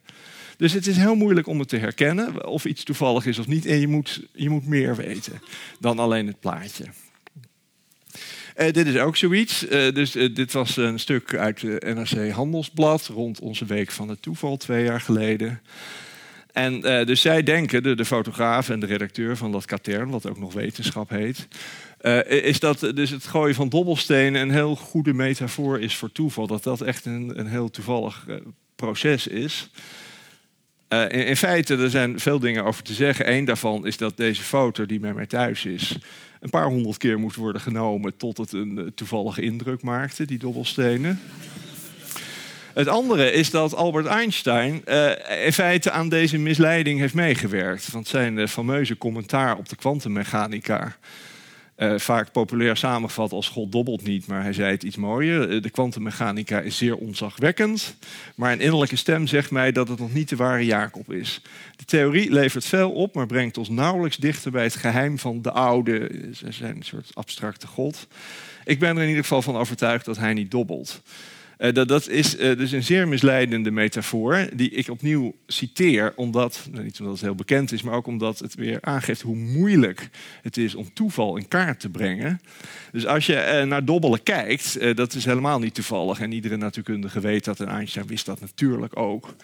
Dus 0.57 0.73
het 0.73 0.87
is 0.87 0.97
heel 0.97 1.15
moeilijk 1.15 1.47
om 1.47 1.59
het 1.59 1.69
te 1.69 1.77
herkennen 1.77 2.47
of 2.47 2.65
iets 2.65 2.83
toevallig 2.83 3.25
is 3.25 3.39
of 3.39 3.47
niet. 3.47 3.65
En 3.65 3.79
je 3.79 3.87
moet, 3.87 4.21
je 4.33 4.49
moet 4.49 4.67
meer 4.67 4.95
weten 4.95 5.41
dan 5.79 5.99
alleen 5.99 6.27
het 6.27 6.39
plaatje. 6.39 6.85
Uh, 8.57 8.71
dit 8.71 8.87
is 8.87 8.97
ook 8.97 9.17
zoiets. 9.17 9.63
Uh, 9.63 9.93
dus 9.93 10.15
uh, 10.15 10.35
dit 10.35 10.51
was 10.51 10.77
een 10.77 10.99
stuk 10.99 11.35
uit 11.35 11.61
de 11.61 11.81
NRC 11.95 12.31
Handelsblad 12.31 13.07
rond 13.07 13.39
onze 13.39 13.65
week 13.65 13.91
van 13.91 14.09
het 14.09 14.21
toeval 14.21 14.57
twee 14.57 14.83
jaar 14.83 15.01
geleden. 15.01 15.61
En 16.51 16.81
dus 16.81 17.21
zij 17.21 17.43
denken, 17.43 17.97
de, 17.97 18.05
fotograaf 18.05 18.69
en 18.69 18.79
de 18.79 18.85
redacteur 18.85 19.37
van 19.37 19.51
dat 19.51 19.65
katern, 19.65 20.09
wat 20.09 20.29
ook 20.29 20.39
nog 20.39 20.53
wetenschap 20.53 21.09
heet, 21.09 21.47
is 22.27 22.59
dat 22.59 22.79
dus 22.95 23.09
het 23.09 23.27
gooien 23.27 23.55
van 23.55 23.69
dobbelstenen 23.69 24.41
een 24.41 24.51
heel 24.51 24.75
goede 24.75 25.13
metafoor 25.13 25.79
is 25.79 25.95
voor 25.95 26.11
toeval. 26.11 26.47
Dat 26.47 26.63
dat 26.63 26.81
echt 26.81 27.05
een, 27.05 27.39
een 27.39 27.47
heel 27.47 27.69
toevallig 27.69 28.25
proces 28.75 29.27
is. 29.27 29.69
In, 30.89 31.09
in, 31.09 31.37
feite, 31.37 31.77
er 31.77 31.89
zijn 31.89 32.19
veel 32.19 32.39
dingen 32.39 32.63
over 32.63 32.83
te 32.83 32.93
zeggen. 32.93 33.31
Eén 33.31 33.45
daarvan 33.45 33.85
is 33.85 33.97
dat 33.97 34.17
deze 34.17 34.41
foto 34.41 34.85
die 34.85 34.99
bij 34.99 35.13
mij 35.13 35.25
thuis 35.25 35.65
is, 35.65 35.97
een 36.39 36.49
paar 36.49 36.65
honderd 36.65 36.97
keer 36.97 37.19
moest 37.19 37.35
worden 37.35 37.61
genomen 37.61 38.17
tot 38.17 38.37
het 38.37 38.53
een 38.53 38.91
toevallige 38.95 39.41
indruk 39.41 39.81
maakte, 39.81 40.25
die 40.25 40.37
dobbelstenen. 40.37 41.19
Het 42.79 42.87
andere 42.87 43.31
is 43.31 43.49
dat 43.49 43.75
Albert 43.75 44.05
Einstein 44.05 44.81
uh, 44.85 45.11
in 45.45 45.53
feite 45.53 45.91
aan 45.91 46.09
deze 46.09 46.37
misleiding 46.37 46.99
heeft 46.99 47.13
meegewerkt. 47.13 47.91
Want 47.91 48.07
zijn 48.07 48.47
fameuze 48.47 48.97
commentaar 48.97 49.57
op 49.57 49.69
de 49.69 49.75
kwantummechanica 49.75 50.95
uh, 51.77 51.97
vaak 51.97 52.31
populair 52.31 52.77
samengevat 52.77 53.31
als 53.31 53.49
God 53.49 53.71
dobbelt 53.71 54.03
niet, 54.03 54.27
maar 54.27 54.43
hij 54.43 54.53
zei 54.53 54.71
het 54.71 54.83
iets 54.83 54.95
mooier. 54.95 55.49
Eh, 55.49 55.61
de 55.61 55.69
kwantummechanica 55.69 56.59
is 56.59 56.77
zeer 56.77 56.95
onzagwekkend, 56.95 57.95
maar 58.35 58.51
een 58.51 58.61
innerlijke 58.61 58.95
stem 58.95 59.27
zegt 59.27 59.51
mij 59.51 59.71
dat 59.71 59.87
het 59.87 59.99
nog 59.99 60.13
niet 60.13 60.29
de 60.29 60.35
ware 60.35 60.65
Jacob 60.65 61.11
is. 61.11 61.41
De 61.75 61.85
theorie 61.85 62.31
levert 62.31 62.65
veel 62.65 62.91
op, 62.91 63.15
maar 63.15 63.25
brengt 63.25 63.57
ons 63.57 63.69
nauwelijks 63.69 64.17
dichter 64.17 64.51
bij 64.51 64.63
het 64.63 64.75
geheim 64.75 65.19
van 65.19 65.41
de 65.41 65.51
oude, 65.51 66.29
ze 66.33 66.51
zijn 66.51 66.75
een 66.75 66.83
soort 66.83 67.11
abstracte 67.13 67.67
God. 67.67 68.07
Ik 68.65 68.79
ben 68.79 68.95
er 68.95 69.01
in 69.01 69.07
ieder 69.07 69.23
geval 69.23 69.41
van 69.41 69.57
overtuigd 69.57 70.05
dat 70.05 70.17
hij 70.17 70.33
niet 70.33 70.51
dobbelt. 70.51 71.01
Uh, 71.59 71.73
dat, 71.73 71.87
dat, 71.87 72.07
is 72.07 72.39
uh, 72.39 72.57
dus 72.57 72.71
een 72.71 72.83
zeer 72.83 73.07
misleidende 73.07 73.71
metafoor, 73.71 74.49
die 74.53 74.69
ik 74.69 74.89
opnieuw 74.89 75.35
citeer, 75.47 76.13
omdat, 76.15 76.67
nou, 76.71 76.83
niet 76.83 76.99
omdat 76.99 77.13
het 77.13 77.23
heel 77.23 77.35
bekend 77.35 77.71
is, 77.71 77.81
maar 77.81 77.93
ook 77.93 78.07
omdat 78.07 78.39
het 78.39 78.55
weer 78.55 78.77
aangeeft 78.81 79.21
hoe 79.21 79.35
moeilijk 79.35 80.09
het 80.41 80.57
is 80.57 80.75
om 80.75 80.93
toeval 80.93 81.37
in 81.37 81.47
kaart 81.47 81.79
te 81.79 81.89
brengen. 81.89 82.41
Dus 82.91 83.05
als 83.05 83.25
je 83.25 83.59
uh, 83.61 83.67
naar 83.67 83.85
dobbelen 83.85 84.23
kijkt, 84.23 84.95
dat 84.95 85.13
is 85.13 85.25
helemaal 85.25 85.59
niet 85.59 85.73
toevallig. 85.73 86.19
En 86.19 86.31
iedere 86.31 86.57
natuurkundige 86.57 87.19
weet 87.19 87.45
dat, 87.45 87.59
en 87.59 87.67
Einstein 87.67 88.07
wist 88.07 88.25
dat 88.25 88.39
natuurlijk 88.39 88.97
ook. 88.97 89.35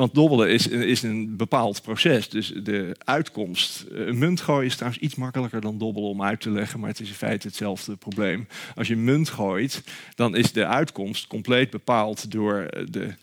Want 0.00 0.14
dobbelen 0.14 0.50
is, 0.50 0.66
is 0.66 1.02
een 1.02 1.36
bepaald 1.36 1.82
proces. 1.82 2.28
Dus 2.28 2.52
de 2.62 2.96
uitkomst. 3.04 3.80
Eh, 3.80 4.06
een 4.06 4.18
munt 4.18 4.40
gooien 4.40 4.66
is 4.66 4.74
trouwens 4.74 5.02
iets 5.02 5.14
makkelijker 5.14 5.60
dan 5.60 5.78
dobbelen 5.78 6.10
om 6.10 6.22
uit 6.22 6.40
te 6.40 6.50
leggen. 6.50 6.80
Maar 6.80 6.88
het 6.88 7.00
is 7.00 7.08
in 7.08 7.14
feite 7.14 7.46
hetzelfde 7.46 7.96
probleem. 7.96 8.46
Als 8.74 8.88
je 8.88 8.94
een 8.94 9.04
munt 9.04 9.28
gooit, 9.28 9.82
dan 10.14 10.36
is 10.36 10.52
de 10.52 10.66
uitkomst 10.66 11.26
compleet 11.26 11.70
bepaald 11.70 12.30
door 12.30 12.60
eh, 12.60 12.86
de 12.90 13.14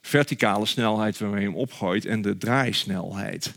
verticale 0.00 0.66
snelheid 0.66 1.18
waarmee 1.18 1.40
je 1.40 1.46
hem 1.46 1.56
opgooit 1.56 2.04
en 2.04 2.22
de 2.22 2.36
draaisnelheid. 2.38 3.52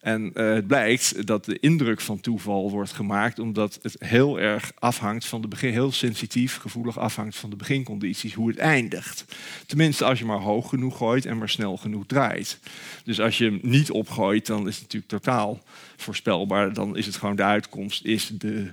En 0.00 0.30
uh, 0.34 0.54
het 0.54 0.66
blijkt 0.66 1.26
dat 1.26 1.44
de 1.44 1.58
indruk 1.58 2.00
van 2.00 2.20
toeval 2.20 2.70
wordt 2.70 2.92
gemaakt 2.92 3.38
omdat 3.38 3.78
het 3.82 3.96
heel 3.98 4.40
erg 4.40 4.72
afhangt 4.78 5.26
van 5.26 5.40
de 5.40 5.48
begin, 5.48 5.72
heel 5.72 5.92
sensitief, 5.92 6.56
gevoelig 6.56 6.98
afhangt 6.98 7.36
van 7.36 7.50
de 7.50 7.56
begincondities, 7.56 8.34
hoe 8.34 8.48
het 8.48 8.58
eindigt. 8.58 9.24
Tenminste, 9.66 10.04
als 10.04 10.18
je 10.18 10.24
maar 10.24 10.38
hoog 10.38 10.68
genoeg 10.68 10.96
gooit 10.96 11.26
en 11.26 11.38
maar 11.38 11.48
snel 11.48 11.76
genoeg 11.76 12.06
draait. 12.06 12.58
Dus 13.04 13.20
als 13.20 13.38
je 13.38 13.44
hem 13.44 13.58
niet 13.62 13.90
opgooit, 13.90 14.46
dan 14.46 14.68
is 14.68 14.74
het 14.74 14.82
natuurlijk 14.82 15.12
totaal 15.12 15.62
voorspelbaar. 15.96 16.72
Dan 16.72 16.96
is 16.96 17.06
het 17.06 17.16
gewoon 17.16 17.36
de 17.36 17.42
uitkomst, 17.42 18.04
is 18.04 18.30
de, 18.38 18.72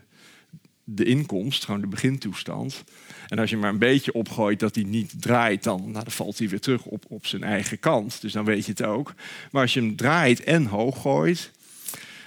de 0.89 1.04
inkomst, 1.04 1.65
gewoon 1.65 1.82
de 1.82 1.88
begintoestand. 1.88 2.84
En 3.28 3.39
als 3.39 3.50
je 3.50 3.58
maar 3.58 3.69
een 3.69 3.78
beetje 3.78 4.13
opgooit 4.13 4.60
dat 4.60 4.76
hij 4.76 4.84
niet 4.84 5.21
draait, 5.21 5.63
dan, 5.63 5.82
nou, 5.82 6.04
dan 6.04 6.12
valt 6.12 6.38
hij 6.38 6.50
weer 6.50 6.60
terug 6.60 6.86
op, 6.86 7.06
op 7.08 7.26
zijn 7.26 7.43
eigen 7.43 7.80
kant. 7.80 8.21
Dus 8.21 8.32
dan 8.32 8.45
weet 8.45 8.65
je 8.65 8.71
het 8.71 8.84
ook. 8.84 9.13
Maar 9.52 9.62
als 9.62 9.73
je 9.73 9.80
hem 9.80 9.95
draait 9.95 10.43
en 10.43 10.65
hoog 10.65 11.02
gooit, 11.02 11.52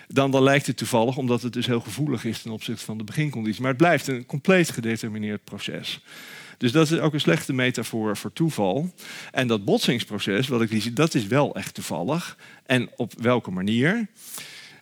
dan, 0.09 0.31
dan 0.31 0.42
lijkt 0.42 0.66
het 0.66 0.77
toevallig, 0.77 1.16
omdat 1.16 1.42
het 1.42 1.53
dus 1.53 1.66
heel 1.66 1.81
gevoelig 1.81 2.25
is 2.25 2.42
ten 2.42 2.51
opzichte 2.51 2.85
van 2.85 2.99
de 2.99 3.05
beginconditie. 3.05 3.61
Maar 3.61 3.70
het 3.70 3.81
blijft 3.81 4.07
een 4.07 4.27
compleet 4.27 4.70
gedetermineerd 4.70 5.44
proces. 5.44 6.01
Dus 6.59 6.73
dat 6.73 6.90
is 6.90 6.99
ook 6.99 7.14
een 7.14 7.20
slechte 7.20 7.53
metafoor 7.53 8.16
voor 8.16 8.33
toeval. 8.33 8.94
En 9.33 9.46
dat 9.46 9.64
botsingsproces, 9.64 10.49
wat 10.49 10.62
ik 10.62 10.83
zie, 10.83 10.92
dat 10.92 11.14
is 11.14 11.27
wel 11.27 11.55
echt 11.55 11.75
toevallig. 11.75 12.37
En 12.66 12.90
op 12.96 13.12
welke 13.20 13.51
manier? 13.51 14.07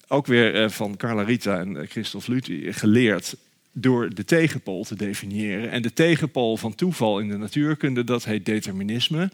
Ook 0.08 0.26
weer 0.26 0.62
eh, 0.62 0.70
van 0.70 0.96
Carla 0.96 1.22
Rita 1.22 1.58
en 1.58 1.86
Christophe 1.88 2.32
Luthi 2.32 2.72
geleerd 2.72 3.36
door 3.80 4.14
de 4.14 4.24
tegenpool 4.24 4.84
te 4.84 4.96
definiëren. 4.96 5.70
En 5.70 5.82
de 5.82 5.92
tegenpool 5.92 6.56
van 6.56 6.74
toeval 6.74 7.18
in 7.18 7.28
de 7.28 7.36
natuurkunde, 7.36 8.04
dat 8.04 8.24
heet 8.24 8.46
determinisme. 8.46 9.30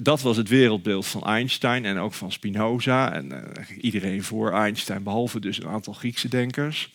Dat 0.00 0.22
was 0.22 0.36
het 0.36 0.48
wereldbeeld 0.48 1.06
van 1.06 1.22
Einstein 1.22 1.84
en 1.84 1.98
ook 1.98 2.14
van 2.14 2.32
Spinoza. 2.32 3.12
En 3.12 3.32
uh, 3.32 3.38
iedereen 3.80 4.22
voor 4.22 4.52
Einstein, 4.52 5.02
behalve 5.02 5.40
dus 5.40 5.58
een 5.58 5.68
aantal 5.68 5.92
Griekse 5.92 6.28
denkers. 6.28 6.90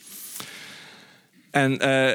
En 1.51 1.71
uh, 1.71 2.11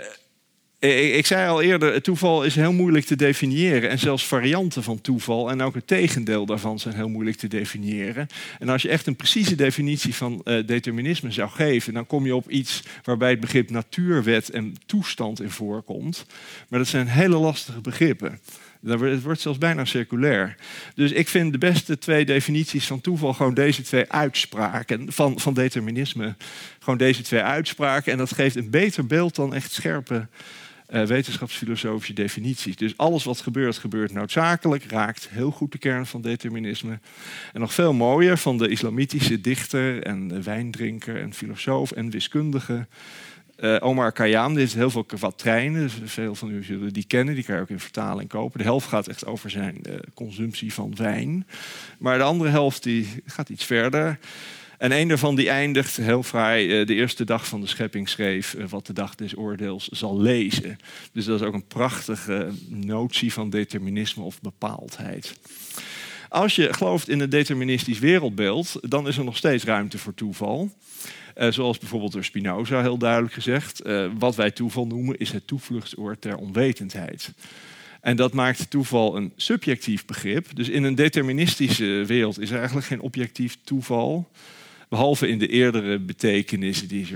ik 0.90 1.26
zei 1.26 1.48
al 1.48 1.62
eerder, 1.62 2.02
toeval 2.02 2.44
is 2.44 2.54
heel 2.54 2.72
moeilijk 2.72 3.04
te 3.04 3.16
definiëren. 3.16 3.90
En 3.90 3.98
zelfs 3.98 4.26
varianten 4.26 4.82
van 4.82 5.00
toeval 5.00 5.50
en 5.50 5.62
ook 5.62 5.74
het 5.74 5.86
tegendeel 5.86 6.46
daarvan 6.46 6.78
zijn 6.78 6.94
heel 6.94 7.08
moeilijk 7.08 7.36
te 7.36 7.48
definiëren. 7.48 8.26
En 8.58 8.68
als 8.68 8.82
je 8.82 8.88
echt 8.88 9.06
een 9.06 9.16
precieze 9.16 9.54
definitie 9.54 10.14
van 10.14 10.40
uh, 10.44 10.66
determinisme 10.66 11.30
zou 11.30 11.50
geven, 11.50 11.94
dan 11.94 12.06
kom 12.06 12.26
je 12.26 12.36
op 12.36 12.50
iets 12.50 12.82
waarbij 13.02 13.30
het 13.30 13.40
begrip 13.40 13.70
natuurwet 13.70 14.50
en 14.50 14.74
toestand 14.86 15.40
in 15.40 15.50
voorkomt. 15.50 16.26
Maar 16.68 16.78
dat 16.78 16.88
zijn 16.88 17.06
hele 17.06 17.36
lastige 17.36 17.80
begrippen. 17.80 18.40
Het 18.86 19.22
wordt 19.22 19.40
zelfs 19.40 19.58
bijna 19.58 19.84
circulair. 19.84 20.54
Dus 20.94 21.12
ik 21.12 21.28
vind 21.28 21.52
de 21.52 21.58
beste 21.58 21.98
twee 21.98 22.24
definities 22.24 22.86
van 22.86 23.00
toeval 23.00 23.32
gewoon 23.32 23.54
deze 23.54 23.82
twee 23.82 24.10
uitspraken. 24.10 25.12
Van, 25.12 25.40
van 25.40 25.54
determinisme. 25.54 26.34
Gewoon 26.78 26.98
deze 26.98 27.22
twee 27.22 27.40
uitspraken. 27.40 28.12
En 28.12 28.18
dat 28.18 28.34
geeft 28.34 28.56
een 28.56 28.70
beter 28.70 29.06
beeld 29.06 29.34
dan 29.34 29.54
echt 29.54 29.72
scherpe 29.72 30.26
uh, 30.90 31.02
wetenschapsfilosofische 31.02 32.12
definities. 32.12 32.76
Dus 32.76 32.96
alles 32.96 33.24
wat 33.24 33.40
gebeurt, 33.40 33.78
gebeurt 33.78 34.12
noodzakelijk, 34.12 34.84
raakt 34.84 35.28
heel 35.30 35.50
goed 35.50 35.72
de 35.72 35.78
kern 35.78 36.06
van 36.06 36.20
determinisme. 36.20 36.98
En 37.52 37.60
nog 37.60 37.74
veel 37.74 37.92
mooier, 37.92 38.38
van 38.38 38.58
de 38.58 38.68
islamitische 38.68 39.40
dichter 39.40 40.02
en 40.02 40.42
wijndrinker 40.42 41.20
en 41.20 41.34
filosoof 41.34 41.90
en 41.92 42.10
wiskundige 42.10 42.86
uh, 43.60 43.76
Omar 43.80 44.12
Khayyam, 44.12 44.54
dit 44.54 44.66
is 44.66 44.74
heel 44.74 44.90
veel 44.90 45.04
kwatrainen. 45.04 45.82
Dus 45.82 45.94
veel 46.04 46.34
van 46.34 46.50
u 46.50 46.64
zullen 46.64 46.92
die 46.92 47.04
kennen, 47.06 47.34
die 47.34 47.44
kan 47.44 47.54
je 47.54 47.60
ook 47.60 47.68
in 47.68 47.80
vertaling 47.80 48.28
kopen. 48.28 48.58
De 48.58 48.64
helft 48.64 48.88
gaat 48.88 49.08
echt 49.08 49.26
over 49.26 49.50
zijn 49.50 49.80
uh, 49.88 49.94
consumptie 50.14 50.72
van 50.72 50.94
wijn. 50.96 51.46
Maar 51.98 52.18
de 52.18 52.24
andere 52.24 52.50
helft 52.50 52.82
die 52.82 53.08
gaat 53.26 53.48
iets 53.48 53.64
verder. 53.64 54.18
En 54.84 54.92
een 54.92 55.08
daarvan 55.08 55.34
die 55.34 55.48
eindigt 55.48 55.96
heel 55.96 56.22
fraai 56.22 56.80
uh, 56.80 56.86
de 56.86 56.94
eerste 56.94 57.24
dag 57.24 57.46
van 57.46 57.60
de 57.60 57.66
schepping 57.66 58.08
schreef 58.08 58.56
wat 58.68 58.86
de 58.86 58.92
dag 58.92 59.14
des 59.14 59.36
oordeels 59.36 59.88
zal 59.88 60.20
lezen. 60.20 60.78
Dus 61.12 61.24
dat 61.24 61.40
is 61.40 61.46
ook 61.46 61.54
een 61.54 61.66
prachtige 61.66 62.50
notie 62.68 63.32
van 63.32 63.50
determinisme 63.50 64.22
of 64.22 64.40
bepaaldheid. 64.40 65.38
Als 66.28 66.56
je 66.56 66.72
gelooft 66.72 67.08
in 67.08 67.20
een 67.20 67.30
deterministisch 67.30 67.98
wereldbeeld, 67.98 68.78
dan 68.80 69.08
is 69.08 69.16
er 69.16 69.24
nog 69.24 69.36
steeds 69.36 69.64
ruimte 69.64 69.98
voor 69.98 70.14
toeval. 70.14 70.70
Uh, 71.36 71.50
zoals 71.52 71.78
bijvoorbeeld 71.78 72.12
door 72.12 72.24
Spinoza 72.24 72.80
heel 72.80 72.98
duidelijk 72.98 73.34
gezegd. 73.34 73.82
Wat 74.18 74.36
wij 74.36 74.50
toeval 74.50 74.86
noemen 74.86 75.18
is 75.18 75.32
het 75.32 75.46
toevluchtsoord 75.46 76.20
ter 76.20 76.36
onwetendheid. 76.36 77.32
En 78.00 78.16
dat 78.16 78.32
maakt 78.32 78.70
toeval 78.70 79.16
een 79.16 79.32
subjectief 79.36 80.04
begrip. 80.04 80.46
Dus 80.54 80.68
in 80.68 80.82
een 80.82 80.94
deterministische 80.94 82.04
wereld 82.06 82.40
is 82.40 82.50
er 82.50 82.56
eigenlijk 82.58 82.86
geen 82.86 83.00
objectief 83.00 83.56
toeval. 83.64 84.30
Behalve 84.94 85.28
in 85.28 85.38
de 85.38 85.48
eerdere 85.48 85.98
betekenissen 85.98 86.88
die 86.88 87.06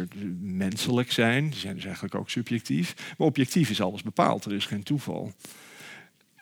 menselijk 0.40 1.12
zijn. 1.12 1.50
Die 1.50 1.58
zijn 1.58 1.74
dus 1.74 1.84
eigenlijk 1.84 2.14
ook 2.14 2.30
subjectief. 2.30 2.94
Maar 3.18 3.26
objectief 3.26 3.70
is 3.70 3.80
alles 3.80 4.02
bepaald. 4.02 4.44
Er 4.44 4.52
is 4.52 4.66
geen 4.66 4.82
toeval. 4.82 5.32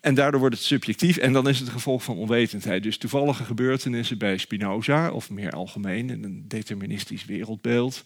En 0.00 0.14
daardoor 0.14 0.40
wordt 0.40 0.54
het 0.54 0.64
subjectief 0.64 1.16
en 1.16 1.32
dan 1.32 1.48
is 1.48 1.58
het 1.58 1.68
gevolg 1.68 2.04
van 2.04 2.16
onwetendheid. 2.16 2.82
Dus 2.82 2.98
toevallige 2.98 3.44
gebeurtenissen 3.44 4.18
bij 4.18 4.38
Spinoza, 4.38 5.10
of 5.10 5.30
meer 5.30 5.50
algemeen 5.50 6.10
in 6.10 6.24
een 6.24 6.44
deterministisch 6.48 7.24
wereldbeeld, 7.24 8.02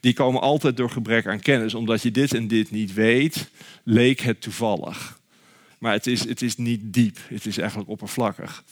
die 0.00 0.12
komen 0.12 0.40
altijd 0.40 0.76
door 0.76 0.90
gebrek 0.90 1.26
aan 1.26 1.40
kennis. 1.40 1.74
Omdat 1.74 2.02
je 2.02 2.10
dit 2.10 2.34
en 2.34 2.48
dit 2.48 2.70
niet 2.70 2.94
weet, 2.94 3.50
leek 3.84 4.20
het 4.20 4.40
toevallig. 4.40 5.20
Maar 5.78 5.92
het 5.92 6.06
is, 6.06 6.28
het 6.28 6.42
is 6.42 6.56
niet 6.56 6.80
diep, 6.84 7.18
het 7.28 7.46
is 7.46 7.58
eigenlijk 7.58 7.90
oppervlakkig. 7.90 8.64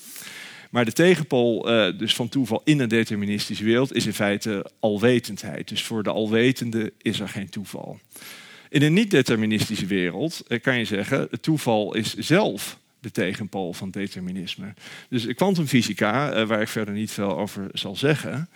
Maar 0.75 0.85
de 0.85 0.93
tegenpool 0.93 1.71
uh, 1.71 1.99
dus 1.99 2.15
van 2.15 2.29
toeval 2.29 2.61
in 2.65 2.81
een 2.81 2.89
deterministische 2.89 3.65
wereld 3.65 3.95
is 3.95 4.07
in 4.07 4.13
feite 4.13 4.71
alwetendheid. 4.81 5.69
Dus 5.69 5.83
voor 5.83 6.03
de 6.03 6.11
alwetende 6.11 6.93
is 7.03 7.21
er 7.21 7.29
geen 7.29 7.49
toeval. 7.49 7.99
In 8.69 8.83
een 8.83 8.93
niet-deterministische 8.93 9.87
wereld 9.87 10.43
eh, 10.49 10.61
kan 10.61 10.79
je 10.79 10.85
zeggen, 10.85 11.27
het 11.31 11.43
toeval 11.43 11.95
is 11.95 12.15
zelf 12.15 12.79
de 13.01 13.11
tegenpool 13.11 13.73
van 13.73 13.91
determinisme. 13.91 14.75
Dus 15.09 15.27
kwantumfysica, 15.27 16.33
eh, 16.33 16.47
waar 16.47 16.61
ik 16.61 16.69
verder 16.69 16.95
niet 16.95 17.11
veel 17.11 17.39
over 17.39 17.69
zal 17.73 17.97
zeggen, 17.97 18.49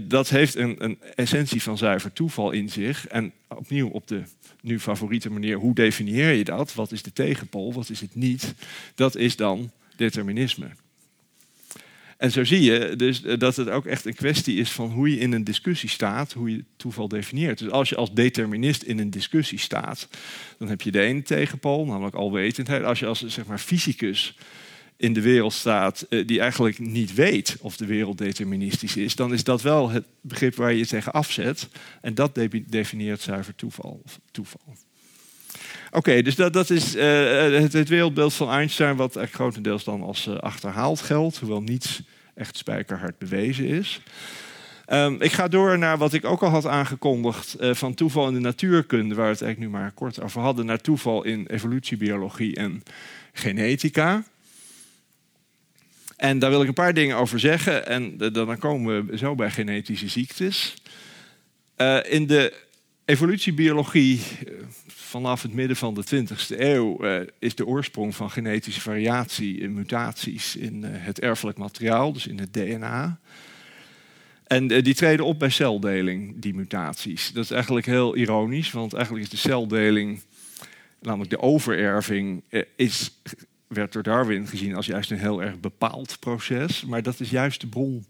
dat 0.00 0.28
heeft 0.28 0.54
een, 0.54 0.84
een, 0.84 0.98
essentie 1.14 1.62
van 1.62 1.78
zuiver 1.78 2.12
toeval 2.12 2.50
in 2.50 2.68
zich. 2.68 3.06
En 3.06 3.32
opnieuw 3.48 3.88
op 3.88 4.06
de 4.08 4.22
nu 4.60 4.80
favoriete 4.80 5.30
manier, 5.30 5.56
hoe 5.56 5.74
definieer 5.74 6.32
je 6.32 6.44
dat? 6.44 6.74
Wat 6.74 6.92
is 6.92 7.02
de 7.02 7.12
tegenpool? 7.12 7.72
Wat 7.72 7.90
is 7.90 8.00
het 8.00 8.14
niet? 8.14 8.54
Dat 8.94 9.16
is 9.16 9.36
dan 9.36 9.70
determinisme. 9.96 10.70
En 12.22 12.30
zo 12.30 12.44
zie 12.44 12.62
je 12.62 12.96
dus 12.96 13.22
eh, 13.22 13.38
dat 13.38 13.56
het 13.56 13.68
ook 13.68 13.86
echt 13.86 14.04
een 14.04 14.14
kwestie 14.14 14.56
is 14.56 14.70
van 14.70 14.90
hoe 14.90 15.10
je 15.10 15.18
in 15.18 15.32
een 15.32 15.44
discussie 15.44 15.88
staat, 15.88 16.32
hoe 16.32 16.50
je 16.50 16.64
toeval 16.76 17.08
definieert. 17.08 17.58
Dus 17.58 17.70
als 17.70 17.88
je 17.88 17.96
als 17.96 18.14
determinist 18.14 18.82
in 18.82 18.98
een 18.98 19.10
discussie 19.10 19.58
staat, 19.58 20.08
dan 20.58 20.68
heb 20.68 20.82
je 20.82 20.90
de 20.90 21.00
ene 21.00 21.22
tegenpool, 21.22 21.84
namelijk 21.84 22.14
alwetendheid. 22.14 22.84
Als 22.84 22.98
je 22.98 23.06
als 23.06 23.26
zeg 23.26 23.46
maar, 23.46 23.58
fysicus 23.58 24.36
in 24.96 25.12
de 25.12 25.20
wereld 25.20 25.52
staat 25.52 26.06
eh, 26.08 26.26
die 26.26 26.40
eigenlijk 26.40 26.78
niet 26.78 27.14
weet 27.14 27.56
of 27.60 27.76
de 27.76 27.86
wereld 27.86 28.18
deterministisch 28.18 28.96
is, 28.96 29.16
dan 29.16 29.32
is 29.32 29.44
dat 29.44 29.62
wel 29.62 29.90
het 29.90 30.04
begrip 30.20 30.54
waar 30.54 30.72
je 30.72 30.78
je 30.78 30.86
tegen 30.86 31.12
afzet. 31.12 31.68
En 32.00 32.14
dat 32.14 32.38
definieert 32.66 33.20
zuiver 33.20 33.54
toeval. 33.54 34.00
Of 34.04 34.20
toeval. 34.30 34.76
Oké, 35.90 36.22
dus 36.22 36.34
dat, 36.34 36.52
dat 36.52 36.70
is 36.70 36.96
uh, 36.96 37.02
het, 37.72 37.88
wereldbeeld 37.88 38.34
van 38.34 38.50
Einstein, 38.50 38.96
wat 38.96 39.18
grotendeels 39.32 39.84
dan 39.84 40.02
als 40.02 40.28
achterhaald 40.28 41.00
geldt, 41.00 41.38
hoewel 41.38 41.62
niets 41.62 42.02
echt 42.34 42.56
spijkerhard 42.56 43.18
bewezen 43.18 43.66
is. 43.66 44.00
Um, 44.92 45.20
ik 45.20 45.32
ga 45.32 45.48
door 45.48 45.78
naar 45.78 45.98
wat 45.98 46.12
ik 46.12 46.24
ook 46.24 46.42
al 46.42 46.48
had 46.48 46.66
aangekondigd 46.66 47.56
uh, 47.60 47.74
van 47.74 47.94
toeval 47.94 48.28
in 48.28 48.34
de 48.34 48.40
natuurkunde, 48.40 49.14
waar 49.14 49.26
we 49.26 49.32
het 49.32 49.42
eigenlijk 49.42 49.72
nu 49.72 49.78
maar 49.78 49.92
kort 49.92 50.20
over 50.20 50.40
hadden, 50.40 50.66
naar 50.66 50.80
toeval 50.80 51.24
in 51.24 51.46
evolutiebiologie 51.46 52.56
en 52.56 52.82
genetica. 53.32 54.24
En 56.16 56.38
daar 56.38 56.50
wil 56.50 56.62
ik 56.62 56.68
een 56.68 56.74
paar 56.74 56.94
dingen 56.94 57.16
over 57.16 57.40
zeggen 57.40 57.86
en 57.86 58.16
dan 58.16 58.58
komen 58.58 59.06
we 59.06 59.18
zo 59.18 59.34
bij 59.34 59.50
genetische 59.50 60.08
ziektes. 60.08 60.74
Uh, 61.76 61.98
in 62.08 62.26
de 62.26 62.54
evolutiebiologie 63.04 64.20
vanaf 65.12 65.42
het 65.42 65.52
midden 65.52 65.76
van 65.76 65.94
de 65.94 66.04
20e 66.04 66.58
eeuw 66.58 67.04
uh, 67.04 67.20
is 67.38 67.54
de 67.54 67.66
oorsprong 67.66 68.16
van 68.16 68.30
genetische 68.30 68.80
variatie 68.80 69.62
en 69.62 69.72
mutaties 69.72 70.56
in 70.56 70.82
uh, 70.82 70.88
het 70.92 71.20
erfelijk 71.20 71.58
materiaal, 71.58 72.12
dus 72.12 72.26
in 72.26 72.38
het 72.38 72.52
DNA. 72.52 73.20
En 74.46 74.72
uh, 74.72 74.82
die 74.82 74.94
treden 74.94 75.24
op 75.24 75.38
bij 75.38 75.48
celdeling, 75.48 76.34
die 76.36 76.54
mutaties. 76.54 77.32
Dat 77.32 77.44
is 77.44 77.50
eigenlijk 77.50 77.86
heel 77.86 78.16
ironisch, 78.16 78.70
want 78.70 78.92
eigenlijk 78.92 79.24
is 79.24 79.30
de 79.30 79.48
celdeling, 79.48 80.20
namelijk 81.00 81.30
de 81.30 81.40
overerving, 81.40 82.42
is, 82.76 83.20
werd 83.66 83.92
door 83.92 84.02
Darwin 84.02 84.46
gezien 84.46 84.76
als 84.76 84.86
juist 84.86 85.10
een 85.10 85.18
heel 85.18 85.42
erg 85.42 85.60
bepaald 85.60 86.16
proces. 86.20 86.84
Maar 86.84 87.02
dat 87.02 87.20
is 87.20 87.30
juist 87.30 87.60
de 87.60 87.66
bron 87.66 88.06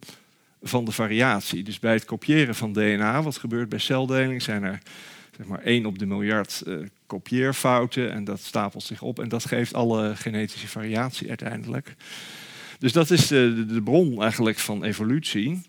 van 0.62 0.84
de 0.84 0.92
variatie. 0.92 1.62
Dus 1.62 1.78
bij 1.78 1.92
het 1.92 2.04
kopiëren 2.04 2.54
van 2.54 2.72
DNA, 2.72 3.22
wat 3.22 3.36
gebeurt 3.36 3.68
bij 3.68 3.78
celdeling, 3.78 4.42
zijn 4.42 4.62
er 4.62 4.82
zeg 5.36 5.46
maar 5.46 5.62
1 5.62 5.86
op 5.86 5.98
de 5.98 6.06
miljard 6.06 6.62
uh, 6.66 6.86
kopieerfouten 7.06 8.12
en 8.12 8.24
dat 8.24 8.40
stapelt 8.40 8.82
zich 8.82 9.02
op 9.02 9.18
en 9.18 9.28
dat 9.28 9.44
geeft 9.44 9.74
alle 9.74 10.16
genetische 10.16 10.68
variatie 10.68 11.28
uiteindelijk. 11.28 11.94
Dus 12.78 12.92
dat 12.92 13.10
is 13.10 13.26
de, 13.26 13.66
de 13.66 13.82
bron 13.82 14.22
eigenlijk 14.22 14.58
van 14.58 14.84
evolutie. 14.84 15.62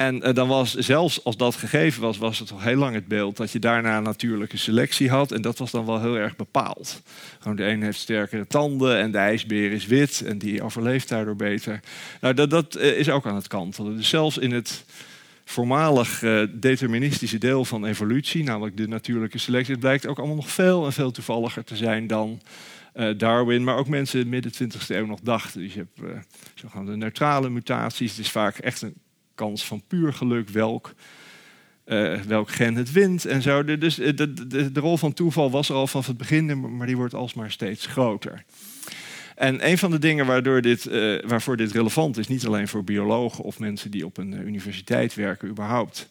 En 0.00 0.28
uh, 0.28 0.34
dan 0.34 0.48
was 0.48 0.74
zelfs 0.74 1.24
als 1.24 1.36
dat 1.36 1.54
gegeven 1.54 2.02
was, 2.02 2.18
was 2.18 2.38
het 2.38 2.50
al 2.50 2.60
heel 2.60 2.76
lang 2.76 2.94
het 2.94 3.08
beeld 3.08 3.36
dat 3.36 3.52
je 3.52 3.58
daarna 3.58 4.00
natuurlijke 4.00 4.56
selectie 4.56 5.10
had. 5.10 5.32
En 5.32 5.42
dat 5.42 5.58
was 5.58 5.70
dan 5.70 5.86
wel 5.86 6.00
heel 6.00 6.16
erg 6.16 6.36
bepaald. 6.36 7.02
Gewoon 7.38 7.56
de 7.56 7.64
een 7.64 7.82
heeft 7.82 7.98
sterkere 7.98 8.46
tanden 8.46 8.98
en 8.98 9.10
de 9.10 9.18
ijsbeer 9.18 9.72
is 9.72 9.86
wit 9.86 10.22
en 10.26 10.38
die 10.38 10.62
overleeft 10.62 11.08
daardoor 11.08 11.36
beter. 11.36 11.80
Nou, 12.20 12.34
dat, 12.34 12.50
dat 12.50 12.76
uh, 12.76 12.98
is 12.98 13.08
ook 13.08 13.26
aan 13.26 13.34
het 13.34 13.48
kantelen. 13.48 13.96
Dus 13.96 14.08
zelfs 14.08 14.38
in 14.38 14.52
het 14.52 14.84
voormalig 15.50 16.22
uh, 16.22 16.46
deterministische 16.50 17.38
deel 17.38 17.64
van 17.64 17.84
evolutie, 17.84 18.42
namelijk 18.44 18.76
de 18.76 18.88
natuurlijke 18.88 19.38
selectie, 19.38 19.72
het 19.72 19.80
blijkt 19.80 20.06
ook 20.06 20.18
allemaal 20.18 20.36
nog 20.36 20.50
veel 20.50 20.84
en 20.84 20.92
veel 20.92 21.10
toevalliger 21.10 21.64
te 21.64 21.76
zijn 21.76 22.06
dan 22.06 22.40
uh, 22.94 23.18
Darwin, 23.18 23.64
maar 23.64 23.76
ook 23.76 23.88
mensen 23.88 24.18
in 24.18 24.24
de 24.24 24.30
midden 24.30 24.52
20e 24.52 24.86
eeuw 24.88 25.06
nog 25.06 25.20
dachten. 25.20 25.60
Dus 25.60 25.74
je 25.74 25.78
hebt 25.78 26.12
uh, 26.12 26.18
zogenaamde 26.54 26.96
neutrale 26.96 27.50
mutaties. 27.50 28.10
Het 28.10 28.20
is 28.20 28.30
vaak 28.30 28.58
echt 28.58 28.82
een 28.82 28.94
kans 29.34 29.64
van 29.64 29.82
puur 29.86 30.12
geluk 30.12 30.48
welk, 30.48 30.94
welk 32.26 32.50
gen 32.50 32.74
het 32.74 32.92
wint 32.92 33.24
en 33.24 33.42
zo. 33.42 33.64
Dus 33.64 33.94
de, 33.94 34.32
de, 34.72 34.80
rol 34.80 34.96
van 34.96 35.12
toeval 35.12 35.50
was 35.50 35.68
er 35.68 35.74
al 35.74 35.86
vanaf 35.86 36.06
het 36.06 36.16
begin, 36.16 36.76
maar 36.76 36.86
die 36.86 36.96
wordt 36.96 37.14
alsmaar 37.14 37.50
steeds 37.50 37.86
groter. 37.86 38.44
En 39.40 39.68
een 39.68 39.78
van 39.78 39.90
de 39.90 39.98
dingen 39.98 40.26
waardoor 40.26 40.60
dit, 40.60 40.86
uh, 40.86 41.18
waarvoor 41.26 41.56
dit 41.56 41.72
relevant 41.72 42.18
is, 42.18 42.28
niet 42.28 42.46
alleen 42.46 42.68
voor 42.68 42.84
biologen 42.84 43.44
of 43.44 43.58
mensen 43.58 43.90
die 43.90 44.04
op 44.04 44.16
een 44.16 44.32
uh, 44.32 44.40
universiteit 44.40 45.14
werken 45.14 45.48
überhaupt, 45.48 46.08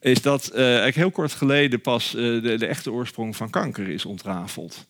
is 0.00 0.22
dat 0.22 0.50
eigenlijk 0.54 0.96
heel 0.96 1.10
kort 1.10 1.32
geleden 1.32 1.80
pas 1.80 2.10
de, 2.10 2.56
de, 2.58 2.66
echte 2.66 2.92
oorsprong 2.92 3.36
van 3.36 3.50
kanker 3.50 3.88
is 3.88 4.04
ontrafeld. 4.04 4.86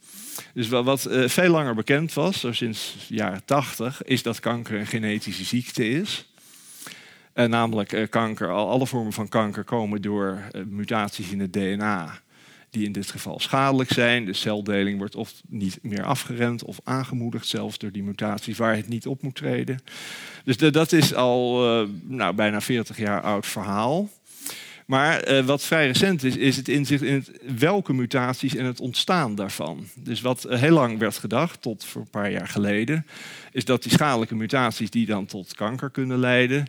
Dus 0.55 0.69
wat 0.69 1.09
veel 1.11 1.51
langer 1.51 1.75
bekend 1.75 2.12
was, 2.12 2.41
zo 2.41 2.53
sinds 2.53 2.95
de 3.09 3.14
jaren 3.14 3.45
80, 3.45 4.03
is 4.03 4.23
dat 4.23 4.41
kanker 4.41 4.79
een 4.79 4.87
genetische 4.87 5.45
ziekte 5.45 5.89
is. 5.89 6.29
namelijk 7.35 8.07
kanker, 8.11 8.51
al 8.51 8.69
alle 8.71 8.87
vormen 8.87 9.12
van 9.12 9.29
kanker 9.29 9.64
komen 9.64 10.03
door 10.03 10.43
mutaties 10.66 11.31
in 11.31 11.41
het 11.41 11.53
DNA 11.53 12.21
die 12.79 12.87
in 12.87 12.93
dit 12.93 13.11
geval 13.11 13.41
schadelijk 13.41 13.93
zijn. 13.93 14.24
De 14.24 14.33
celdeling 14.33 14.99
wordt 14.99 15.16
of 15.16 15.33
niet 15.49 15.79
meer 15.83 16.05
afgeremd 16.05 16.64
of 16.64 16.81
aangemoedigd, 16.85 17.47
zelfs 17.47 17.79
door 17.79 17.93
die 17.93 18.03
mutaties 18.03 18.59
waar 18.59 18.76
het 18.76 18.89
niet 18.89 19.07
op 19.07 19.22
moet 19.22 19.35
treden. 19.35 19.79
Dus 20.45 20.57
dat 20.57 20.93
is 20.93 21.14
al 21.14 21.64
uh, 21.83 21.89
nou, 22.03 22.35
bijna 22.35 22.61
40 22.61 22.99
jaar 22.99 23.20
oud 23.20 23.47
verhaal. 23.47 24.09
Maar 24.87 25.31
uh, 25.31 25.45
wat 25.45 25.62
vrij 25.62 25.87
recent 25.87 26.24
is, 26.24 26.37
is 26.37 26.57
het 26.57 26.68
inzicht 26.68 27.03
in 27.03 27.26
welke 27.59 27.93
mutaties 27.93 28.55
en 28.55 28.64
het 28.64 28.81
ontstaan 28.81 29.35
daarvan. 29.35 29.87
Dus 29.95 30.20
wat 30.20 30.47
heel 30.49 30.74
lang 30.74 30.99
werd 30.99 31.18
gedacht, 31.18 31.62
tot 31.62 31.85
voor 31.85 32.01
een 32.01 32.11
paar 32.11 32.31
jaar 32.31 32.49
geleden, 32.49 33.07
is 33.53 33.64
dat 33.64 33.83
die 33.83 33.93
schadelijke 33.93 34.35
mutaties 34.35 34.91
die 34.91 35.07
dan 35.07 35.26
tot 35.26 35.55
kanker 35.55 35.91
kunnen 35.91 36.18
leiden, 36.18 36.66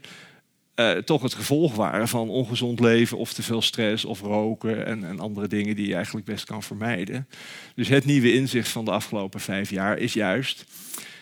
uh, 0.79 0.91
toch 0.91 1.21
het 1.21 1.33
gevolg 1.33 1.75
waren 1.75 2.07
van 2.07 2.29
ongezond 2.29 2.79
leven 2.79 3.17
of 3.17 3.33
te 3.33 3.43
veel 3.43 3.61
stress 3.61 4.05
of 4.05 4.21
roken 4.21 4.85
en, 4.85 5.03
en, 5.03 5.19
andere 5.19 5.47
dingen 5.47 5.75
die 5.75 5.87
je 5.87 5.95
eigenlijk 5.95 6.25
best 6.25 6.45
kan 6.45 6.63
vermijden. 6.63 7.27
Dus 7.75 7.87
het 7.87 8.05
nieuwe 8.05 8.33
inzicht 8.33 8.69
van 8.69 8.85
de 8.85 8.91
afgelopen 8.91 9.39
vijf 9.39 9.69
jaar 9.69 9.97
is 9.97 10.13
juist 10.13 10.65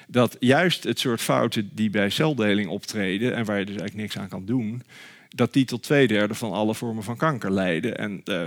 dat 0.08 0.38
juist 0.39 0.84
het 0.84 0.99
soort 0.99 1.22
fouten 1.22 1.70
die 1.74 1.89
bij 1.89 2.10
celdeling 2.10 2.70
optreden 2.70 3.36
en 3.36 3.45
waar 3.45 3.60
je 3.60 3.66
dus 3.66 3.76
eigenlijk 3.76 4.01
niks 4.01 4.18
aan 4.18 4.30
kan 4.30 4.45
doen, 4.45 4.84
dat 5.30 5.53
die 5.53 5.66
tot 5.66 5.84
twee 5.84 6.08
derde 6.08 6.34
van 6.34 6.51
alle 6.51 6.76
vormen 6.76 7.03
van 7.03 7.18
kanker 7.18 7.51
leiden. 7.51 7.97
En 7.97 8.22
uh, 8.26 8.45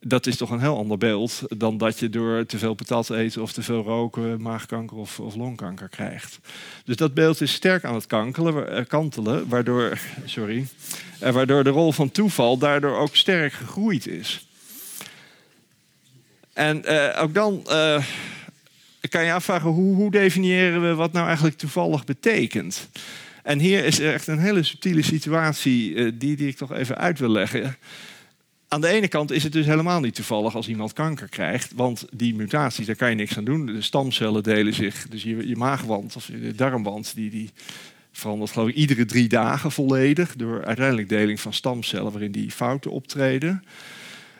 dat 0.00 0.26
is 0.26 0.36
toch 0.36 0.50
een 0.50 0.60
heel 0.60 0.76
ander 0.76 0.98
beeld 0.98 1.42
dan 1.48 1.78
dat 1.78 1.98
je 1.98 2.10
door 2.10 2.46
te 2.46 2.58
veel 2.58 2.74
patat 2.74 3.10
eten 3.10 3.42
of 3.42 3.52
te 3.52 3.62
veel 3.62 3.82
roken 3.82 4.42
maagkanker 4.42 4.96
of, 4.96 5.20
of 5.20 5.34
longkanker 5.34 5.88
krijgt. 5.88 6.38
Dus 6.84 6.96
dat 6.96 7.14
beeld 7.14 7.40
is 7.40 7.52
sterk 7.52 7.84
aan 7.84 7.94
het 7.94 8.06
eh, 8.06 8.84
kantelen, 8.88 9.48
waardoor, 9.48 9.98
sorry, 10.24 10.66
eh, 11.18 11.32
waardoor 11.32 11.64
de 11.64 11.70
rol 11.70 11.92
van 11.92 12.10
toeval 12.10 12.58
daardoor 12.58 12.96
ook 12.96 13.16
sterk 13.16 13.52
gegroeid 13.52 14.06
is. 14.06 14.46
En 16.52 16.82
uh, 16.84 17.18
ook 17.20 17.34
dan 17.34 17.64
uh, 17.68 18.04
kan 19.08 19.24
je 19.24 19.32
afvragen, 19.32 19.70
hoe, 19.70 19.94
hoe 19.94 20.10
definiëren 20.10 20.88
we 20.88 20.94
wat 20.94 21.12
nou 21.12 21.26
eigenlijk 21.26 21.56
toevallig 21.56 22.04
betekent? 22.04 22.88
En 23.42 23.58
hier 23.58 23.84
is 23.84 24.00
echt 24.00 24.26
een 24.26 24.38
hele 24.38 24.62
subtiele 24.62 25.02
situatie 25.02 26.16
die, 26.16 26.36
die 26.36 26.48
ik 26.48 26.56
toch 26.56 26.72
even 26.72 26.96
uit 26.96 27.18
wil 27.18 27.28
leggen. 27.28 27.76
Aan 28.72 28.80
de 28.80 28.88
ene 28.88 29.08
kant 29.08 29.30
is 29.30 29.42
het 29.42 29.52
dus 29.52 29.66
helemaal 29.66 30.00
niet 30.00 30.14
toevallig 30.14 30.54
als 30.54 30.68
iemand 30.68 30.92
kanker 30.92 31.28
krijgt, 31.28 31.72
want 31.74 32.04
die 32.12 32.34
mutaties, 32.34 32.86
daar 32.86 32.96
kan 32.96 33.08
je 33.08 33.14
niks 33.14 33.36
aan 33.36 33.44
doen. 33.44 33.66
De 33.66 33.82
stamcellen 33.82 34.42
delen 34.42 34.74
zich, 34.74 35.08
dus 35.08 35.22
je, 35.22 35.48
je 35.48 35.56
maagwand 35.56 36.16
of 36.16 36.26
je 36.26 36.54
darmwand, 36.54 37.14
die, 37.14 37.30
die 37.30 37.50
verandert 38.12 38.50
geloof 38.50 38.68
ik 38.68 38.74
iedere 38.74 39.04
drie 39.04 39.28
dagen 39.28 39.72
volledig 39.72 40.34
door 40.36 40.64
uiteindelijk 40.64 41.08
deling 41.08 41.40
van 41.40 41.52
stamcellen 41.52 42.12
waarin 42.12 42.32
die 42.32 42.50
fouten 42.50 42.90
optreden. 42.90 43.64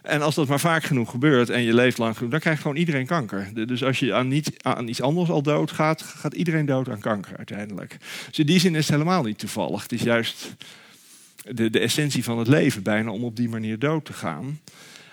En 0.03 0.23
als 0.23 0.35
dat 0.35 0.49
maar 0.49 0.61
vaak 0.61 0.83
genoeg 0.85 1.11
gebeurt 1.11 1.51
en 1.51 1.63
je 1.63 1.75
leeft 1.75 1.99
lang 1.99 2.17
genoeg, 2.17 2.31
dan 2.31 2.41
krijgt 2.41 2.63
gewoon 2.63 2.77
iedereen 2.77 3.07
kanker. 3.07 3.67
Dus 3.67 3.85
als 3.85 3.99
je 3.99 4.15
aan, 4.15 4.29
niet, 4.29 4.53
aan 4.63 4.89
iets 4.89 5.03
anders 5.03 5.31
al 5.31 5.43
dood 5.43 5.71
gaat, 5.71 6.03
gaat 6.03 6.35
iedereen 6.35 6.67
dood 6.67 6.89
aan 6.89 7.01
kanker 7.01 7.37
uiteindelijk. 7.37 7.97
Dus 8.29 8.39
in 8.39 8.47
die 8.47 8.61
zin 8.61 8.75
is 8.75 8.87
het 8.87 8.95
helemaal 8.97 9.23
niet 9.23 9.39
toevallig. 9.39 9.83
Het 9.83 9.93
is 9.93 10.03
juist 10.03 10.57
de, 11.49 11.79
essentie 11.79 12.25
van 12.25 12.39
het 12.39 12.49
leven 12.49 12.83
bijna 12.83 13.11
om 13.11 13.25
op 13.25 13.37
die 13.37 13.49
manier 13.49 13.79
dood 13.79 14.05
te 14.05 14.13
gaan. 14.13 14.61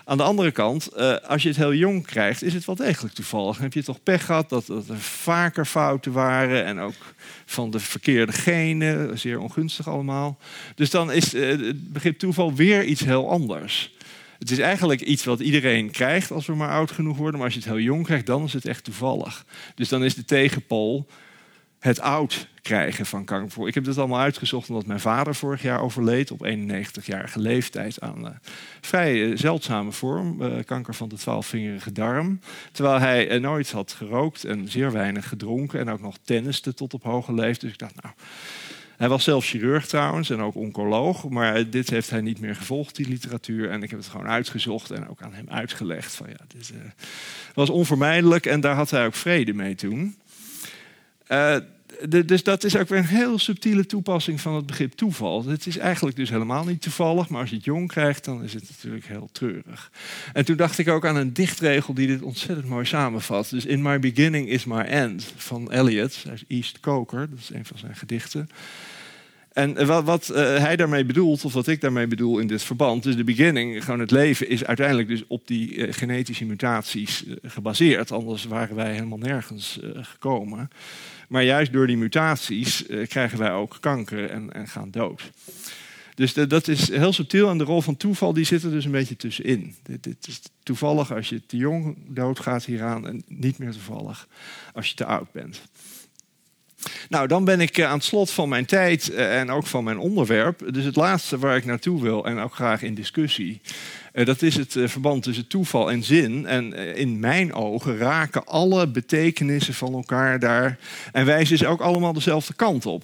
Aan 0.05 0.17
de 0.17 0.23
andere 0.23 0.51
kant, 0.51 0.89
uh, 0.97 1.15
als 1.15 1.41
je 1.41 1.47
het 1.47 1.57
heel 1.57 1.73
jong 1.73 2.05
krijgt, 2.05 2.43
is 2.43 2.53
het 2.53 2.65
wel 2.65 2.75
degelijk 2.75 3.13
toevallig. 3.13 3.57
Heb 3.57 3.73
je 3.73 3.83
toch 3.83 4.03
pech 4.03 4.25
gehad 4.25 4.49
dat, 4.49 4.65
dat, 4.65 4.89
er 4.89 4.97
vaker 4.99 5.65
fouten 5.65 6.11
waren 6.11 6.65
en 6.65 6.79
ook 6.79 7.13
van 7.45 7.71
de 7.71 7.79
verkeerde 7.79 8.31
genen, 8.31 9.19
zeer 9.19 9.39
ongunstig 9.39 9.87
allemaal. 9.87 10.37
Dus 10.75 10.89
dan 10.89 11.11
is 11.11 11.33
uh, 11.33 11.49
het 11.49 11.93
begrip 11.93 12.19
toeval 12.19 12.53
weer 12.53 12.83
iets 12.83 13.01
heel 13.01 13.29
anders. 13.29 13.95
Het 14.39 14.51
is 14.51 14.59
eigenlijk 14.59 15.01
iets 15.01 15.23
wat 15.23 15.39
iedereen 15.39 15.91
krijgt 15.91 16.31
als 16.31 16.45
we 16.45 16.55
maar 16.55 16.69
oud 16.69 16.91
genoeg 16.91 17.17
worden. 17.17 17.35
Maar 17.35 17.45
als 17.45 17.53
je 17.53 17.59
het 17.59 17.69
heel 17.69 17.79
jong 17.79 18.05
krijgt, 18.05 18.25
dan 18.25 18.43
is 18.43 18.53
het 18.53 18.65
echt 18.65 18.83
toevallig. 18.83 19.45
Dus 19.75 19.89
dan 19.89 20.03
is 20.03 20.15
de 20.15 20.25
tegenpol 20.25 21.07
het 21.79 21.99
oud 21.99 22.47
krijgen 22.67 23.05
van 23.05 23.25
kanker. 23.25 23.67
Ik 23.67 23.73
heb 23.73 23.83
dit 23.83 23.97
allemaal 23.97 24.19
uitgezocht 24.19 24.69
omdat 24.69 24.85
mijn 24.85 24.99
vader 24.99 25.35
vorig 25.35 25.61
jaar 25.61 25.81
overleed 25.81 26.31
op 26.31 26.47
91-jarige 26.47 27.39
leeftijd 27.39 28.01
aan 28.01 28.27
eh, 28.27 28.33
vrij 28.81 29.31
eh, 29.31 29.37
zeldzame 29.37 29.91
vorm, 29.91 30.41
uh, 30.41 30.63
kanker 30.65 30.93
van 30.93 31.09
de 31.09 31.15
twaalfvingerige 31.15 31.91
darm. 31.91 32.39
Terwijl 32.71 32.99
hij 32.99 33.39
nooit 33.39 33.71
had 33.71 33.91
gerookt 33.91 34.43
en 34.43 34.69
zeer 34.69 34.91
weinig 34.91 35.27
gedronken 35.27 35.79
en 35.79 35.89
ook 35.89 36.01
nog 36.01 36.17
tenniste 36.23 36.73
tot 36.73 36.93
op 36.93 37.03
hoge 37.03 37.33
leeftijd. 37.33 37.61
Dus 37.61 37.71
ik 37.71 37.77
dacht, 37.79 38.01
nou, 38.01 38.13
hij 38.97 39.09
was 39.09 39.23
zelf 39.23 39.45
chirurg 39.45 39.85
trouwens 39.85 40.29
en 40.29 40.39
ook 40.39 40.55
oncoloog, 40.55 41.29
maar 41.29 41.69
dit 41.69 41.89
heeft 41.89 42.09
hij 42.09 42.21
niet 42.21 42.39
meer 42.39 42.55
gevolgd, 42.55 42.95
die 42.95 43.07
literatuur. 43.07 43.69
En 43.69 43.83
ik 43.83 43.89
heb 43.89 43.99
het 43.99 44.07
gewoon 44.07 44.27
uitgezocht 44.27 44.91
en 44.91 45.09
ook 45.09 45.21
aan 45.21 45.33
hem 45.33 45.49
uitgelegd. 45.49 46.15
Van, 46.15 46.27
ja, 46.29 46.45
dit 46.47 46.73
was 47.53 47.69
onvermijdelijk 47.69 48.45
en 48.45 48.61
daar 48.61 48.75
had 48.75 48.89
hij 48.89 49.05
ook 49.05 49.15
vrede 49.15 49.53
mee 49.53 49.75
toen. 49.75 50.15
Dus 52.25 52.43
dat 52.43 52.63
is 52.63 52.75
ook 52.75 52.87
weer 52.87 52.99
een 52.99 53.05
heel 53.05 53.39
subtiele 53.39 53.85
toepassing 53.85 54.41
van 54.41 54.55
het 54.55 54.65
begrip 54.65 54.93
toeval. 54.93 55.45
Het 55.45 55.67
is 55.67 55.77
eigenlijk 55.77 56.15
dus 56.15 56.29
helemaal 56.29 56.65
niet 56.65 56.81
toevallig, 56.81 57.29
maar 57.29 57.41
als 57.41 57.49
je 57.49 57.55
het 57.55 57.65
jong 57.65 57.87
krijgt, 57.87 58.25
dan 58.25 58.43
is 58.43 58.53
het 58.53 58.63
natuurlijk 58.69 59.05
heel 59.05 59.29
treurig. 59.31 59.91
En 60.33 60.45
toen 60.45 60.57
dacht 60.57 60.77
ik 60.77 60.87
ook 60.87 61.05
aan 61.05 61.15
een 61.15 61.33
dichtregel 61.33 61.93
die 61.93 62.07
dit 62.07 62.21
ontzettend 62.21 62.67
mooi 62.67 62.85
samenvat. 62.85 63.49
Dus 63.49 63.65
In 63.65 63.81
My 63.81 63.99
Beginning 63.99 64.49
is 64.49 64.65
My 64.65 64.81
End 64.81 65.33
van 65.35 65.71
Eliot, 65.71 66.25
East 66.47 66.79
Coker, 66.79 67.29
dat 67.29 67.39
is 67.39 67.49
een 67.53 67.65
van 67.65 67.77
zijn 67.77 67.95
gedichten. 67.95 68.49
En 69.53 69.85
wat, 69.85 70.03
wat 70.03 70.29
uh, 70.31 70.37
hij 70.37 70.75
daarmee 70.75 71.05
bedoelt, 71.05 71.45
of 71.45 71.53
wat 71.53 71.67
ik 71.67 71.81
daarmee 71.81 72.07
bedoel 72.07 72.39
in 72.39 72.47
dit 72.47 72.63
verband, 72.63 73.05
is 73.05 73.15
de 73.15 73.23
beginning, 73.23 73.83
gewoon 73.83 73.99
het 73.99 74.11
leven, 74.11 74.49
is 74.49 74.65
uiteindelijk 74.65 75.07
dus 75.07 75.23
op 75.27 75.47
die 75.47 75.75
uh, 75.75 75.93
genetische 75.93 76.45
mutaties 76.45 77.23
uh, 77.25 77.35
gebaseerd. 77.43 78.11
Anders 78.11 78.45
waren 78.45 78.75
wij 78.75 78.93
helemaal 78.93 79.17
nergens 79.17 79.79
gekomen. 80.01 80.69
Maar 81.27 81.43
juist 81.43 81.73
door 81.73 81.87
die 81.87 81.97
mutaties 81.97 82.85
krijgen 83.07 83.39
wij 83.39 83.51
ook 83.51 83.77
kanker 83.79 84.29
en, 84.29 84.53
en 84.53 84.67
gaan 84.67 84.91
dood. 84.91 85.31
Dus 86.17 86.33
dat 86.33 86.67
is 86.67 86.89
heel 86.89 87.13
subtiel 87.13 87.49
en 87.49 87.57
de 87.57 87.63
rol 87.63 87.81
van 87.81 87.97
toeval 87.97 88.33
die 88.33 88.45
zit 88.45 88.63
er 88.63 88.71
dus 88.71 88.85
een 88.85 88.91
beetje 88.91 89.15
tussenin. 89.15 89.75
Dit, 89.83 90.03
dit 90.03 90.27
is 90.27 90.41
toevallig 90.63 91.13
als 91.13 91.29
je 91.29 91.45
te 91.45 91.57
jong 91.57 91.97
doodgaat 92.07 92.65
hieraan 92.65 93.07
en 93.07 93.23
niet 93.27 93.57
meer 93.57 93.71
toevallig 93.71 94.27
als 94.73 94.89
je 94.89 94.95
te 94.95 95.05
oud 95.05 95.31
bent. 95.31 95.61
Nou, 97.09 97.27
dan 97.27 97.45
ben 97.45 97.61
ik 97.61 97.77
eh, 97.77 97.85
aan 97.85 97.97
het 97.97 98.03
slot 98.03 98.31
van 98.31 98.49
mijn 98.49 98.65
tijd 98.65 99.09
eh, 99.09 99.39
en 99.39 99.51
ook 99.51 99.67
van 99.67 99.83
mijn 99.83 99.99
onderwerp. 99.99 100.73
Dus 100.73 100.85
het 100.85 100.95
laatste 100.95 101.37
waar 101.37 101.57
ik 101.57 101.65
naartoe 101.65 102.01
wil 102.01 102.25
en 102.25 102.39
ook 102.39 102.55
graag 102.55 102.81
in 102.81 102.93
discussie. 102.93 103.61
Eh, 104.13 104.25
dat 104.25 104.41
is 104.41 104.55
het 104.55 104.75
verband 104.85 105.23
tussen 105.23 105.47
toeval 105.47 105.91
en 105.91 106.03
zin. 106.03 106.45
En 106.45 106.73
in 106.95 107.19
mijn 107.19 107.53
ogen 107.53 107.97
raken 107.97 108.45
alle 108.45 108.87
betekenissen 108.87 109.73
van 109.73 109.93
elkaar 109.93 110.39
daar. 110.39 110.77
En 111.11 111.25
wijzen 111.25 111.57
ze 111.57 111.67
ook 111.67 111.81
allemaal 111.81 112.13
dezelfde 112.13 112.53
kant 112.53 112.85
op. 112.85 113.03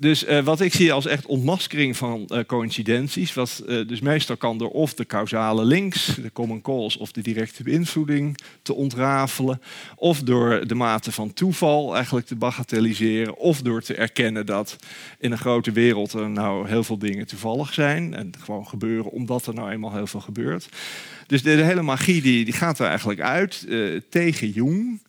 Dus 0.00 0.24
uh, 0.24 0.42
wat 0.42 0.60
ik 0.60 0.74
zie 0.74 0.92
als 0.92 1.06
echt 1.06 1.26
ontmaskering 1.26 1.96
van 1.96 2.28
uh, 2.28 2.38
coincidenties, 2.46 3.34
wat 3.34 3.62
uh, 3.68 3.88
dus 3.88 4.00
meestal 4.00 4.36
kan 4.36 4.58
door 4.58 4.70
of 4.70 4.94
de 4.94 5.06
causale 5.06 5.64
links, 5.64 6.14
de 6.22 6.32
common 6.32 6.62
cause 6.62 6.98
of 6.98 7.12
de 7.12 7.22
directe 7.22 7.62
beïnvloeding 7.62 8.38
te 8.62 8.74
ontrafelen, 8.74 9.60
of 9.96 10.22
door 10.22 10.66
de 10.66 10.74
mate 10.74 11.12
van 11.12 11.32
toeval 11.32 11.94
eigenlijk 11.94 12.26
te 12.26 12.36
bagatelliseren, 12.36 13.36
of 13.36 13.62
door 13.62 13.82
te 13.82 13.94
erkennen 13.94 14.46
dat 14.46 14.76
in 15.18 15.32
een 15.32 15.38
grote 15.38 15.72
wereld 15.72 16.12
er 16.12 16.30
nou 16.30 16.68
heel 16.68 16.84
veel 16.84 16.98
dingen 16.98 17.26
toevallig 17.26 17.72
zijn 17.74 18.14
en 18.14 18.32
gewoon 18.38 18.66
gebeuren 18.66 19.10
omdat 19.10 19.46
er 19.46 19.54
nou 19.54 19.70
eenmaal 19.70 19.94
heel 19.94 20.06
veel 20.06 20.20
gebeurt. 20.20 20.68
Dus 21.26 21.42
de, 21.42 21.56
de 21.56 21.64
hele 21.64 21.82
magie 21.82 22.22
die, 22.22 22.44
die 22.44 22.54
gaat 22.54 22.78
er 22.78 22.86
eigenlijk 22.86 23.20
uit 23.20 23.66
tegen 24.08 24.50
Jung. 24.50 25.00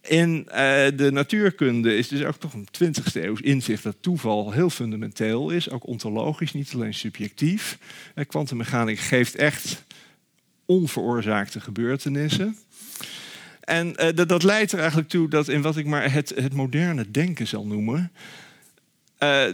In 0.00 0.46
uh, 0.48 0.54
de 0.96 1.08
natuurkunde 1.12 1.96
is 1.96 2.08
dus 2.08 2.24
ook 2.24 2.36
toch 2.36 2.52
een 2.52 2.68
20e 2.84 3.12
eeuws 3.12 3.40
inzicht 3.40 3.82
dat 3.82 3.96
toeval 4.00 4.52
heel 4.52 4.70
fundamenteel 4.70 5.50
is, 5.50 5.70
ook 5.70 5.86
ontologisch, 5.86 6.52
niet 6.52 6.72
alleen 6.74 6.94
subjectief. 6.94 7.78
Uh, 8.14 8.24
kwantummechanica 8.26 9.02
geeft 9.02 9.34
echt 9.34 9.84
onveroorzaakte 10.66 11.60
gebeurtenissen. 11.60 12.56
En 13.60 13.86
uh, 13.88 14.08
dat, 14.14 14.28
dat, 14.28 14.42
leidt 14.42 14.72
er 14.72 14.78
eigenlijk 14.78 15.08
toe 15.08 15.28
dat 15.28 15.48
in 15.48 15.62
wat 15.62 15.76
ik 15.76 15.86
maar 15.86 16.12
het, 16.12 16.32
het 16.36 16.54
moderne 16.54 17.10
denken 17.10 17.46
zal 17.46 17.66
noemen, 17.66 18.12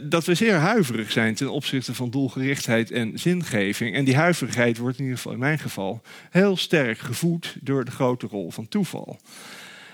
dat 0.02 0.24
we 0.24 0.34
zeer 0.34 0.54
huiverig 0.54 1.12
zijn 1.12 1.34
ten 1.34 1.50
opzichte 1.50 1.94
van 1.94 2.10
doelgerichtheid 2.10 2.90
en 2.90 3.18
zingeving. 3.18 3.94
En 3.94 4.04
die 4.04 4.16
huiverigheid 4.16 4.78
wordt 4.78 4.98
in 4.98 5.02
ieder 5.02 5.18
geval 5.18 5.32
in 5.32 5.38
mijn 5.38 5.58
geval 5.58 6.02
heel 6.30 6.56
sterk 6.56 6.98
gevoed 6.98 7.56
door 7.60 7.84
de 7.84 7.90
grote 7.90 8.26
rol 8.26 8.50
van 8.50 8.68
toeval. 8.68 9.20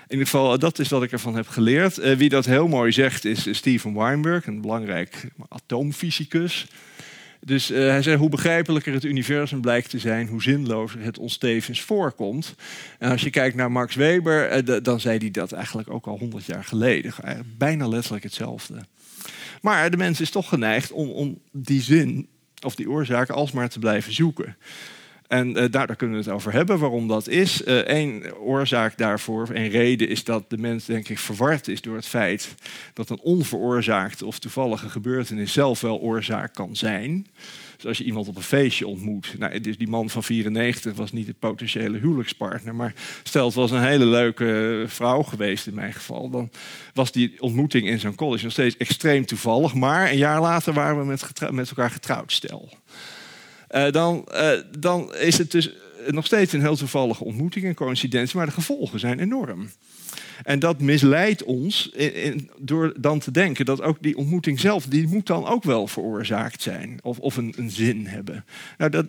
In 0.07 0.19
ieder 0.19 0.25
geval, 0.25 0.59
dat 0.59 0.79
is 0.79 0.89
wat 0.89 1.03
ik 1.03 1.11
ervan 1.11 1.35
heb 1.35 1.47
geleerd. 1.47 1.99
Uh, 1.99 2.15
wie 2.15 2.29
dat 2.29 2.45
heel 2.45 2.67
mooi 2.67 2.91
zegt 2.91 3.25
is 3.25 3.47
Steven 3.51 3.93
Weinberg, 3.93 4.47
een 4.47 4.61
belangrijk 4.61 5.27
atoomfysicus. 5.47 6.67
Dus 7.39 7.71
uh, 7.71 7.77
hij 7.77 8.01
zei 8.01 8.17
hoe 8.17 8.29
begrijpelijker 8.29 8.93
het 8.93 9.03
universum 9.03 9.61
blijkt 9.61 9.89
te 9.89 9.99
zijn, 9.99 10.27
hoe 10.27 10.41
zinlozer 10.41 11.01
het 11.01 11.17
ons 11.17 11.37
tevens 11.37 11.81
voorkomt. 11.81 12.55
En 12.99 13.11
als 13.11 13.21
je 13.21 13.29
kijkt 13.29 13.55
naar 13.55 13.71
Max 13.71 13.95
Weber, 13.95 14.67
uh, 14.69 14.77
dan 14.81 14.99
zei 14.99 15.17
hij 15.17 15.31
dat 15.31 15.51
eigenlijk 15.51 15.89
ook 15.89 16.05
al 16.05 16.17
honderd 16.17 16.45
jaar 16.45 16.63
geleden. 16.63 17.13
Bijna 17.57 17.87
letterlijk 17.87 18.23
hetzelfde. 18.23 18.85
Maar 19.61 19.91
de 19.91 19.97
mens 19.97 20.21
is 20.21 20.29
toch 20.29 20.49
geneigd 20.49 20.91
om, 20.91 21.09
om 21.09 21.39
die 21.51 21.81
zin 21.81 22.27
of 22.61 22.75
die 22.75 22.89
oorzaak 22.89 23.29
alsmaar 23.29 23.69
te 23.69 23.79
blijven 23.79 24.13
zoeken. 24.13 24.55
En 25.33 25.47
uh, 25.49 25.53
daar, 25.53 25.87
daar, 25.87 25.95
kunnen 25.95 26.17
we 26.17 26.23
het 26.23 26.33
over 26.33 26.53
hebben, 26.53 26.79
waarom 26.79 27.07
dat 27.07 27.27
is. 27.27 27.61
Eén 27.65 28.23
uh, 28.25 28.41
oorzaak 28.41 28.97
daarvoor, 28.97 29.49
een 29.53 29.69
reden, 29.69 30.09
is 30.09 30.23
dat 30.23 30.49
de 30.49 30.57
mens 30.57 30.85
denk 30.85 31.09
ik 31.09 31.19
verward 31.19 31.67
is 31.67 31.81
door 31.81 31.95
het 31.95 32.07
feit 32.07 32.55
dat 32.93 33.09
een 33.09 33.19
onveroorzaakte 33.19 34.25
of 34.25 34.39
toevallige 34.39 34.89
gebeurtenis 34.89 35.53
zelf 35.53 35.81
wel 35.81 35.99
oorzaak 35.99 36.53
kan 36.53 36.75
zijn. 36.75 37.27
Dus 37.75 37.85
als 37.85 37.97
je 37.97 38.03
iemand 38.03 38.27
op 38.27 38.35
een 38.35 38.41
feestje 38.41 38.87
ontmoet, 38.87 39.35
nou, 39.37 39.59
die 39.59 39.87
man 39.87 40.09
van 40.09 40.23
94 40.23 40.93
was 40.93 41.11
niet 41.11 41.27
het 41.27 41.39
potentiële 41.39 41.97
huwelijkspartner, 41.97 42.75
maar 42.75 42.93
stel 43.23 43.45
het 43.45 43.55
was 43.55 43.71
een 43.71 43.83
hele 43.83 44.05
leuke 44.05 44.83
vrouw 44.87 45.21
geweest 45.21 45.67
in 45.67 45.73
mijn 45.73 45.93
geval, 45.93 46.29
dan 46.29 46.49
was 46.93 47.11
die 47.11 47.41
ontmoeting 47.41 47.87
in 47.87 47.99
zo'n 47.99 48.15
college 48.15 48.43
nog 48.43 48.51
steeds 48.53 48.77
extreem 48.77 49.25
toevallig, 49.25 49.73
maar 49.73 50.11
een 50.11 50.17
jaar 50.17 50.41
later 50.41 50.73
waren 50.73 50.99
we 50.99 51.05
met, 51.05 51.51
met 51.51 51.69
elkaar 51.69 51.91
getrouwd 51.91 52.31
stel. 52.31 52.69
Uh, 53.73 53.91
dan, 53.91 54.27
uh, 54.33 54.51
dan 54.79 55.15
is 55.15 55.37
het 55.37 55.51
dus 55.51 55.71
nog 56.07 56.25
steeds 56.25 56.53
een 56.53 56.61
heel 56.61 56.75
toevallige 56.75 57.23
ontmoeting, 57.23 57.65
een 57.65 57.73
coïncidentie, 57.73 58.37
maar 58.37 58.45
de 58.45 58.51
gevolgen 58.51 58.99
zijn 58.99 59.19
enorm. 59.19 59.69
En 60.43 60.59
dat 60.59 60.81
misleidt 60.81 61.43
ons 61.43 61.89
in, 61.89 62.49
door 62.57 62.93
dan 62.97 63.19
te 63.19 63.31
denken 63.31 63.65
dat 63.65 63.81
ook 63.81 63.97
die 64.01 64.17
ontmoeting 64.17 64.59
zelf, 64.59 64.85
die 64.85 65.07
moet 65.07 65.27
dan 65.27 65.45
ook 65.45 65.63
wel 65.63 65.87
veroorzaakt 65.87 66.61
zijn 66.61 66.99
of, 67.01 67.19
of 67.19 67.37
een, 67.37 67.53
een 67.57 67.71
zin 67.71 68.05
hebben. 68.07 68.45
Nou, 68.77 68.91
dat, 68.91 69.05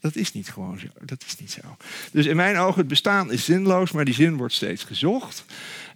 dat 0.00 0.16
is 0.16 0.32
niet 0.32 0.48
gewoon 0.48 0.78
zo. 0.78 0.86
Dat 1.04 1.24
is 1.26 1.38
niet 1.38 1.50
zo. 1.50 1.76
Dus 2.12 2.26
in 2.26 2.36
mijn 2.36 2.56
ogen, 2.56 2.78
het 2.78 2.88
bestaan 2.88 3.32
is 3.32 3.44
zinloos, 3.44 3.92
maar 3.92 4.04
die 4.04 4.14
zin 4.14 4.36
wordt 4.36 4.54
steeds 4.54 4.84
gezocht. 4.84 5.44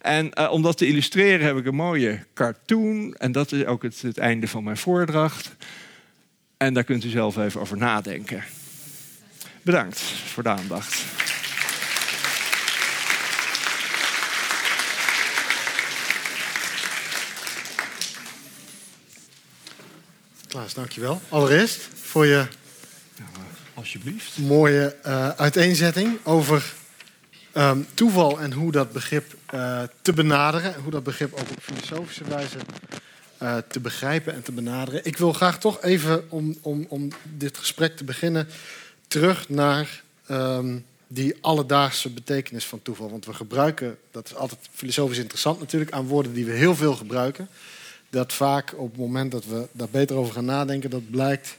En 0.00 0.30
uh, 0.38 0.52
om 0.52 0.62
dat 0.62 0.76
te 0.78 0.86
illustreren 0.86 1.46
heb 1.46 1.56
ik 1.56 1.66
een 1.66 1.74
mooie 1.74 2.24
cartoon. 2.34 3.14
En 3.14 3.32
dat 3.32 3.52
is 3.52 3.64
ook 3.64 3.82
het, 3.82 4.02
het 4.02 4.18
einde 4.18 4.48
van 4.48 4.64
mijn 4.64 4.76
voordracht. 4.76 5.56
En 6.56 6.74
daar 6.74 6.84
kunt 6.84 7.04
u 7.04 7.08
zelf 7.08 7.36
even 7.36 7.60
over 7.60 7.76
nadenken. 7.76 8.44
Bedankt 9.62 10.00
voor 10.00 10.42
de 10.42 10.48
aandacht. 10.48 11.04
Klaas, 20.48 20.74
dankjewel. 20.74 21.20
Allereerst 21.28 21.88
voor 21.94 22.26
je 22.26 22.46
alsjeblieft. 23.74 24.38
mooie 24.38 24.96
uh, 25.06 25.28
uiteenzetting 25.28 26.18
over 26.22 26.72
um, 27.54 27.86
toeval 27.94 28.40
en 28.40 28.52
hoe 28.52 28.72
dat 28.72 28.92
begrip 28.92 29.34
uh, 29.54 29.82
te 30.02 30.12
benaderen. 30.12 30.74
En 30.74 30.80
hoe 30.80 30.90
dat 30.90 31.02
begrip 31.02 31.32
ook 31.32 31.50
op 31.50 31.62
filosofische 31.62 32.24
wijze 32.24 32.58
uh, 33.42 33.56
te 33.68 33.80
begrijpen 33.80 34.34
en 34.34 34.42
te 34.42 34.52
benaderen. 34.52 35.04
Ik 35.04 35.16
wil 35.16 35.32
graag 35.32 35.58
toch 35.58 35.82
even, 35.82 36.30
om, 36.30 36.56
om, 36.60 36.86
om 36.88 37.08
dit 37.22 37.58
gesprek 37.58 37.96
te 37.96 38.04
beginnen, 38.04 38.48
terug 39.08 39.48
naar 39.48 40.02
ehm, 40.26 40.78
die 41.06 41.36
alledaagse 41.40 42.10
betekenis 42.10 42.66
van 42.66 42.82
toeval. 42.82 43.10
Want 43.10 43.26
we 43.26 43.34
gebruiken, 43.34 43.98
dat 44.10 44.26
is 44.26 44.34
altijd 44.34 44.60
filosofisch 44.72 45.18
interessant 45.18 45.60
natuurlijk, 45.60 45.92
aan 45.92 46.06
woorden 46.06 46.32
die 46.32 46.44
we 46.44 46.52
heel 46.52 46.74
veel 46.74 46.94
gebruiken. 46.94 47.48
Dat 48.10 48.32
vaak 48.32 48.74
op 48.76 48.90
het 48.90 49.00
moment 49.00 49.32
dat 49.32 49.44
we 49.44 49.66
daar 49.72 49.88
beter 49.90 50.16
over 50.16 50.32
gaan 50.32 50.44
nadenken, 50.44 50.90
dat 50.90 51.10
blijkt 51.10 51.56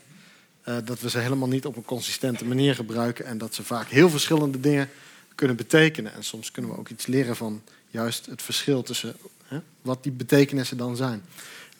uh, 0.68 0.76
dat 0.84 1.00
we 1.00 1.10
ze 1.10 1.18
helemaal 1.18 1.48
niet 1.48 1.66
op 1.66 1.76
een 1.76 1.84
consistente 1.84 2.44
manier 2.44 2.74
gebruiken. 2.74 3.24
En 3.24 3.38
dat 3.38 3.54
ze 3.54 3.62
vaak 3.62 3.88
heel 3.88 4.10
verschillende 4.10 4.60
dingen 4.60 4.90
kunnen 5.34 5.56
betekenen. 5.56 6.14
En 6.14 6.24
soms 6.24 6.50
kunnen 6.50 6.70
we 6.70 6.78
ook 6.78 6.88
iets 6.88 7.06
leren 7.06 7.36
van 7.36 7.62
juist 7.90 8.26
het 8.26 8.42
verschil 8.42 8.82
tussen 8.82 9.16
hè, 9.44 9.58
wat 9.82 10.02
die 10.02 10.12
betekenissen 10.12 10.76
dan 10.76 10.96
zijn. 10.96 11.22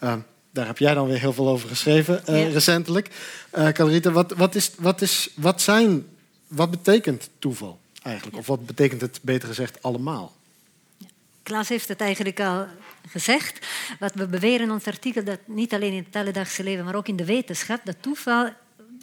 Uh, 0.03 0.15
daar 0.51 0.67
heb 0.67 0.79
jij 0.79 0.95
dan 0.95 1.07
weer 1.07 1.19
heel 1.19 1.33
veel 1.33 1.49
over 1.49 1.69
geschreven 1.69 2.23
uh, 2.29 2.47
ja. 2.47 2.53
recentelijk. 2.53 3.11
Uh, 3.59 4.03
wat, 4.03 4.33
wat, 4.33 4.55
is, 4.55 4.71
wat, 4.79 5.01
is, 5.01 5.31
wat, 5.35 5.63
zijn, 5.63 6.07
wat 6.47 6.71
betekent 6.71 7.31
toeval 7.39 7.79
eigenlijk? 8.03 8.37
Of 8.37 8.47
wat 8.47 8.67
betekent 8.67 9.01
het 9.01 9.19
beter 9.23 9.49
gezegd 9.49 9.83
allemaal? 9.83 10.37
Klaas 11.43 11.69
heeft 11.69 11.89
het 11.89 12.01
eigenlijk 12.01 12.41
al 12.41 12.67
gezegd. 13.09 13.67
Wat 13.99 14.15
we 14.15 14.27
beweren 14.27 14.67
in 14.67 14.73
ons 14.73 14.85
artikel, 14.85 15.25
dat 15.25 15.39
niet 15.45 15.75
alleen 15.75 15.93
in 15.93 16.05
het 16.05 16.17
alledaagse 16.17 16.63
leven, 16.63 16.85
maar 16.85 16.95
ook 16.95 17.09
in 17.09 17.17
de 17.17 17.25
wetenschap, 17.25 17.81
dat 17.85 17.97
toeval 18.01 18.51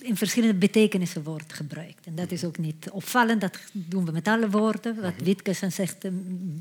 in 0.05 0.15
verschillende 0.15 0.55
betekenissen 0.55 1.23
wordt 1.23 1.53
gebruikt. 1.53 2.05
En 2.05 2.15
dat 2.15 2.31
is 2.31 2.43
ook 2.43 2.57
niet 2.57 2.89
opvallend, 2.91 3.41
dat 3.41 3.59
doen 3.71 4.05
we 4.05 4.11
met 4.11 4.27
alle 4.27 4.49
woorden. 4.49 5.01
Wat 5.01 5.15
mhm. 5.15 5.23
Wittgenstein 5.23 5.71
zegt, 5.71 6.05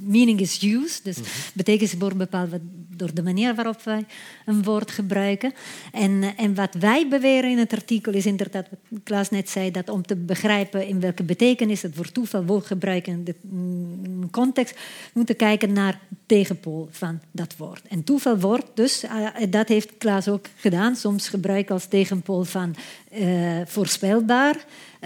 meaning 0.00 0.40
is 0.40 0.62
use. 0.62 1.00
Dus 1.02 1.16
mhm. 1.16 1.28
betekenis 1.54 1.94
wordt 1.94 2.16
bepaald 2.16 2.50
door 2.96 3.14
de 3.14 3.22
manier 3.22 3.54
waarop 3.54 3.82
wij 3.82 4.06
een 4.46 4.62
woord 4.62 4.90
gebruiken. 4.90 5.52
En, 5.92 6.36
en 6.36 6.54
wat 6.54 6.74
wij 6.74 7.08
beweren 7.08 7.50
in 7.50 7.58
het 7.58 7.72
artikel 7.72 8.12
is 8.12 8.26
inderdaad, 8.26 8.66
wat 8.70 9.00
Klaas 9.02 9.30
net 9.30 9.48
zei, 9.48 9.70
dat 9.70 9.88
om 9.88 10.02
te 10.02 10.16
begrijpen 10.16 10.86
in 10.86 11.00
welke 11.00 11.22
betekenis 11.22 11.82
het 11.82 11.94
voor 11.94 12.12
toeval 12.12 12.44
woord 12.44 12.66
gebruiken 12.66 13.12
in 13.12 13.24
de 13.24 13.34
mm, 13.40 14.30
context, 14.30 14.78
moeten 15.12 15.36
kijken 15.36 15.72
naar 15.72 16.00
de 16.08 16.16
tegenpool 16.26 16.88
van 16.90 17.20
dat 17.30 17.56
woord. 17.56 17.82
En 17.88 18.04
toeval 18.04 18.38
wordt 18.38 18.66
dus, 18.74 19.02
eh, 19.02 19.26
dat 19.50 19.68
heeft 19.68 19.90
Klaas 19.98 20.28
ook 20.28 20.46
gedaan, 20.56 20.96
soms 20.96 21.28
gebruikt 21.28 21.70
als 21.70 21.86
tegenpool 21.86 22.44
van 22.44 22.74
uh, 23.18 23.60
voorspelbaar, 23.64 24.56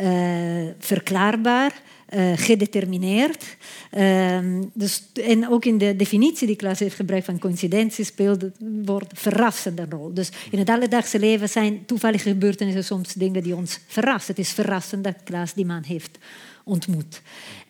uh, 0.03 0.69
verklaarbaar, 0.79 1.73
uh, 2.15 2.33
gedetermineerd. 2.37 3.57
Ehm, 3.91 4.63
dus, 4.73 5.03
en 5.25 5.49
ook 5.49 5.65
in 5.65 5.79
de 5.79 5.97
definitie 5.97 6.47
die 6.47 6.57
Klaas 6.57 6.79
heeft 6.79 6.95
gebruikt 6.95 7.27
van 7.27 7.39
coincidentie 7.39 8.05
speelt 8.05 8.43
het 8.43 8.57
woord 8.85 9.13
verrassende 9.15 9.87
rol. 9.89 10.15
Dus 10.15 10.31
in 10.51 10.59
het 10.59 10.69
alledaagse 10.69 11.19
leven 11.19 11.49
zijn 11.49 11.85
toevallige 11.87 12.29
gebeurtenissen 12.29 12.85
soms 12.85 13.15
dingen 13.15 13.43
die 13.43 13.57
ons 13.57 13.79
verrassen. 13.87 14.35
Het 14.35 14.45
is 14.45 14.53
verrassend 14.53 15.05
dat 15.05 15.15
Klaas 15.25 15.55
die 15.55 15.67
man 15.67 15.83
heeft 15.83 16.19
ontmoet. 16.65 17.23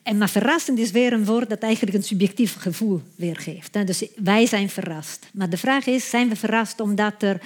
En 0.03 0.19
maar 0.19 0.29
verrassend 0.29 0.79
is 0.79 0.91
weer 0.91 1.13
een 1.13 1.25
woord 1.25 1.49
dat 1.49 1.59
eigenlijk 1.59 1.97
een 1.97 2.03
subjectief 2.03 2.57
gevoel 2.57 3.01
weergeeft. 3.15 3.87
Dus 3.87 4.05
wij 4.17 4.47
zijn 4.47 4.69
verrast. 4.69 5.27
Maar 5.33 5.51
de 5.51 5.57
vraag 5.57 5.87
is, 5.87 6.11
zijn 6.11 6.29
we 6.29 6.37
verrast 6.37 6.81
omdat 6.81 7.23
er 7.23 7.41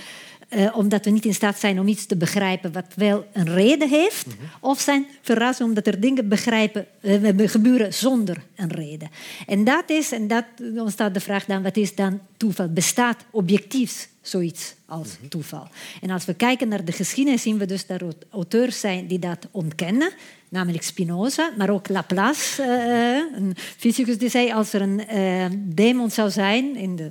uh, 0.55 0.77
omdat 0.77 1.05
we 1.05 1.11
niet 1.11 1.25
in 1.25 1.35
staat 1.35 1.59
zijn 1.59 1.81
om 1.81 1.89
iets 1.89 2.07
te 2.07 2.17
begrijpen 2.17 2.73
wat 2.73 2.87
wel 2.95 3.27
een 3.33 3.55
reden 3.55 3.89
heeft. 3.89 4.27
Mm 4.27 4.33
-hmm. 4.39 4.49
Of 4.61 4.81
zijn 4.81 5.07
verrast 5.23 5.61
omdat 5.61 5.87
er 5.87 6.01
dingen 6.01 6.29
begrijpen, 6.29 6.87
uh, 7.01 7.49
gebeuren 7.49 7.95
zonder 7.95 8.43
een 8.57 8.71
reden. 8.71 9.11
En 9.47 9.65
dat 9.65 9.91
is, 9.91 10.13
en 10.13 10.29
dat 10.29 10.45
ontstaat 10.77 11.15
de 11.15 11.21
vraag 11.21 11.45
dan, 11.45 11.63
wat 11.63 11.77
is 11.77 11.95
dan 11.95 12.21
toeval? 12.37 12.69
Bestaat 12.69 13.25
objectief 13.31 14.09
zoiets 14.21 14.75
als 14.87 15.09
mm 15.09 15.15
-hmm. 15.21 15.29
toeval? 15.29 15.69
En 16.01 16.11
als 16.11 16.25
we 16.25 16.35
kijken 16.35 16.69
naar 16.69 16.85
de 16.85 16.93
geschiedenis, 16.93 17.43
zien 17.43 17.59
we 17.59 17.67
dus 17.67 17.87
dat 17.87 18.01
er 18.01 18.15
auteurs 18.31 18.81
zijn 18.81 19.07
die 19.07 19.19
dat 19.19 19.49
ontkennen. 19.51 20.11
Namelijk 20.49 20.83
Spinoza, 20.83 21.53
maar 21.57 21.71
ook 21.71 21.89
Laplace, 21.89 22.63
uh, 22.63 23.39
een 23.39 23.55
fysicus 23.57 24.19
die 24.19 24.29
zei 24.29 24.53
als 24.53 24.73
er 24.73 24.81
een 24.81 25.73
demon 25.75 26.11
zou 26.11 26.31
zijn 26.31 26.77
in 26.77 26.97
de 26.97 27.11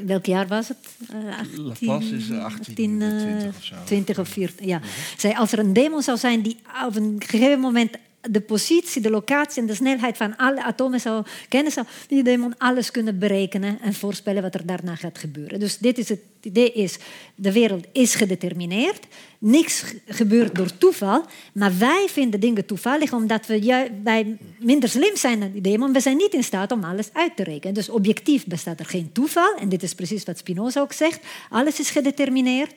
Welk 0.00 0.26
jaar 0.26 0.46
was 0.46 0.68
het? 0.68 0.78
Uh, 1.14 1.68
18, 1.70 2.16
is 2.16 2.30
18, 2.30 3.02
18 3.02 3.48
of 3.48 3.64
zo. 3.64 3.74
20 3.84 4.18
of 4.18 4.28
40, 4.28 4.66
ja. 4.66 4.78
-hmm. 4.78 4.88
Zij, 5.16 5.36
als 5.36 5.52
er 5.52 5.58
een 5.58 5.72
demon 5.72 6.02
zou 6.02 6.18
zijn 6.18 6.42
die 6.42 6.56
op 6.86 6.96
een 6.96 7.22
gegeven 7.26 7.60
moment 7.60 7.96
de 8.30 8.40
positie, 8.40 9.02
de 9.02 9.10
locatie 9.10 9.62
en 9.62 9.68
de 9.68 9.74
snelheid 9.74 10.16
van 10.16 10.36
alle 10.36 10.64
atomen 10.64 11.00
zou 11.00 11.24
kennen, 11.48 11.72
zou 11.72 11.86
die 12.08 12.22
demon 12.22 12.58
alles 12.58 12.90
kunnen 12.90 13.18
berekenen 13.18 13.78
en 13.80 13.94
voorspellen 13.94 14.42
wat 14.42 14.54
er 14.54 14.66
daarna 14.66 14.94
gaat 14.96 15.18
gebeuren. 15.18 15.60
Dus 15.60 15.78
dit 15.78 15.98
is 15.98 16.08
het 16.08 16.20
idee 16.40 16.72
is, 16.72 16.98
de 17.34 17.52
wereld 17.52 17.86
is 17.92 18.14
gedetermineerd. 18.14 19.06
Niks 19.44 19.84
gebeurt 20.06 20.54
door 20.54 20.78
toeval, 20.78 21.24
maar 21.52 21.78
wij 21.78 22.06
vinden 22.10 22.40
dingen 22.40 22.66
toevallig 22.66 23.12
omdat 23.12 23.46
we 23.46 23.90
wij 24.02 24.36
minder 24.58 24.88
slim 24.88 25.16
zijn 25.16 25.40
dan 25.40 25.52
die 25.52 25.60
demon. 25.60 25.92
We 25.92 26.00
zijn 26.00 26.16
niet 26.16 26.34
in 26.34 26.44
staat 26.44 26.72
om 26.72 26.84
alles 26.84 27.08
uit 27.12 27.36
te 27.36 27.42
rekenen. 27.42 27.74
Dus 27.74 27.88
objectief 27.88 28.46
bestaat 28.46 28.80
er 28.80 28.86
geen 28.86 29.12
toeval. 29.12 29.54
En 29.54 29.68
dit 29.68 29.82
is 29.82 29.94
precies 29.94 30.24
wat 30.24 30.38
Spinoza 30.38 30.80
ook 30.80 30.92
zegt. 30.92 31.20
Alles 31.48 31.80
is 31.80 31.90
gedetermineerd. 31.90 32.74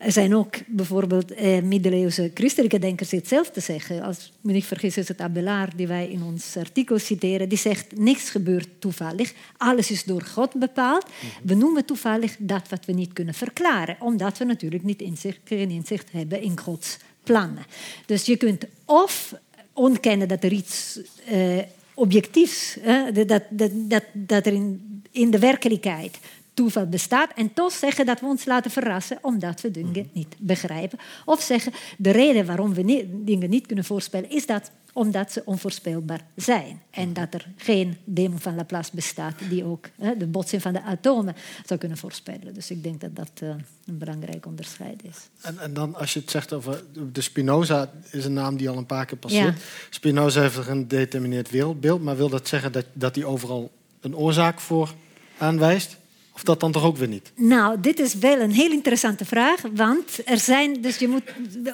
Er 0.00 0.12
zijn 0.12 0.34
ook 0.34 0.56
bijvoorbeeld 0.66 1.32
eh, 1.32 1.62
middeleeuwse 1.62 2.30
christelijke 2.34 2.78
denkers 2.78 3.08
die 3.08 3.18
hetzelfde 3.18 3.60
zeggen. 3.60 4.02
Als 4.02 4.18
ik 4.18 4.32
me 4.40 4.52
niet 4.52 4.64
vergis 4.64 4.96
is 4.96 5.08
het 5.08 5.20
Abelard 5.20 5.76
die 5.76 5.86
wij 5.86 6.08
in 6.08 6.22
ons 6.22 6.56
artikel 6.56 6.98
citeren. 6.98 7.48
Die 7.48 7.58
zegt 7.58 7.96
niks 7.96 8.30
gebeurt 8.30 8.68
toevallig. 8.78 9.32
Alles 9.56 9.90
is 9.90 10.04
door 10.04 10.22
God 10.22 10.54
bepaald. 10.54 11.06
We 11.42 11.54
noemen 11.54 11.84
toevallig 11.84 12.36
dat 12.38 12.68
wat 12.68 12.84
we 12.84 12.92
niet 12.92 13.12
kunnen 13.12 13.34
verklaren. 13.34 13.96
Omdat 13.98 14.38
we 14.38 14.44
natuurlijk 14.44 14.82
niet 14.82 15.02
inzicht, 15.02 15.38
geen 15.44 15.70
inzicht 15.70 16.12
hebben 16.12 16.42
in 16.42 16.58
Gods 16.58 16.96
plannen. 17.22 17.64
Dus 18.06 18.24
je 18.24 18.36
kunt 18.36 18.64
of 18.84 19.34
ontkennen 19.72 20.28
dat 20.28 20.44
er 20.44 20.52
iets 20.52 21.00
uh, 21.32 21.58
objectiefs, 21.94 22.76
uh, 22.86 23.14
dat, 23.14 23.28
dat, 23.28 23.42
dat, 23.70 24.04
dat 24.12 24.46
er 24.46 24.52
in, 24.52 25.02
in 25.10 25.30
de 25.30 25.38
werkelijkheid 25.38 26.18
toeval 26.60 26.86
bestaat. 26.86 27.30
En 27.34 27.52
toch 27.54 27.72
zeggen 27.72 28.06
dat 28.06 28.20
we 28.20 28.26
ons 28.26 28.44
laten 28.44 28.70
verrassen 28.70 29.18
omdat 29.22 29.60
we 29.60 29.70
dingen 29.70 29.90
mhm. 29.92 30.08
niet 30.12 30.34
begrijpen. 30.38 30.98
Of 31.24 31.40
zeggen 31.40 31.72
de 31.98 32.10
reden 32.10 32.46
waarom 32.46 32.74
we 32.74 33.06
dingen 33.24 33.50
niet 33.50 33.66
kunnen 33.66 33.84
voorspellen 33.84 34.30
is 34.30 34.46
dat 34.46 34.70
omdat 34.92 35.32
ze 35.32 35.42
onvoorspelbaar 35.44 36.20
zijn. 36.36 36.82
En 36.90 37.04
mhm. 37.04 37.12
dat 37.12 37.34
er 37.34 37.46
geen 37.56 37.96
demon 38.04 38.38
van 38.38 38.54
Laplace 38.54 38.90
bestaat 38.94 39.34
die 39.48 39.64
ook 39.64 39.88
hè, 39.98 40.16
de 40.16 40.26
botsing 40.26 40.62
van 40.62 40.72
de 40.72 40.82
atomen 40.82 41.36
zou 41.66 41.80
kunnen 41.80 41.98
voorspellen. 41.98 42.54
Dus 42.54 42.70
ik 42.70 42.82
denk 42.82 43.00
dat 43.00 43.16
dat 43.16 43.30
uh, 43.42 43.48
een 43.86 43.98
belangrijk 43.98 44.46
onderscheid 44.46 45.02
is. 45.02 45.16
En, 45.40 45.58
en, 45.58 45.74
dan 45.74 45.94
als 45.94 46.12
je 46.12 46.20
het 46.20 46.30
zegt 46.30 46.52
over 46.52 46.82
de 47.12 47.20
Spinoza, 47.20 47.90
is 48.10 48.24
een 48.24 48.32
naam 48.32 48.56
die 48.56 48.68
al 48.68 48.76
een 48.76 48.86
paar 48.86 49.06
keer 49.06 49.18
passeert. 49.18 49.56
Ja. 49.56 49.64
Spinoza 49.90 50.40
heeft 50.40 50.56
er 50.56 50.70
een 50.70 50.78
gedetermineerd 50.78 51.50
wereldbeeld, 51.50 52.02
maar 52.02 52.16
wil 52.16 52.28
dat 52.28 52.48
zeggen 52.48 52.72
dat, 52.72 52.84
dat 52.92 53.14
hij 53.14 53.24
overal 53.24 53.70
een 54.00 54.16
oorzaak 54.16 54.60
voor 54.60 54.94
aanwijst? 55.38 55.98
Of 56.34 56.42
dat 56.42 56.60
dan 56.60 56.72
toch 56.72 56.84
ook 56.84 56.96
weer 56.96 57.08
niet? 57.08 57.32
Nou, 57.36 57.80
dit 57.80 58.00
is 58.00 58.14
wel 58.14 58.40
een 58.40 58.52
heel 58.52 58.70
interessante 58.70 59.24
vraag. 59.24 59.60
Want 59.74 60.18
er 60.24 60.38
zijn, 60.38 60.80
dus 60.80 60.96
je 60.96 61.08
moet, 61.08 61.22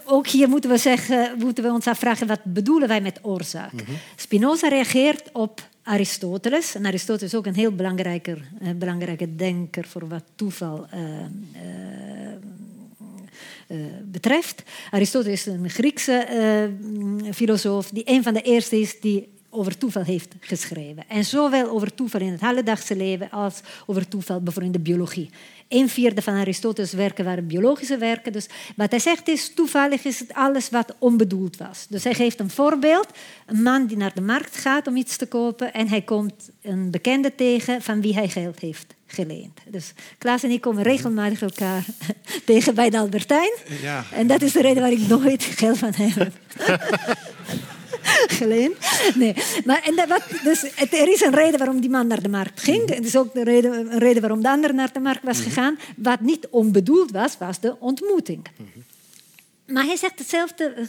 ook 0.04 0.26
hier 0.26 0.48
moeten 0.48 0.70
we, 0.70 0.78
zeggen, 0.78 1.38
moeten 1.38 1.64
we 1.64 1.70
ons 1.70 1.86
afvragen, 1.86 2.26
wat 2.26 2.44
bedoelen 2.44 2.88
wij 2.88 3.00
met 3.00 3.18
oorzaak? 3.22 3.72
Mm 3.72 3.84
Spinoza 4.16 4.68
reageert 4.68 5.30
op 5.32 5.68
Aristoteles. 5.82 6.74
En 6.74 6.86
Aristoteles 6.86 7.32
is 7.32 7.38
ook 7.38 7.46
een 7.46 7.54
heel 7.54 7.74
belangrijke, 7.74 8.38
uh, 8.62 8.70
belangrijke 8.76 9.36
denker 9.36 9.84
voor 9.84 10.09
wat 10.09 10.24
toeval 10.34 10.86
uh, 10.94 11.00
uh, 13.68 13.78
betreft. 14.04 14.62
Aristoteles 14.90 15.46
is 15.46 15.52
een 15.52 15.70
Griekse 15.70 16.70
filosoof 17.32 17.88
die 17.88 18.02
een 18.07 18.22
van 18.22 18.34
de 18.34 18.42
eerste 18.42 18.80
is 18.80 19.00
die 19.00 19.36
over 19.57 19.78
toeval 19.78 20.02
heeft 20.02 20.34
geschreven. 20.40 21.04
En 21.09 21.24
zowel 21.24 21.68
over 21.68 21.94
toeval 21.94 22.20
in 22.20 22.32
het 22.32 22.42
alledaagse 22.42 22.96
leven 22.96 23.30
als 23.30 23.61
over 23.86 24.09
toeval 24.09 24.40
bijvoorbeeld 24.40 24.74
in 24.76 24.82
de 24.82 24.90
biologie. 24.90 25.30
Een 25.68 25.88
vierde 25.88 26.22
van 26.22 26.34
Aristoteles' 26.34 26.92
werken 26.92 27.24
waren 27.24 27.46
biologische 27.46 27.98
werken. 27.98 28.32
Dus 28.32 28.48
wat 28.76 28.90
hij 28.90 29.00
zegt 29.00 29.28
is, 29.28 29.54
toevallig 29.54 30.04
is 30.04 30.18
het 30.18 30.34
alles 30.34 30.70
wat 30.70 30.94
onbedoeld 30.98 31.57
was. 31.57 31.86
Dus 31.88 32.04
hij 32.04 32.14
geeft 32.14 32.40
een 32.40 32.50
voorbeeld. 32.50 33.07
Een 33.46 33.62
man 33.62 33.86
die 33.86 33.96
naar 33.96 34.14
de 34.14 34.20
markt 34.20 34.57
gaat 34.57 34.86
om 34.86 34.96
iets 34.96 35.16
te 35.16 35.26
kopen 35.26 35.72
en 35.72 35.88
hij 35.88 36.02
komt 36.02 36.50
een 36.62 36.90
bekende 36.90 37.34
tegen 37.34 37.82
van 37.82 38.00
wie 38.00 38.14
hij 38.14 38.28
geld 38.28 38.59
heeft 38.59 38.94
geleend. 39.07 39.61
Dus 39.68 39.92
Klaas 40.18 40.42
en 40.42 40.50
ik 40.50 40.61
komen 40.61 40.82
regelmatig 40.82 41.42
elkaar 41.42 41.84
tegen 42.44 42.74
bij 42.74 42.90
de 42.90 42.98
Albertijn. 42.98 43.52
Ja. 43.82 44.04
En 44.12 44.26
dat 44.26 44.42
is 44.42 44.52
de 44.52 44.61
reden 44.61 44.82
waar 44.82 44.92
ik 44.92 45.09
nooit 45.09 45.44
geld 45.44 45.78
van 45.78 45.92
heb. 45.94 46.32
Geleen. 48.38 48.74
Nee. 49.14 49.34
Maar, 49.64 49.82
en 49.82 49.96
dat, 49.96 50.22
dus, 50.42 50.61
het, 50.74 50.92
er 50.92 51.09
is 51.09 51.20
een 51.20 51.34
reden 51.34 51.59
waarom 51.59 51.80
die 51.80 51.90
man 51.90 52.07
naar 52.07 52.22
de 52.22 52.28
markt 52.28 52.61
ging. 52.61 52.94
Het 52.94 53.04
is 53.04 53.16
ook 53.16 53.34
de 53.34 53.44
reden, 53.44 53.92
een 53.92 53.98
reden 53.98 54.20
waarom 54.20 54.42
de 54.42 54.48
ander 54.48 54.74
naar 54.74 54.92
de 54.92 55.00
markt 55.00 55.24
was 55.24 55.38
mhm. 55.38 55.48
gegaan. 55.48 55.78
Wat 55.96 56.20
niet 56.20 56.46
onbedoeld 56.50 57.11
was, 57.11 57.38
was 57.38 57.61
de 57.61 57.76
ontmoeting. 57.80 58.46
Mhm. 58.57 59.74
Maar 59.74 59.84
hij 59.84 59.96
zegt 59.96 60.18
hetzelfde 60.18 60.88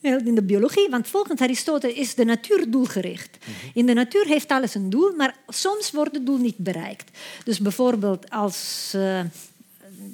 uh, 0.00 0.26
in 0.26 0.34
de 0.34 0.42
biologie, 0.42 0.88
want 0.90 1.08
volgens 1.08 1.40
Aristoteles 1.40 1.96
is 1.96 2.14
de 2.14 2.24
natuur 2.24 2.70
doelgericht. 2.70 3.38
Mhm. 3.40 3.78
In 3.78 3.86
de 3.86 3.92
natuur 3.92 4.26
heeft 4.26 4.50
alles 4.50 4.74
een 4.74 4.90
doel, 4.90 5.14
maar 5.16 5.36
soms 5.48 5.90
wordt 5.90 6.14
het 6.14 6.26
doel 6.26 6.38
niet 6.38 6.56
bereikt. 6.56 7.18
Dus 7.44 7.58
bijvoorbeeld 7.58 8.30
als... 8.30 8.92
Uh, 8.96 9.20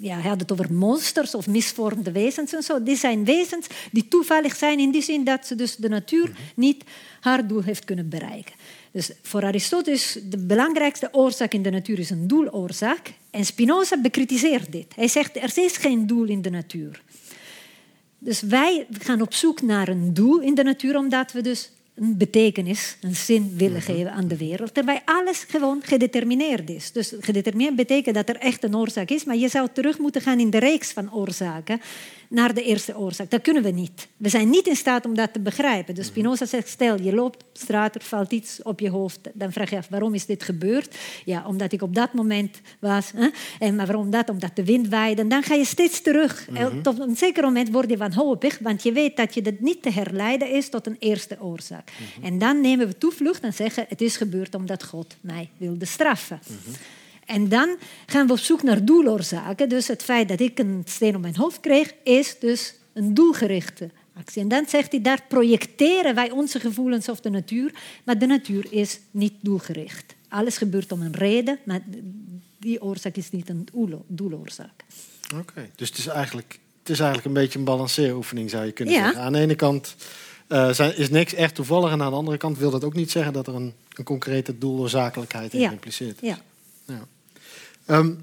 ja, 0.00 0.18
hij 0.18 0.28
had 0.28 0.40
het 0.40 0.52
over 0.52 0.72
monsters 0.72 1.34
of 1.34 1.46
misvormde 1.46 2.12
wezens 2.12 2.52
en 2.52 2.62
zo. 2.62 2.82
Die 2.82 2.96
zijn 2.96 3.24
wezens 3.24 3.66
die 3.92 4.08
toevallig 4.08 4.56
zijn 4.56 4.78
in 4.78 4.90
die 4.90 5.02
zin 5.02 5.24
dat 5.24 5.46
ze 5.46 5.54
dus 5.54 5.76
de 5.76 5.88
natuur 5.88 6.32
niet 6.54 6.84
haar 7.20 7.46
doel 7.46 7.62
heeft 7.62 7.84
kunnen 7.84 8.08
bereiken. 8.08 8.54
Dus 8.92 9.10
voor 9.22 9.44
Aristoteles 9.44 10.16
is 10.16 10.22
de 10.24 10.38
belangrijkste 10.38 11.08
oorzaak 11.12 11.52
in 11.52 11.62
de 11.62 11.70
natuur 11.70 11.98
is 11.98 12.10
een 12.10 12.26
doeloorzaak. 12.26 13.12
En 13.30 13.44
Spinoza 13.44 14.00
bekritiseert 14.00 14.72
dit. 14.72 14.94
Hij 14.94 15.08
zegt 15.08 15.36
er 15.36 15.58
is 15.58 15.76
geen 15.76 16.06
doel 16.06 16.24
in 16.24 16.42
de 16.42 16.50
natuur. 16.50 17.02
Dus 18.18 18.40
wij 18.40 18.86
gaan 18.90 19.20
op 19.20 19.34
zoek 19.34 19.62
naar 19.62 19.88
een 19.88 20.14
doel 20.14 20.40
in 20.40 20.54
de 20.54 20.62
natuur, 20.62 20.96
omdat 20.96 21.32
we 21.32 21.40
dus 21.40 21.70
een 22.00 22.16
betekenis, 22.16 22.96
een 23.00 23.16
zin 23.16 23.54
willen 23.56 23.82
geven 23.82 24.12
aan 24.12 24.28
de 24.28 24.36
wereld. 24.36 24.74
Terwijl 24.74 25.00
alles 25.04 25.44
gewoon 25.48 25.82
gedetermineerd 25.84 26.70
is. 26.70 26.92
Dus 26.92 27.14
gedetermineerd 27.20 27.76
betekent 27.76 28.14
dat 28.14 28.28
er 28.28 28.36
echt 28.36 28.64
een 28.64 28.76
oorzaak 28.76 29.10
is, 29.10 29.24
maar 29.24 29.36
je 29.36 29.48
zou 29.48 29.68
terug 29.72 29.98
moeten 29.98 30.20
gaan 30.20 30.40
in 30.40 30.50
de 30.50 30.58
reeks 30.58 30.92
van 30.92 31.14
oorzaken 31.14 31.80
naar 32.28 32.54
de 32.54 32.62
eerste 32.62 32.98
oorzaak. 32.98 33.30
Dat 33.30 33.42
kunnen 33.42 33.62
we 33.62 33.70
niet. 33.70 34.08
We 34.16 34.28
zijn 34.28 34.50
niet 34.50 34.66
in 34.66 34.76
staat 34.76 35.04
om 35.04 35.14
dat 35.14 35.32
te 35.32 35.40
begrijpen. 35.40 35.94
Dus 35.94 36.06
Spinoza 36.06 36.46
zegt, 36.46 36.68
stel 36.68 37.00
je 37.00 37.14
loopt 37.14 37.42
op 37.42 37.48
straat, 37.52 37.94
er 37.94 38.02
valt 38.02 38.32
iets 38.32 38.62
op 38.62 38.80
je 38.80 38.90
hoofd. 38.90 39.20
Dan 39.34 39.52
vraag 39.52 39.70
je 39.70 39.76
af, 39.76 39.88
waarom 39.88 40.14
is 40.14 40.26
dit 40.26 40.42
gebeurd? 40.42 40.96
Ja, 41.24 41.44
omdat 41.46 41.72
ik 41.72 41.82
op 41.82 41.94
dat 41.94 42.12
moment 42.12 42.60
was. 42.80 43.12
Hè? 43.16 43.28
En 43.58 43.76
maar 43.76 43.86
waarom 43.86 44.10
dat? 44.10 44.28
Omdat 44.28 44.56
de 44.56 44.64
wind 44.64 44.88
waaide. 44.88 45.22
En 45.22 45.28
dan 45.28 45.42
ga 45.42 45.54
je 45.54 45.64
steeds 45.64 46.00
terug. 46.00 46.48
En 46.54 46.82
Tot 46.82 46.98
een 46.98 47.16
zeker 47.16 47.42
moment 47.42 47.70
word 47.70 47.90
je 47.90 47.96
wanhopig, 47.96 48.58
want 48.58 48.82
je 48.82 48.92
weet 48.92 49.16
dat 49.16 49.34
je 49.34 49.42
dat 49.42 49.60
niet 49.60 49.82
te 49.82 49.90
herleiden 49.90 50.50
is 50.50 50.68
tot 50.68 50.86
een 50.86 50.96
eerste 50.98 51.36
oorzaak. 51.40 51.90
En 52.22 52.38
dan 52.38 52.60
nemen 52.60 52.86
we 52.86 52.98
toevlucht 52.98 53.42
en 53.42 53.52
zeggen, 53.52 53.84
het 53.88 54.00
is 54.00 54.16
gebeurd 54.16 54.54
omdat 54.54 54.84
God 54.84 55.16
mij 55.20 55.48
wilde 55.56 55.84
straffen. 55.84 56.40
En 57.28 57.48
dan 57.48 57.76
gaan 58.06 58.26
we 58.26 58.32
op 58.32 58.38
zoek 58.38 58.62
naar 58.62 58.84
doeloorzaken. 58.84 59.68
Dus 59.68 59.88
het 59.88 60.02
feit 60.02 60.28
dat 60.28 60.40
ik 60.40 60.58
een 60.58 60.82
steen 60.84 61.14
op 61.16 61.20
mijn 61.22 61.36
hoofd 61.36 61.60
kreeg, 61.60 61.94
is 62.04 62.36
dus 62.40 62.74
een 62.92 63.14
doelgerichte 63.14 63.90
actie. 64.18 64.42
En 64.42 64.48
dan 64.48 64.64
zegt 64.68 64.90
hij, 64.92 65.02
daar 65.02 65.22
projecteren 65.28 66.14
wij 66.14 66.30
onze 66.30 66.60
gevoelens 66.60 67.08
op 67.08 67.22
de 67.22 67.30
natuur, 67.30 67.74
maar 68.04 68.18
de 68.18 68.26
natuur 68.26 68.66
is 68.72 69.00
niet 69.10 69.32
doelgericht. 69.40 70.14
Alles 70.28 70.56
gebeurt 70.56 70.92
om 70.92 71.02
een 71.02 71.14
reden, 71.14 71.58
maar 71.64 71.80
die 72.58 72.82
oorzaak 72.82 73.16
is 73.16 73.30
niet 73.30 73.48
een 73.48 73.66
doelo- 73.72 74.04
doeloorzaak. 74.06 74.84
Oké, 75.34 75.68
dus 75.76 75.88
het 75.88 75.98
is, 75.98 76.06
eigenlijk, 76.06 76.58
het 76.80 76.88
is 76.90 76.98
eigenlijk 76.98 77.28
een 77.28 77.42
beetje 77.42 77.58
een 77.58 77.64
balanceeroefening, 77.64 78.50
zou 78.50 78.64
je 78.64 78.72
kunnen 78.72 78.94
Ja. 78.94 79.02
zeggen. 79.04 79.22
Aan 79.22 79.32
de 79.32 79.38
ene 79.38 79.54
kant 79.54 79.96
eh, 80.46 80.70
zijn, 80.70 80.96
is 80.96 81.10
niks 81.10 81.34
echt 81.34 81.54
toevallig, 81.54 81.90
en 81.92 82.02
aan 82.02 82.10
de 82.10 82.16
andere 82.16 82.36
kant 82.36 82.58
wil 82.58 82.70
dat 82.70 82.84
ook 82.84 82.94
niet 82.94 83.10
zeggen 83.10 83.32
dat 83.32 83.46
er 83.46 83.54
een, 83.54 83.72
een 83.92 84.04
concrete 84.04 84.58
doeloorzakelijkheid 84.58 85.52
in 85.54 85.60
Ja. 85.60 85.68
geïmpliceerd 85.68 86.22
is. 86.22 86.28
Ja. 86.28 86.38
Ja. 86.86 87.06
Ehm, 87.88 88.14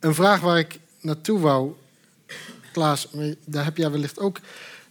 een 0.00 0.14
vraag 0.14 0.40
waar 0.40 0.58
ik 0.58 0.78
naartoe 1.00 1.38
wou, 1.38 1.74
Klaas, 2.72 3.08
daar 3.44 3.64
heb 3.64 3.76
jij 3.76 3.90
wellicht 3.90 4.18
ook 4.18 4.38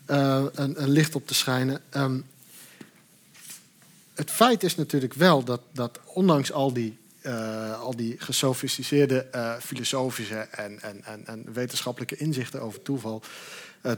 eh, 0.06 0.44
een, 0.54 0.82
een 0.82 0.90
licht 0.90 1.16
op 1.16 1.28
te 1.28 1.34
schijnen. 1.34 1.82
Ehm, 1.90 2.20
het 4.14 4.32
feit 4.32 4.64
is 4.64 4.76
natuurlijk 4.76 5.14
wel 5.14 5.44
dat, 5.44 5.62
dat 5.72 6.00
ondanks 6.06 6.52
al 6.52 6.74
die, 6.74 6.98
eh, 7.22 7.82
al 7.82 7.96
die 7.96 8.16
gesofisticeerde 8.20 9.20
eh, 9.22 9.56
filosofische 9.60 10.48
en, 10.52 10.82
en, 10.82 11.04
en, 11.04 11.28
en 11.28 11.54
wetenschappelijke 11.54 12.16
inzichten 12.16 12.62
over 12.62 12.82
toeval, 12.82 13.22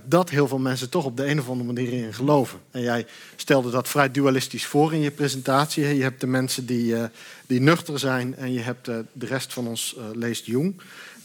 dat 0.03 0.29
heel 0.29 0.47
veel 0.47 0.57
mensen 0.57 0.89
toch 0.89 1.05
op 1.05 1.17
de 1.17 1.25
een 1.25 1.39
of 1.39 1.49
andere 1.49 1.73
manier 1.73 1.93
in 1.93 2.13
geloven. 2.13 2.59
En 2.71 2.81
jij 2.81 3.05
stelde 3.36 3.71
dat 3.71 3.88
vrij 3.88 4.11
dualistisch 4.11 4.65
voor 4.65 4.93
in 4.93 4.99
je 4.99 5.11
presentatie. 5.11 5.95
Je 5.95 6.03
hebt 6.03 6.21
de 6.21 6.27
mensen 6.27 6.65
die, 6.65 6.95
eh, 6.95 7.03
die 7.47 7.61
nuchter 7.61 7.99
zijn 7.99 8.36
en 8.36 8.53
je 8.53 8.59
hebt 8.59 8.88
eh, 8.88 8.95
de 9.11 9.25
rest 9.25 9.53
van 9.53 9.67
ons 9.67 9.95
eh, 9.97 10.03
leest 10.13 10.45
Jung. 10.45 10.75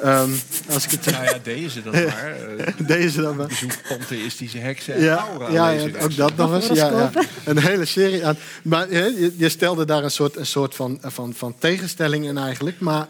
Ehm, 0.00 0.30
als 0.68 0.84
ik 0.84 0.90
het 0.90 1.10
Nou 1.10 1.24
ja, 1.24 1.38
deze 1.42 1.82
dat 1.82 1.92
maar. 1.92 2.28
Eh, 2.58 2.86
deze 2.86 3.20
dan 3.20 3.36
maar. 3.36 3.46
bezoek 3.46 3.78
pantheïstische 3.88 4.58
heksen 4.58 4.94
en 4.94 5.02
Ja, 5.02 5.16
aura 5.16 5.50
ja, 5.50 5.70
ja, 5.70 6.00
ook 6.00 6.16
dat 6.16 6.36
nog 6.36 6.54
eens. 6.54 6.66
Ja, 6.66 6.90
ja. 6.90 7.10
Een 7.44 7.58
hele 7.58 7.84
serie 7.84 8.26
aan. 8.26 8.36
Maar 8.62 8.88
hè, 8.88 9.04
je, 9.04 9.34
je 9.36 9.48
stelde 9.48 9.84
daar 9.84 10.04
een 10.04 10.10
soort, 10.10 10.36
een 10.36 10.46
soort 10.46 10.74
van, 10.74 10.98
van, 11.02 11.34
van 11.34 11.54
tegenstelling 11.58 12.24
in 12.24 12.38
eigenlijk. 12.38 12.80
Maar 12.80 13.08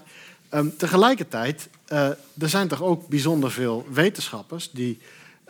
ehm, 0.48 0.66
tegelijkertijd, 0.76 1.68
eh, 1.86 2.08
er 2.38 2.48
zijn 2.48 2.68
toch 2.68 2.82
ook 2.82 3.08
bijzonder 3.08 3.50
veel 3.50 3.86
wetenschappers 3.92 4.70
die 4.72 4.98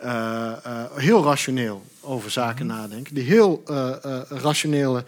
eh, 0.01 0.65
eh, 0.65 0.91
heel 0.95 1.23
rationeel 1.23 1.85
over 1.99 2.31
zaken 2.31 2.65
nadenken. 2.65 3.13
Die 3.13 3.23
heel 3.23 3.61
eh, 3.65 4.21
rationele 4.29 5.03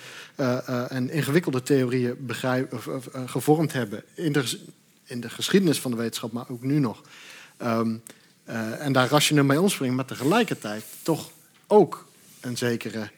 en 0.89 1.09
ingewikkelde 1.09 1.63
theorieën 1.63 2.15
begrijp, 2.19 2.81
gevormd 3.25 3.73
hebben. 3.73 4.03
In 4.13 4.31
de, 4.31 4.59
in 5.03 5.21
de 5.21 5.29
geschiedenis 5.29 5.79
van 5.79 5.91
de 5.91 5.97
wetenschap, 5.97 6.31
maar 6.31 6.45
ook 6.49 6.63
nu 6.63 6.79
nog. 6.79 7.01
Ehm, 7.57 7.95
eh, 8.43 8.85
en 8.85 8.93
daar 8.93 9.09
rationeel 9.09 9.43
mee 9.43 9.61
omspringen, 9.61 9.95
maar 9.95 10.05
tegelijkertijd 10.05 10.83
toch 11.01 11.29
ook 11.67 12.07
een 12.41 12.57
zekere, 12.57 13.09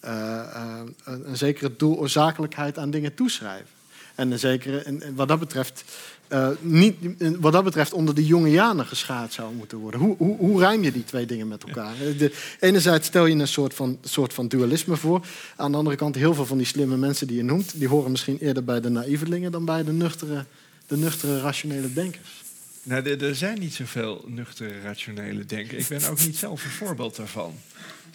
een, 0.00 1.36
zekere 1.36 1.76
doeloorzakelijkheid 1.76 2.78
aan 2.78 2.90
dingen 2.90 3.14
toeschrijven. 3.14 3.68
En 4.14 4.30
een 4.30 4.38
zekere, 4.38 4.82
en 4.82 5.14
wat 5.14 5.28
dat 5.28 5.38
betreft, 5.38 5.84
eh, 6.32 6.48
niet, 6.60 6.96
wat 7.40 7.52
dat 7.52 7.64
betreft 7.64 7.92
onder 7.92 8.14
de 8.14 8.26
jonge 8.26 8.50
janen 8.50 8.86
geschaad 8.86 9.32
zou 9.32 9.54
moeten 9.54 9.78
worden. 9.78 10.00
Hoe, 10.00 10.16
hoe, 10.18 10.36
hoe 10.36 10.60
rijm 10.60 10.82
je 10.82 10.92
die 10.92 11.04
twee 11.04 11.26
dingen 11.26 11.48
met 11.48 11.64
elkaar? 11.64 11.94
De, 12.18 12.32
enerzijds 12.60 13.06
stel 13.06 13.26
je 13.26 13.34
een 13.34 13.48
soort 13.48 13.74
van, 13.74 13.98
soort 14.02 14.34
van 14.34 14.48
dualisme 14.48 14.96
voor. 14.96 15.26
Aan 15.56 15.70
de 15.70 15.76
andere 15.76 15.96
kant, 15.96 16.14
heel 16.14 16.34
veel 16.34 16.46
van 16.46 16.56
die 16.56 16.66
slimme 16.66 16.96
mensen 16.96 17.26
die 17.26 17.36
je 17.36 17.42
noemt, 17.42 17.78
die 17.78 17.88
horen 17.88 18.10
misschien 18.10 18.38
eerder 18.38 18.64
bij 18.64 18.80
de 18.80 18.88
naïvelingen 18.88 19.52
dan 19.52 19.64
bij 19.64 19.84
de 19.84 19.92
nuchtere, 19.92 20.44
de 20.86 20.96
nuchtere 20.96 21.40
rationele 21.40 21.92
denkers. 21.92 22.42
Nou, 22.82 23.10
er, 23.10 23.24
er 23.24 23.34
zijn 23.34 23.58
niet 23.58 23.74
zoveel 23.74 24.24
nuchtere, 24.26 24.80
rationele 24.80 25.44
denken. 25.44 25.78
Ik 25.78 25.88
ben 25.88 26.10
ook 26.10 26.20
niet 26.20 26.36
zelf 26.36 26.64
een 26.64 26.70
voorbeeld 26.70 27.16
daarvan. 27.16 27.54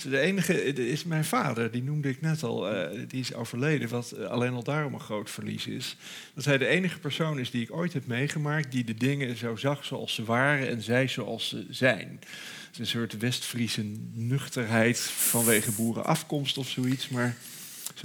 De 0.04 0.20
enige 0.20 0.64
is 0.74 1.04
mijn 1.04 1.26
vader, 1.26 1.72
die 1.72 1.84
noemde 1.84 2.10
ik 2.10 2.22
net 2.22 2.44
al, 2.44 2.70
eh, 2.70 3.00
die 3.08 3.20
is 3.20 3.34
overleden, 3.34 3.90
wat 3.90 4.12
eh, 4.12 4.26
alleen 4.26 4.54
al 4.54 4.64
daarom 4.64 4.94
een 4.94 5.00
groot 5.00 5.30
verlies 5.30 5.68
is. 5.68 5.96
Dat 6.34 6.46
hij 6.46 6.58
de 6.58 6.68
enige 6.68 7.00
persoon 7.00 7.40
is 7.40 7.52
die 7.52 7.62
ik 7.62 7.74
ooit 7.74 7.94
heb 7.94 8.08
meegemaakt 8.08 8.72
die 8.72 8.84
de 8.84 8.94
dingen 8.94 9.38
zo 9.38 9.56
zag 9.56 9.86
zoals 9.86 10.14
ze 10.14 10.24
waren 10.24 10.68
en 10.68 10.82
zei 10.82 11.08
zoals 11.08 11.50
ze 11.50 11.66
zijn. 11.70 12.20
Het 12.20 12.72
is 12.72 12.80
een 12.80 12.86
soort 12.86 13.18
West-Friese 13.18 13.84
nuchterheid 14.14 15.00
vanwege 15.00 15.72
boerenafkomst 15.72 16.58
of 16.58 16.70
zoiets, 16.70 17.10
maar 17.10 17.36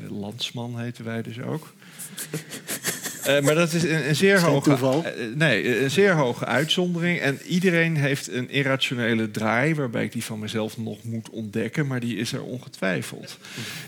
landsman 0.09 0.79
heten 0.79 1.05
wij 1.05 1.23
dus 1.23 1.41
ook. 1.41 1.75
Eh, 3.25 3.41
maar 3.41 3.55
dat 3.55 3.73
is 3.73 3.83
een, 3.83 4.09
een 4.09 4.17
zeer 4.17 4.41
hoge, 4.41 4.69
toeval. 4.69 5.05
eh, 5.05 5.13
nee, 5.35 5.83
een 5.83 5.91
zeer 5.91 6.13
hoge 6.13 6.45
uitzondering. 6.45 7.19
En 7.21 7.39
iedereen 7.47 7.97
heeft 7.97 8.33
een 8.33 8.51
irrationele 8.51 9.31
draai, 9.31 9.75
waarbij 9.75 10.05
ik 10.05 10.13
die 10.13 10.25
van 10.25 10.39
mezelf 10.39 10.79
nog 10.79 11.03
moet 11.03 11.31
ontdekken, 11.31 11.87
maar 11.87 12.01
die 12.01 12.17
is 12.17 12.33
er 12.33 12.43
ongetwijfeld. 12.43 13.39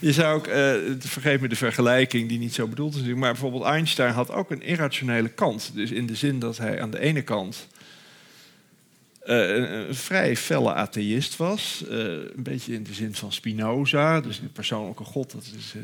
Je 0.00 0.12
zou 0.12 0.36
ook, 0.36 0.46
eh, 0.46 0.72
vergeet 0.98 1.40
me 1.40 1.48
de 1.48 1.56
vergelijking 1.56 2.28
die 2.28 2.38
niet 2.38 2.54
zo 2.54 2.66
bedoeld 2.66 2.96
is, 2.96 3.02
maar 3.02 3.32
bijvoorbeeld 3.32 3.64
Einstein 3.64 4.12
had 4.12 4.30
ook 4.30 4.50
een 4.50 4.62
irrationele 4.62 5.28
kant. 5.28 5.70
Dus 5.74 5.90
in 5.90 6.06
de 6.06 6.14
zin 6.14 6.38
dat 6.38 6.58
hij 6.58 6.80
aan 6.80 6.90
de 6.90 7.00
ene 7.00 7.22
kant 7.22 7.66
een, 9.24 9.74
een 9.74 9.94
vrij 9.94 10.36
felle 10.36 10.74
atheïst 10.74 11.36
was. 11.36 11.84
eh, 11.88 11.98
een 11.98 12.42
beetje 12.42 12.72
in 12.72 12.82
de 12.82 12.94
zin 12.94 13.14
van 13.14 13.32
Spinoza. 13.32 14.20
Dus 14.20 14.40
de 14.40 14.46
persoonlijke 14.46 15.04
God, 15.04 15.32
dat 15.32 15.44
is 15.56 15.74
eh, 15.74 15.80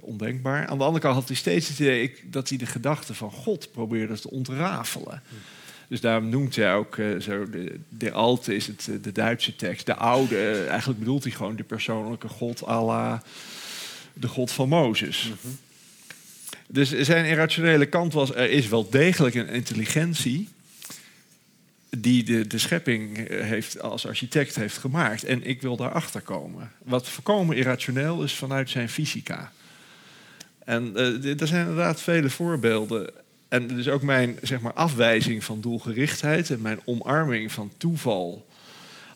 ondenkbaar. 0.00 0.66
Aan 0.66 0.78
de 0.78 0.84
andere 0.84 1.02
kant 1.02 1.14
had 1.14 1.28
hij 1.28 1.36
steeds 1.36 1.68
het 1.68 1.78
idee 1.78 2.14
dat 2.30 2.48
hij 2.48 2.58
de 2.58 2.66
gedachte 2.66 3.14
van 3.14 3.30
God 3.30 3.72
probeerde 3.72 4.20
te 4.20 4.30
ontrafelen. 4.30 5.22
Dus 5.88 6.00
daarom 6.00 6.28
noemt 6.28 6.56
hij 6.56 6.74
ook 6.74 6.98
eh, 6.98 7.20
zo, 7.20 7.50
de, 7.50 7.80
de 7.88 8.12
Alte 8.12 8.54
is 8.54 8.66
het, 8.66 8.88
eh, 8.90 8.94
de 9.02 9.12
Duitse 9.12 9.56
tekst. 9.56 9.86
De 9.86 9.94
oude, 9.94 10.36
eh, 10.36 10.68
eigenlijk 10.68 10.98
bedoelt 10.98 11.22
hij 11.22 11.32
gewoon 11.32 11.56
de 11.56 11.62
persoonlijke 11.62 12.28
God 12.28 12.60
la 12.60 13.22
de 14.12 14.28
God 14.28 14.52
van 14.52 14.68
Mozes. 14.68 15.32
Dus 16.66 16.92
zijn 16.92 17.24
irrationele 17.24 17.86
kant 17.86 18.12
was, 18.12 18.34
er 18.34 18.50
is 18.50 18.68
wel 18.68 18.90
degelijk 18.90 19.34
een 19.34 19.48
intelligentie 19.48 20.48
die 21.98 22.46
de, 22.46 22.58
schepping 22.58 23.18
eh, 23.18 23.40
heeft, 23.40 23.80
als 23.80 24.06
architect 24.06 24.56
heeft 24.56 24.78
gemaakt. 24.78 25.24
En 25.24 25.46
ik 25.46 25.62
wil 25.62 25.76
daarachter 25.76 26.20
komen. 26.20 26.72
Wat 26.82 27.08
voorkomen 27.08 27.56
irrationeel 27.56 28.22
is 28.22 28.32
vanuit 28.32 28.70
zijn 28.70 28.88
fysica. 28.88 29.52
En 30.64 30.96
eh, 30.96 31.40
er 31.40 31.46
zijn 31.46 31.60
inderdaad 31.60 32.00
vele 32.00 32.30
voorbeelden. 32.30 33.10
En 33.48 33.66
dus 33.66 33.88
ook 33.88 34.02
mijn 34.02 34.38
zeg 34.42 34.60
maar, 34.60 34.72
afwijzing 34.72 35.44
van 35.44 35.60
doelgerichtheid 35.60 36.50
en 36.50 36.60
mijn 36.60 36.80
omarming 36.84 37.52
van 37.52 37.72
toeval 37.76 38.46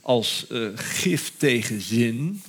als 0.01 0.47
eh, 0.51 0.61
gif 0.75 1.33
tegen 1.37 1.81
zin. 1.81 2.43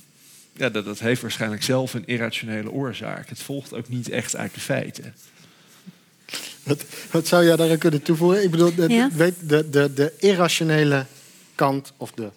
Ja, 0.52 0.68
dat, 0.68 0.84
dat 0.84 0.98
heeft 0.98 1.22
waarschijnlijk 1.22 1.62
zelf 1.62 1.94
een 1.94 2.06
irrationele 2.06 2.70
oorzaak. 2.70 3.28
Het 3.28 3.42
volgt 3.42 3.74
ook 3.74 3.88
niet 3.88 4.08
echt 4.08 4.36
uit 4.36 4.54
de 4.54 4.60
feiten. 4.60 5.14
Wat, 6.70 6.84
wat 7.10 7.26
zou 7.26 7.44
jij 7.44 7.56
daaraan 7.56 7.78
kunnen 7.78 8.02
toevoegen? 8.02 8.42
Ik 8.42 8.50
bedoel, 8.50 8.74
de, 8.74 8.88
Ja. 8.88 9.08
weet, 9.12 9.34
de, 9.42 9.70
de, 9.70 9.92
de 9.94 10.12
irrationele 10.18 11.06
kant 11.54 11.92
of 11.96 12.10
de 12.12 12.28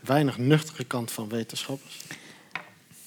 weinig 0.00 0.38
nuchtere 0.38 0.84
kant 0.84 1.10
van 1.12 1.28
wetenschappers. 1.28 2.00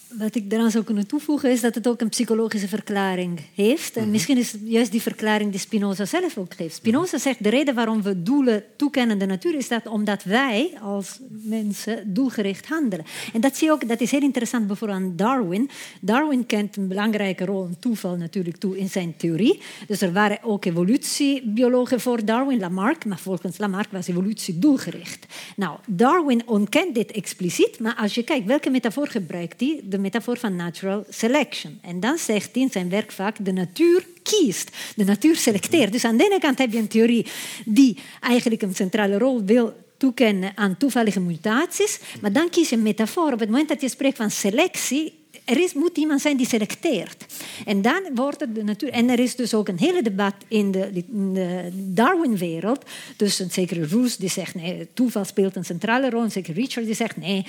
Wat 0.09 0.35
ik 0.35 0.49
daaraan 0.49 0.71
zou 0.71 0.83
kunnen 0.83 1.07
toevoegen 1.07 1.51
is 1.51 1.61
dat 1.61 1.75
het 1.75 1.87
ook 1.87 2.01
een 2.01 2.09
psychologische 2.09 2.67
verklaring 2.67 3.39
heeft. 3.55 3.95
En 3.95 4.11
misschien 4.11 4.37
is 4.37 4.51
het 4.51 4.61
juist 4.63 4.91
die 4.91 5.01
verklaring 5.01 5.51
die 5.51 5.59
Spinoza 5.59 6.05
zelf 6.05 6.37
ook 6.37 6.53
geeft. 6.53 6.75
Spinoza 6.75 7.17
zegt 7.17 7.43
de 7.43 7.49
reden 7.49 7.75
waarom 7.75 8.01
we 8.01 8.23
doelen 8.23 8.63
toekennen 8.75 9.19
de 9.19 9.25
natuur 9.25 9.55
is 9.55 9.67
dat 9.67 9.87
omdat 9.87 10.23
wij 10.23 10.77
als 10.81 11.19
mensen 11.29 12.13
doelgericht 12.13 12.67
handelen. 12.67 13.05
En 13.33 13.41
dat 13.41 13.57
zie 13.57 13.67
je 13.67 13.73
ook, 13.73 13.87
dat 13.87 14.01
is 14.01 14.11
heel 14.11 14.21
interessant 14.21 14.67
bijvoorbeeld 14.67 14.99
aan 14.99 15.15
Darwin. 15.15 15.69
Darwin 16.01 16.45
kent 16.45 16.77
een 16.77 16.87
belangrijke 16.87 17.45
rol 17.45 17.65
in 17.65 17.79
toeval 17.79 18.15
natuurlijk 18.15 18.57
toe 18.57 18.77
in 18.77 18.89
zijn 18.89 19.13
theorie. 19.17 19.61
Dus 19.87 20.01
er 20.01 20.13
waren 20.13 20.39
ook 20.43 20.65
evolutiebiologen 20.65 21.99
voor 21.99 22.25
Darwin, 22.25 22.59
Lamarck, 22.59 23.05
maar 23.05 23.19
volgens 23.19 23.57
Lamarck 23.57 23.91
was 23.91 24.07
evolutie 24.07 24.59
doelgericht. 24.59 25.25
Nou, 25.55 25.77
Darwin 25.87 26.47
ontkent 26.47 26.95
dit 26.95 27.11
expliciet, 27.11 27.79
maar 27.79 27.95
als 27.95 28.15
je 28.15 28.23
kijkt 28.23 28.45
welke 28.45 28.69
metafoor 28.69 29.07
gebruikt 29.07 29.59
hij, 29.59 29.81
de 29.97 30.03
metafoor 30.03 30.37
van 30.37 30.55
natural 30.55 31.05
selection. 31.09 31.79
En 31.81 31.99
dan 31.99 32.17
zegt 32.17 32.49
hij 32.53 32.61
in 32.61 32.71
zijn 32.71 32.89
werk 32.89 33.11
vaak 33.11 33.45
de 33.45 33.51
natuur 33.51 34.05
kiest, 34.23 34.71
de 34.95 35.03
natuur 35.03 35.35
selecteert. 35.35 35.91
Dus 35.91 36.05
aan 36.05 36.17
de 36.17 36.25
ene 36.25 36.39
kant 36.39 36.57
heb 36.57 36.71
je 36.71 36.77
een 36.77 36.87
theorie 36.87 37.25
die 37.65 37.97
eigenlijk 38.21 38.61
een 38.61 38.75
centrale 38.75 39.17
rol 39.17 39.43
wil 39.43 39.73
toekennen 39.97 40.51
aan 40.55 40.77
toevallige 40.77 41.19
mutaties, 41.19 41.99
maar 42.21 42.31
dan 42.31 42.49
kies 42.49 42.69
je 42.69 42.75
een 42.75 42.81
metafoor. 42.81 43.31
Op 43.33 43.39
het 43.39 43.49
moment 43.49 43.69
dat 43.69 43.81
je 43.81 43.89
spreekt 43.89 44.17
van 44.17 44.31
selectie, 44.31 45.13
er 45.47 45.59
is, 45.59 45.73
moet 45.73 45.97
iemand 45.97 46.21
zijn 46.21 46.37
die 46.37 46.47
selecteert. 46.47 47.25
En 47.65 47.81
dan 47.81 48.01
wordt 48.15 48.39
het 48.39 48.55
de 48.55 48.63
natuur. 48.63 48.89
En 48.89 49.09
er 49.09 49.19
is 49.19 49.35
dus 49.35 49.53
ook 49.53 49.67
een 49.67 49.79
hele 49.79 50.01
debat 50.01 50.33
in 50.47 50.71
de, 50.71 51.03
de 51.09 51.69
Darwin-wereld. 51.73 52.85
Dus 53.17 53.39
een 53.39 53.51
zekere 53.51 53.87
Roos 53.87 54.17
die 54.17 54.29
zegt 54.29 54.55
nee, 54.55 54.87
toeval 54.93 55.25
speelt 55.25 55.55
een 55.55 55.65
centrale 55.65 56.09
rol. 56.09 56.23
Een 56.23 56.31
zekere 56.31 56.59
Richard 56.61 56.85
die 56.85 56.95
zegt 56.95 57.17
nee, 57.17 57.45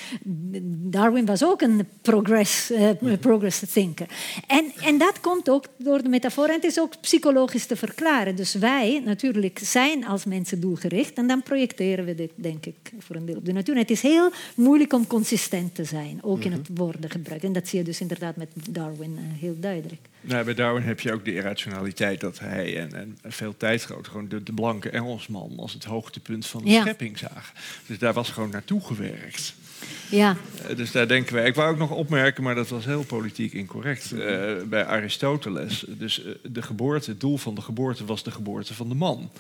Darwin 0.91 1.27
was 1.27 1.45
ook 1.45 1.63
een 1.63 1.87
progress, 2.03 2.71
uh, 2.71 2.91
progress 3.21 3.63
thinker. 3.73 4.07
En, 4.47 4.73
en 4.83 4.99
dat 4.99 5.21
komt 5.21 5.51
ook 5.51 5.65
door 5.77 6.03
de 6.03 6.09
metafoor. 6.09 6.47
En 6.47 6.55
het 6.55 6.65
is 6.65 6.81
ook 6.81 7.01
psychologisch 7.01 7.67
te 7.67 7.77
verklaren. 7.77 8.37
Dus 8.37 8.55
wij 8.55 9.03
natuurlijk 9.05 9.59
zijn 9.63 10.07
als 10.07 10.25
mensen 10.25 10.61
doelgericht. 10.61 11.13
En 11.13 11.27
dan 11.27 11.43
projecteren 11.43 12.05
we 12.05 12.15
dit, 12.15 12.31
denk 12.35 12.67
ik, 12.67 12.93
voor 12.99 13.17
een 13.17 13.27
deel 13.27 13.37
op 13.37 13.45
de 13.45 13.53
natuur. 13.53 13.75
En 13.75 13.81
het 13.81 13.91
is 13.91 14.03
heel 14.03 14.31
moeilijk 14.55 14.93
om 14.93 15.07
consistent 15.07 15.75
te 15.75 15.85
zijn, 15.85 16.19
ook 16.23 16.45
in 16.45 16.53
het 16.53 16.69
woordengebruik. 16.75 17.43
En 17.43 17.53
dat 17.53 17.69
zie 17.69 17.79
je 17.79 17.85
dus 17.89 18.01
inderdaad 18.01 18.37
met 18.37 18.49
Darwin 18.71 19.13
uh, 19.13 19.41
heel 19.41 19.57
duidelijk. 19.61 20.01
Nou, 20.21 20.45
bij 20.45 20.55
Darwin 20.55 20.83
heb 20.83 21.01
je 21.01 21.13
ook 21.13 21.25
de 21.25 21.35
irrationaliteit 21.35 22.21
dat 22.21 22.39
hij 22.39 22.79
en, 22.79 22.93
en 22.93 23.19
veel 23.23 23.57
tijdgroot 23.57 24.09
gewoon 24.09 24.29
de, 24.29 24.43
de, 24.43 24.53
blanke 24.53 24.91
Engelsman 24.91 25.53
als 25.57 25.73
het 25.73 25.85
hoogtepunt 25.85 26.47
van 26.47 26.65
de 26.65 26.71
ja. 26.71 26.81
schepping 26.81 27.19
zag. 27.19 27.53
Dus 27.87 27.99
daar 27.99 28.13
was 28.13 28.31
gewoon 28.31 28.51
naartoe 28.51 28.81
gewerkt. 28.81 29.55
Ja. 30.11 30.37
Uh, 30.71 30.77
dus 30.77 30.93
daar 30.93 31.09
denken 31.09 31.35
wij. 31.35 31.47
Ik 31.47 31.55
wou 31.55 31.71
ook 31.71 31.79
nog 31.79 31.91
opmerken, 31.91 32.43
maar 32.43 32.55
dat 32.55 32.69
was 32.69 32.85
heel 32.85 33.05
politiek 33.05 33.53
incorrect. 33.53 34.13
Uh, 34.13 34.21
bij 34.63 34.85
Aristoteles. 34.85 35.85
Dus 35.89 36.23
de 36.43 36.63
geboorte, 36.63 37.11
het 37.11 37.21
doel 37.21 37.37
van 37.37 37.55
de 37.55 37.61
geboorte 37.61 38.05
was 38.05 38.23
de 38.23 38.31
geboorte 38.31 38.75
van 38.75 38.89
de 38.89 38.95
man. 38.95 39.31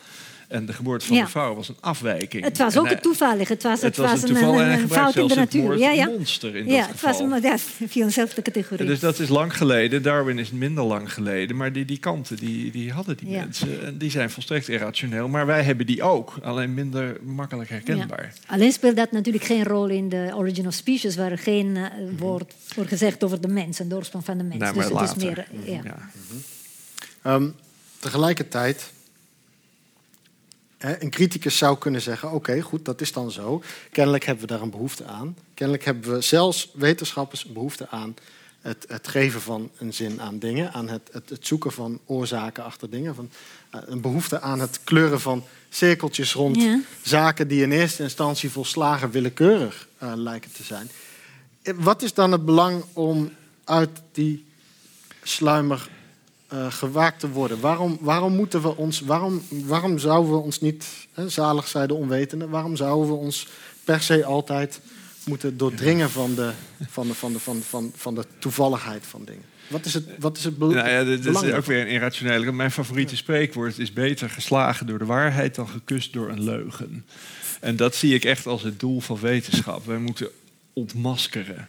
En 0.49 0.67
de 0.67 0.73
geboorte 0.73 1.07
van 1.07 1.17
Ja. 1.17 1.25
de 1.25 1.31
vrouw 1.31 1.55
was 1.55 1.69
een 1.69 1.77
afwijking. 1.81 2.45
Het 2.45 2.59
was 2.59 2.73
En 2.75 2.79
ook 2.81 2.87
hij- 2.87 2.95
een 2.95 3.01
toevallig. 3.01 3.49
Het 3.49 3.63
was, 3.63 3.73
Het 3.73 3.83
het 3.83 3.97
was 3.97 4.11
was 4.11 4.23
een 4.23 4.29
toeval 4.29 4.55
fout 4.55 4.67
in 4.67 4.83
de 4.83 4.89
zelfs 4.89 5.17
het 5.29 5.35
natuur. 5.39 5.63
woord 5.63 5.79
Ja, 5.79 5.91
ja. 5.91 6.07
monster 6.07 6.57
in 6.57 6.67
ja, 6.67 6.81
dat 6.81 6.89
het 6.91 7.01
was 7.01 7.17
geval. 7.17 7.33
een, 7.37 7.43
ja, 7.51 7.59
viel 7.59 8.01
in 8.01 8.07
dezelfde 8.07 8.43
categorie. 8.43 8.87
Dus 8.87 9.01
dat 9.01 9.19
is 9.19 9.29
lang 9.29 9.57
geleden. 9.57 10.03
Darwin 10.03 10.39
is 10.39 10.51
minder 10.51 10.85
lang 10.85 11.13
geleden. 11.13 11.57
Maar 11.57 11.73
die, 11.73 11.85
die 11.85 11.99
kanten, 11.99 12.37
die, 12.37 12.71
die 12.71 12.93
hadden 12.93 13.17
die 13.17 13.29
Ja. 13.31 13.39
mensen. 13.41 13.85
En 13.87 13.99
die 13.99 14.11
zijn 14.11 14.31
volstrekt 14.31 14.69
irrationeel. 14.69 15.29
Maar 15.29 15.47
wij 15.47 15.63
hebben 15.63 15.87
die 15.87 16.03
ook. 16.03 16.35
Alleen 16.43 16.75
minder 16.75 17.17
makkelijk 17.23 17.69
herkenbaar. 17.71 18.33
Ja. 18.47 18.55
Alleen 18.55 18.73
speelt 18.73 18.97
dat 18.97 19.13
natuurlijk 19.13 19.45
geen 19.45 19.65
rol 19.65 19.87
in 19.89 20.09
de 20.09 20.31
Origin 20.35 20.67
of 20.67 20.75
Species, 20.75 21.17
waar 21.17 21.31
er 21.31 21.39
geen 21.39 21.77
eh, 21.77 21.83
woord 22.19 22.55
wordt 22.75 22.91
gezegd 22.91 23.25
over 23.25 23.41
de 23.41 23.49
mens 23.49 23.81
en 23.81 23.89
de 23.89 23.95
oorsprong 23.95 24.25
van 24.25 24.39
de 24.39 24.45
mens. 24.45 24.61
Nou, 24.61 24.75
dus 24.75 24.89
maar 24.91 25.03
het 25.03 25.17
is 25.17 25.25
later. 25.25 25.47
meer. 25.55 25.67
eh, 25.67 25.73
ja. 25.75 25.81
Ja. 25.85 26.09
Ehm, 27.23 27.49
tegelijkertijd, 27.99 28.91
een 30.79 31.11
criticus 31.11 31.59
zou 31.59 31.79
kunnen 31.79 32.01
zeggen: 32.03 32.31
oké, 32.33 32.61
goed, 32.61 32.85
dat 32.85 33.01
is 33.01 33.13
dan 33.13 33.31
zo. 33.31 33.63
Kennelijk 33.93 34.25
hebben 34.25 34.47
we 34.47 34.53
daar 34.53 34.63
een 34.63 34.71
behoefte 34.71 35.05
aan. 35.05 35.37
Kennelijk 35.55 35.85
hebben 35.85 36.13
we 36.15 36.21
zelfs 36.21 36.71
wetenschappers 36.75 37.45
een 37.45 37.53
behoefte 37.53 37.89
aan 37.91 38.15
het, 38.61 38.85
het 38.89 39.09
geven 39.09 39.41
van 39.41 39.71
een 39.79 39.95
zin 39.95 40.21
aan 40.21 40.39
dingen, 40.39 40.73
aan 40.73 40.89
het, 40.89 41.09
het, 41.13 41.29
het 41.31 41.47
zoeken 41.47 41.73
van 41.73 42.01
oorzaken 42.07 42.65
achter 42.65 42.91
dingen, 42.91 43.15
van, 43.15 43.31
eh, 43.71 43.81
een 43.87 44.01
behoefte 44.01 44.41
aan 44.41 44.61
het 44.61 44.81
kleuren 44.85 45.21
van 45.21 45.45
cirkeltjes 45.69 46.33
rond 46.33 46.57
Ja. 46.63 46.81
zaken 47.03 47.49
die 47.49 47.63
in 47.63 47.73
eerste 47.73 48.03
instantie 48.03 48.51
volslagen 48.51 49.11
willekeurig 49.11 49.89
eh, 49.99 50.13
lijken 50.15 50.53
te 50.53 50.63
zijn. 50.63 50.91
Eh, 51.63 51.75
Wat 51.77 52.03
is 52.03 52.15
dan 52.15 52.33
het 52.33 52.45
belang 52.45 52.85
om 52.93 53.31
uit 53.65 53.91
die 54.13 54.47
sluimer 55.23 55.89
eh, 56.49 56.73
gewaakt 56.73 57.21
te 57.21 57.29
worden? 57.31 57.61
Waarom, 57.61 57.99
waarom 58.01 58.35
moeten 58.35 58.63
we 58.63 58.77
ons, 58.77 59.01
waarom, 59.01 59.43
waarom 59.49 59.99
zouden 59.99 60.33
we 60.33 60.39
ons 60.39 60.61
niet, 60.61 60.85
hè, 61.13 61.29
zalig 61.29 61.69
zij 61.69 61.87
de 61.87 61.95
onwetende, 61.95 62.49
waarom 62.49 62.77
zouden 62.77 63.09
we 63.09 63.15
ons 63.15 63.47
per 63.85 64.01
se 64.03 64.25
altijd 64.25 64.81
moeten 65.25 65.57
doordringen 65.57 66.11
van 66.11 66.35
de, 66.35 66.51
van 66.89 67.07
de, 67.07 67.15
van 67.15 67.33
de, 67.33 67.39
van, 67.39 67.61
van, 67.63 67.93
van 67.97 68.15
de 68.15 68.25
toevalligheid 68.39 69.07
van 69.07 69.25
dingen? 69.25 69.45
Wat 69.69 69.85
is 69.85 69.95
het, 69.95 70.05
wat 70.19 70.37
is 70.37 70.45
het 70.45 70.59
be- 70.59 70.65
Nou 70.67 70.89
ja, 70.89 71.05
dit 71.05 71.25
is 71.25 71.37
ook 71.57 71.65
weer 71.65 71.81
een 71.81 71.87
irrationele. 71.89 72.53
Mijn 72.53 72.71
favoriete 72.71 73.17
spreekwoord 73.17 73.79
is 73.79 73.93
beter 73.93 74.31
geslagen 74.31 74.87
door 74.87 74.99
de 74.99 75.05
waarheid 75.05 75.55
dan 75.55 75.69
gekust 75.69 76.13
door 76.13 76.29
een 76.29 76.43
leugen. 76.43 77.05
En 77.61 77.77
dat 77.77 77.95
zie 77.95 78.15
ik 78.15 78.25
echt 78.25 78.47
als 78.47 78.63
het 78.63 78.81
doel 78.81 79.01
van 79.01 79.21
wetenschap. 79.21 79.87
Wij 79.87 79.99
moeten 79.99 80.29
ontmaskeren. 80.73 81.69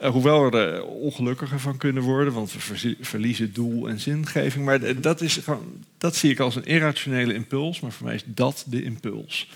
Eh, 0.00 0.10
hoewel 0.10 0.50
we 0.50 0.56
er 0.58 0.84
ongelukkiger 0.84 1.60
van 1.60 1.76
kunnen 1.76 2.02
worden, 2.02 2.32
want 2.32 2.52
we 2.52 2.94
verliezen 3.00 3.52
doel 3.52 3.88
en 3.88 4.00
zingeving. 4.00 4.64
Maar 4.64 4.80
d- 4.80 5.02
dat, 5.02 5.20
is 5.20 5.36
gewoon, 5.36 5.84
dat 5.98 6.16
zie 6.16 6.30
ik 6.30 6.38
als 6.38 6.56
een 6.56 6.64
irrationele 6.64 7.34
impuls, 7.34 7.80
maar 7.80 7.92
voor 7.92 8.06
mij 8.06 8.14
is 8.14 8.22
dat 8.26 8.64
de 8.66 8.82
impuls. 8.82 9.48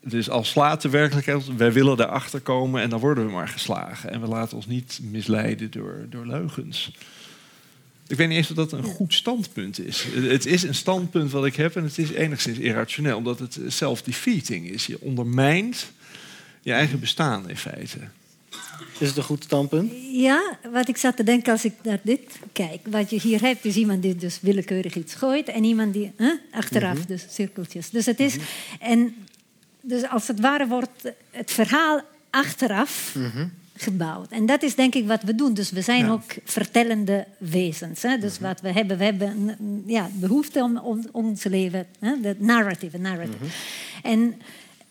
Dus 0.00 0.30
als 0.30 0.48
slaat 0.50 0.82
de 0.82 0.88
werkelijkheid, 0.88 1.56
wij 1.56 1.72
willen 1.72 1.96
daarachter 1.96 2.40
komen 2.40 2.82
en 2.82 2.90
dan 2.90 3.00
worden 3.00 3.26
we 3.26 3.32
maar 3.32 3.48
geslagen. 3.48 4.10
En 4.10 4.20
we 4.20 4.26
laten 4.26 4.56
ons 4.56 4.66
niet 4.66 5.00
misleiden 5.02 5.70
door, 5.70 6.06
door 6.10 6.26
leugens. 6.26 6.92
Ik 8.06 8.16
weet 8.16 8.28
niet 8.28 8.36
eens 8.36 8.50
of 8.50 8.56
dat 8.56 8.72
een 8.72 8.82
goed 8.84 9.14
standpunt 9.14 9.80
is. 9.86 10.04
Het 10.14 10.46
is 10.46 10.62
een 10.62 10.74
standpunt 10.74 11.30
wat 11.30 11.44
ik 11.46 11.56
heb 11.56 11.76
en 11.76 11.84
het 11.84 11.98
is 11.98 12.10
enigszins 12.10 12.58
irrationeel, 12.58 13.16
omdat 13.16 13.38
het 13.38 13.58
self-defeating 13.66 14.68
is. 14.68 14.86
Je 14.86 15.00
ondermijnt 15.00 15.92
je 16.62 16.72
eigen 16.72 17.00
bestaan 17.00 17.48
in 17.48 17.56
feite. 17.56 17.98
Is 18.98 19.08
het 19.08 19.16
een 19.16 19.22
goed 19.22 19.44
standpunt? 19.44 19.92
Ja, 20.12 20.58
wat 20.72 20.88
ik 20.88 20.96
zat 20.96 21.16
te 21.16 21.22
denken 21.22 21.52
als 21.52 21.64
ik 21.64 21.72
naar 21.82 22.00
dit 22.02 22.38
kijk. 22.52 22.80
Wat 22.86 23.10
je 23.10 23.20
hier 23.20 23.40
hebt 23.40 23.64
is 23.64 23.76
iemand 23.76 24.02
die 24.02 24.16
dus 24.16 24.38
willekeurig 24.42 24.94
iets 24.94 25.14
gooit 25.14 25.48
en 25.48 25.64
iemand 25.64 25.92
die 25.92 26.12
achteraf, 26.50 27.06
dus 27.06 27.26
cirkeltjes. 27.30 27.90
Dus 27.90 28.06
het 28.06 28.20
is, 28.20 28.36
en 28.80 29.14
dus 29.80 30.08
als 30.08 30.28
het 30.28 30.40
ware 30.40 30.66
wordt 30.66 31.12
het 31.30 31.50
verhaal 31.50 32.00
achteraf 32.30 33.16
gebouwd. 33.76 34.30
En 34.30 34.46
dat 34.46 34.62
is 34.62 34.74
denk 34.74 34.94
ik 34.94 35.06
wat 35.06 35.22
we 35.22 35.34
doen. 35.34 35.54
Dus 35.54 35.70
we 35.70 35.80
zijn 35.82 36.04
Ja. 36.04 36.10
ook 36.10 36.34
vertellende 36.44 37.26
wezens. 37.38 38.02
Hè? 38.02 38.18
Dus 38.18 38.38
wat 38.38 38.60
we 38.60 38.72
hebben, 38.72 38.98
we 38.98 39.04
hebben 39.04 39.28
een- 39.58 39.82
ja, 39.86 40.10
behoefte 40.12 40.62
om, 40.62 40.78
om 40.78 41.04
ons 41.12 41.44
leven, 41.44 41.86
hè? 41.98 42.20
de 42.22 42.36
narrative, 42.38 42.98
narrative. 42.98 43.44
En, 44.02 44.34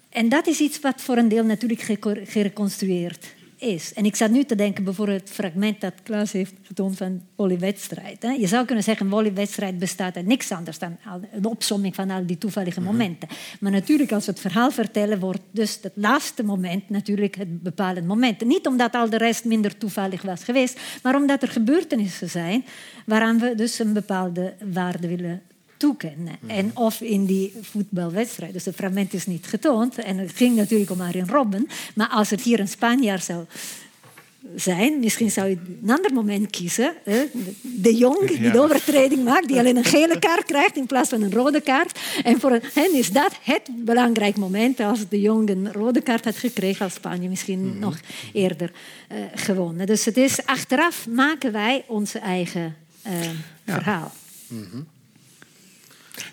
en 0.10 0.30
dat 0.30 0.48
is 0.48 0.60
iets 0.60 0.80
wat 0.80 1.02
voor 1.02 1.18
een 1.18 1.28
deel 1.30 1.44
natuurlijk 1.44 1.82
gereconstrueerd 2.30 3.26
is. 3.60 3.94
En 3.94 4.06
ik 4.06 4.16
zat 4.16 4.30
nu 4.30 4.44
te 4.44 4.56
denken 4.56 4.84
bijvoorbeeld 4.84 5.20
het 5.20 5.30
fragment 5.30 5.82
dat 5.82 5.94
Klaas 6.04 6.32
heeft 6.32 6.54
getoond 6.62 6.98
van 6.98 7.22
volleywedstrijd. 7.36 8.22
hè. 8.22 8.30
Je 8.30 8.48
zou 8.48 8.66
kunnen 8.66 8.84
zeggen, 8.84 9.06
een 9.06 9.12
volleywedstrijd 9.12 9.78
bestaat 9.78 10.16
uit 10.16 10.26
niks 10.26 10.52
anders 10.52 10.80
dan 10.80 10.98
een 11.32 11.46
opsomming 11.46 11.96
van 11.96 12.10
al 12.10 12.26
die 12.26 12.38
toevallige 12.38 12.82
momenten. 12.82 13.30
Maar 13.60 13.72
natuurlijk, 13.72 14.12
als 14.12 14.26
we 14.26 14.32
het 14.32 14.42
verhaal 14.42 14.72
vertellen, 14.72 15.20
wordt 15.20 15.42
dus 15.52 15.80
het 15.82 15.94
laatste 15.96 16.44
moment 16.44 16.90
natuurlijk 16.90 17.36
het 17.36 17.64
bepalend 17.64 18.08
moment. 18.08 18.46
Niet 18.46 18.68
omdat 18.68 18.96
al 18.96 19.10
de 19.10 19.18
rest 19.18 19.46
minder 19.46 19.78
toevallig 19.78 20.22
was 20.22 20.44
geweest, 20.44 20.80
maar 21.04 21.16
omdat 21.16 21.42
er 21.42 21.50
gebeurtenissen 21.50 22.30
zijn 22.30 22.66
waaraan 23.06 23.40
we 23.40 23.56
dus 23.56 23.80
een 23.80 23.94
bepaalde 23.94 24.54
waarde 24.74 25.08
willen 25.08 25.42
toekennen. 25.80 26.36
En 26.48 26.72
of 26.74 27.02
in 27.02 27.26
die 27.26 27.54
voetbalwedstrijd. 27.62 28.54
Dus 28.54 28.66
het 28.66 28.76
fragment 28.76 29.14
is 29.14 29.26
niet 29.26 29.46
getoond. 29.48 29.98
En 29.98 30.18
het 30.18 30.32
ging 30.36 30.56
natuurlijk 30.56 30.92
om 30.92 31.02
Arjen 31.02 31.28
Robben. 31.30 31.68
Maar 31.96 32.08
als 32.10 32.32
er 32.32 32.40
hier 32.42 32.60
een 32.60 32.68
Spanjaard 32.68 33.24
zou 33.24 33.46
zijn, 34.56 35.00
misschien 35.00 35.32
zou 35.32 35.50
je 35.50 35.58
een 35.84 35.90
ander 35.92 36.14
moment 36.14 36.50
kiezen. 36.50 36.94
hè. 37.04 37.24
De 37.62 37.96
Jong, 37.96 38.28
die 38.28 38.42
Ja. 38.42 38.52
de 38.52 38.60
overtreding 38.62 39.24
maakt, 39.24 39.48
die 39.48 39.60
alleen 39.60 39.78
een 39.78 39.84
gele 39.84 40.20
kaart 40.20 40.46
krijgt 40.46 40.78
in 40.78 40.86
plaats 40.86 41.10
van 41.10 41.22
een 41.22 41.32
rode 41.34 41.62
kaart. 41.62 42.00
En 42.24 42.40
voor 42.40 42.60
hen 42.74 42.94
is 42.94 43.12
dat 43.12 43.32
het 43.42 43.70
belangrijk 43.86 44.38
moment. 44.38 44.80
Als 44.80 45.00
de 45.10 45.22
Jong 45.22 45.50
een 45.50 45.72
rode 45.74 46.02
kaart 46.02 46.26
had 46.26 46.36
gekregen, 46.36 46.86
als 46.86 46.94
Spanje 46.94 47.30
misschien 47.30 47.80
nog 47.80 48.00
eerder 48.34 48.72
eh, 49.08 49.18
gewonnen. 49.36 49.86
Dus 49.88 50.06
het 50.06 50.18
is 50.18 50.46
achteraf 50.46 51.08
maken 51.08 51.52
wij 51.52 51.84
onze 51.88 52.20
eigen 52.20 52.76
eh, 53.02 53.14
verhaal. 53.66 54.12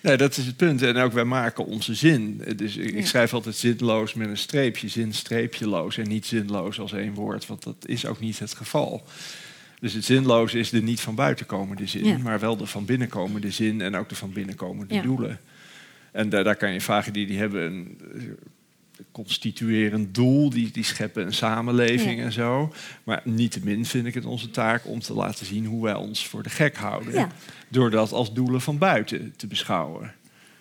Nee, 0.07 0.17
dat 0.17 0.37
is 0.37 0.47
het 0.47 0.57
punt. 0.57 0.83
En 0.83 0.97
ook 0.97 1.13
wij 1.13 1.25
maken 1.25 1.67
onze 1.67 1.95
zin. 1.95 2.43
Dus 2.57 2.77
ik, 2.77 2.91
ik 2.95 3.07
schrijf 3.07 3.35
altijd 3.35 3.57
zinloos 3.57 4.15
met 4.15 4.29
een 4.29 4.37
streepje, 4.37 4.89
zin 4.89 5.13
streepjeloos 5.15 5.99
en 5.99 6.09
niet 6.09 6.27
zinloos 6.27 6.81
als 6.81 6.93
één 6.93 7.15
woord, 7.15 7.47
want 7.47 7.63
dat 7.63 7.77
is 7.87 8.07
ook 8.07 8.21
niet 8.21 8.39
het 8.39 8.55
geval. 8.55 9.07
Dus 9.81 9.93
het 9.93 10.05
zinloze 10.05 10.59
is 10.59 10.71
de 10.71 10.83
niet 10.83 11.01
van 11.01 11.15
buiten 11.15 11.47
komende 11.47 11.87
zin, 11.87 12.05
Ja. 12.05 12.19
maar 12.19 12.41
wel 12.41 12.57
de 12.57 12.67
van 12.67 12.85
binnenkomende 12.85 13.51
zin 13.51 13.81
en 13.81 13.97
ook 13.97 14.09
de 14.09 14.15
van 14.15 14.33
binnenkomende 14.33 14.95
Ja. 14.95 15.03
doelen. 15.03 15.41
En 16.13 16.29
daar, 16.29 16.45
daar 16.45 16.57
kan 16.57 16.73
je 16.73 16.81
vragen 16.81 17.13
die, 17.13 17.27
die 17.27 17.39
hebben 17.39 17.65
een 17.65 17.99
constituerend 19.13 20.15
doel, 20.15 20.51
die, 20.51 20.71
die 20.71 20.85
scheppen 20.85 21.27
een 21.27 21.35
samenleving 21.35 22.19
Ja. 22.19 22.25
en 22.25 22.33
zo. 22.33 22.73
Maar 23.05 23.21
niettemin 23.25 23.85
vind 23.87 24.07
ik 24.07 24.15
het 24.15 24.25
onze 24.25 24.51
taak 24.51 24.87
om 24.87 25.01
te 25.01 25.15
laten 25.15 25.47
zien 25.47 25.67
hoe 25.67 25.83
wij 25.83 25.95
ons 25.95 26.27
voor 26.27 26.43
de 26.43 26.51
gek 26.51 26.77
houden. 26.77 27.13
Ja. 27.13 27.29
Door 27.69 27.91
dat 27.91 28.13
als 28.13 28.33
doelen 28.35 28.61
van 28.61 28.79
buiten 28.79 29.35
te 29.37 29.47
beschouwen. 29.47 30.15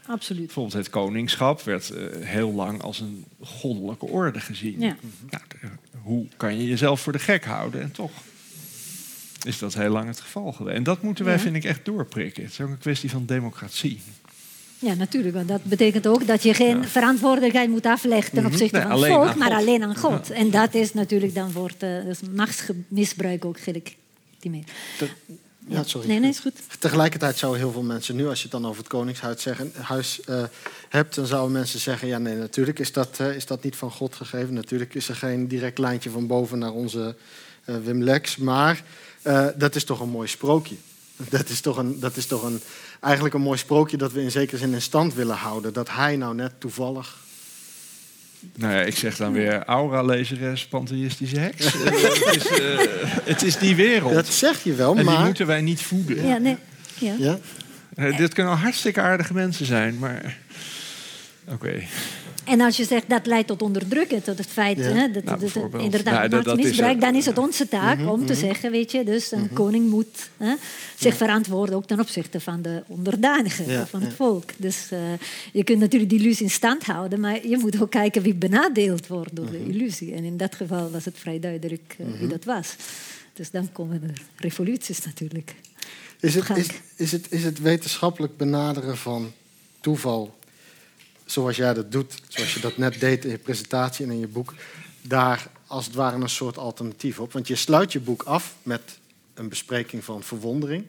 Absoluut. 0.07 0.45
Bijvoorbeeld 0.45 0.75
het 0.75 0.89
koningschap 0.89 1.61
werd 1.61 1.89
eh, 1.89 2.03
heel 2.27 2.51
lang 2.51 2.81
als 2.81 2.99
een 2.99 3.25
goddelijke 3.41 4.05
orde 4.05 4.39
gezien. 4.39 4.79
Ja. 4.79 4.95
Nou, 5.29 5.43
de- 5.47 5.67
hoe 6.01 6.27
kan 6.37 6.57
je 6.57 6.67
jezelf 6.67 7.01
voor 7.01 7.11
de 7.13 7.19
gek 7.19 7.45
houden? 7.45 7.81
En 7.81 7.91
toch 7.91 8.11
is 9.43 9.59
dat 9.59 9.73
heel 9.73 9.89
lang 9.91 10.07
het 10.07 10.19
geval 10.19 10.51
geweest. 10.51 10.77
En 10.77 10.83
dat 10.83 11.01
moeten 11.01 11.25
wij, 11.25 11.39
vind 11.39 11.55
ik, 11.55 11.63
echt 11.63 11.85
doorprikken. 11.85 12.43
Het 12.43 12.51
is 12.51 12.61
ook 12.61 12.69
een 12.69 12.77
kwestie 12.77 13.09
van 13.09 13.25
democratie. 13.25 14.01
Ja, 14.85 14.93
natuurlijk. 14.93 15.35
Want 15.35 15.47
dat 15.47 15.63
betekent 15.63 16.07
ook 16.07 16.27
dat 16.27 16.43
je 16.43 16.53
geen 16.53 16.83
verantwoordelijkheid 16.83 17.69
moet 17.69 17.85
afleggen 17.85 18.33
ten 18.33 18.45
opzichte 18.45 18.77
Nee, 18.77 18.87
van 18.87 19.01
het 19.01 19.11
volk, 19.11 19.35
maar 19.35 19.51
alleen 19.51 19.83
aan 19.83 19.95
God. 19.95 20.29
En 20.29 20.51
dat 20.51 20.73
is 20.73 20.93
natuurlijk 20.93 21.35
dan 21.35 21.51
wordt 21.51 21.83
uh, 21.83 22.03
dus 22.03 22.19
machtsmisbruik 22.35 23.45
ook 23.45 23.59
gelegitimeerd. 23.59 24.71
Ja, 25.67 25.83
sorry. 25.83 26.07
Nee, 26.07 26.19
nee, 26.19 26.29
is 26.29 26.39
goed. 26.39 26.59
Tegelijkertijd 26.79 27.37
zouden 27.37 27.61
heel 27.61 27.71
veel 27.71 27.83
mensen 27.83 28.15
nu, 28.15 28.27
als 28.27 28.37
je 28.37 28.43
het 28.43 28.51
dan 28.51 28.65
over 28.65 28.77
het 28.77 28.87
Koningshuis 28.87 29.41
zeggen, 29.41 29.71
huis, 29.81 30.21
eh, 30.21 30.43
hebt, 30.89 31.15
dan 31.15 31.25
zouden 31.25 31.51
mensen 31.51 31.79
zeggen: 31.79 32.07
ja, 32.07 32.17
nee, 32.17 32.35
natuurlijk 32.35 32.79
is 32.79 32.91
dat, 32.91 33.19
eh, 33.19 33.35
is 33.35 33.45
dat 33.45 33.63
niet 33.63 33.75
van 33.75 33.91
God 33.91 34.15
gegeven. 34.15 34.53
Natuurlijk 34.53 34.95
is 34.95 35.09
er 35.09 35.15
geen 35.15 35.47
direct 35.47 35.77
lijntje 35.77 36.09
van 36.09 36.27
boven 36.27 36.59
naar 36.59 36.71
onze 36.71 37.15
eh, 37.65 37.75
Wim 37.83 38.03
Lex. 38.03 38.37
Maar 38.37 38.83
eh, 39.21 39.47
dat 39.55 39.75
is 39.75 39.83
toch 39.83 39.99
een 39.99 40.09
mooi 40.09 40.27
sprookje. 40.27 40.75
Dat 41.17 41.49
is, 41.49 41.59
toch 41.59 41.77
een, 41.77 41.99
dat 41.99 42.17
is 42.17 42.25
toch 42.25 42.43
een, 42.43 42.61
eigenlijk 42.99 43.35
een 43.35 43.41
mooi 43.41 43.57
sprookje 43.57 43.97
dat 43.97 44.11
we 44.11 44.21
in 44.21 44.31
zekere 44.31 44.57
zin 44.57 44.73
in 44.73 44.81
stand 44.81 45.13
willen 45.13 45.35
houden. 45.35 45.73
Dat 45.73 45.89
hij 45.89 46.15
nou 46.15 46.35
net 46.35 46.51
toevallig. 46.57 47.17
Nou 48.55 48.73
ja, 48.73 48.81
ik 48.81 48.97
zeg 48.97 49.17
dan 49.17 49.31
weer 49.31 49.63
aura-lezeres, 49.63 50.67
pantheïstische 50.67 51.39
heks. 51.39 51.65
Het, 51.73 52.35
is, 52.35 52.47
eh, 52.47 52.79
het 53.23 53.43
is 53.43 53.57
die 53.57 53.75
wereld. 53.75 54.13
Dat 54.13 54.27
zeg 54.27 54.63
je 54.63 54.73
wel, 54.73 54.89
en 54.91 54.95
die 54.95 55.05
maar. 55.05 55.25
moeten 55.25 55.47
wij 55.47 55.61
niet 55.61 55.81
voeden. 55.81 56.27
Ja, 56.27 56.37
nee. 56.37 56.57
Ja. 56.97 57.15
Ja? 57.17 57.39
Eh, 57.95 58.17
dit 58.17 58.33
kunnen 58.33 58.57
hartstikke 58.57 59.01
aardige 59.01 59.33
mensen 59.33 59.65
zijn, 59.65 59.99
maar... 59.99 60.37
Oké. 61.47 61.83
En 62.45 62.61
als 62.61 62.77
je 62.77 62.83
zegt 62.85 63.09
dat 63.09 63.25
leidt 63.25 63.47
tot 63.47 63.61
onderdrukken, 63.61 64.23
tot 64.23 64.37
het 64.37 64.47
feit 64.47 64.77
Ja. 64.77 64.83
hè, 64.83 65.11
dat, 65.11 65.23
Nou, 65.23 65.39
dat- 65.39 65.81
inderdaad 65.81 66.13
Nou, 66.13 66.29
dat- 66.29 66.29
dat 66.29 66.39
is 66.39 66.45
machtsmisbruik, 66.45 66.93
er. 66.95 66.99
dan 67.01 67.15
is 67.15 67.25
het 67.25 67.37
onze 67.37 67.67
taak 67.67 67.97
Mhm, 67.97 68.07
om 68.07 68.25
te 68.25 68.33
zeggen, 68.35 68.71
weet 68.71 68.91
je, 68.91 69.03
dus 69.03 69.31
een 69.31 69.53
koning 69.53 69.89
moet 69.89 70.29
hè, 70.37 70.53
zich 70.99 71.15
verantwoorden 71.17 71.75
ook 71.75 71.85
ten 71.87 71.99
opzichte 71.99 72.39
van 72.39 72.61
de 72.61 72.83
onderdanigen, 72.87 73.69
Ja, 73.69 73.87
van 73.87 74.01
het 74.01 74.09
ja. 74.09 74.15
volk. 74.15 74.49
Dus 74.57 74.87
eh, 74.91 74.99
je 75.53 75.63
kunt 75.63 75.79
natuurlijk 75.79 76.09
die 76.11 76.19
illusie 76.19 76.43
in 76.45 76.51
stand 76.51 76.83
houden, 76.83 77.19
maar 77.19 77.47
je 77.47 77.57
moet 77.57 77.81
ook 77.81 77.91
kijken 77.91 78.21
wie 78.21 78.33
benadeeld 78.35 79.07
wordt 79.07 79.35
door 79.35 79.45
Mhm. 79.45 79.53
de 79.53 79.65
illusie. 79.73 80.13
En 80.13 80.23
in 80.23 80.37
dat 80.37 80.55
geval 80.55 80.91
was 80.91 81.05
het 81.05 81.15
vrij 81.17 81.39
duidelijk 81.39 81.95
eh, 81.99 82.05
wie 82.19 82.27
dat 82.27 82.43
was. 82.43 82.75
Dus 83.33 83.51
dan 83.51 83.71
komen 83.71 84.01
er 84.03 84.21
revoluties 84.37 85.05
natuurlijk. 85.05 85.55
Is 86.19 86.35
het, 86.35 86.49
is, 86.57 86.67
is, 86.95 87.11
het, 87.11 87.25
is 87.29 87.43
het 87.43 87.59
wetenschappelijk 87.59 88.37
benaderen 88.37 88.97
van 88.97 89.31
toeval, 89.81 90.35
zoals 91.25 91.55
jij 91.55 91.73
dat 91.73 91.91
doet, 91.91 92.21
zoals 92.27 92.53
je 92.53 92.59
dat 92.59 92.77
net 92.77 92.99
deed 92.99 93.25
in 93.25 93.31
je 93.31 93.37
presentatie 93.37 94.05
en 94.05 94.11
in 94.11 94.19
je 94.19 94.27
boek, 94.27 94.53
daar 95.01 95.47
als 95.67 95.85
het 95.85 95.95
ware 95.95 96.21
een 96.21 96.29
soort 96.29 96.57
alternatief 96.57 97.19
op? 97.19 97.33
Want 97.33 97.47
je 97.47 97.55
sluit 97.55 97.91
je 97.91 97.99
boek 97.99 98.23
af 98.23 98.55
met 98.63 98.99
een 99.33 99.49
bespreking 99.49 100.03
van 100.03 100.23
verwondering. 100.23 100.85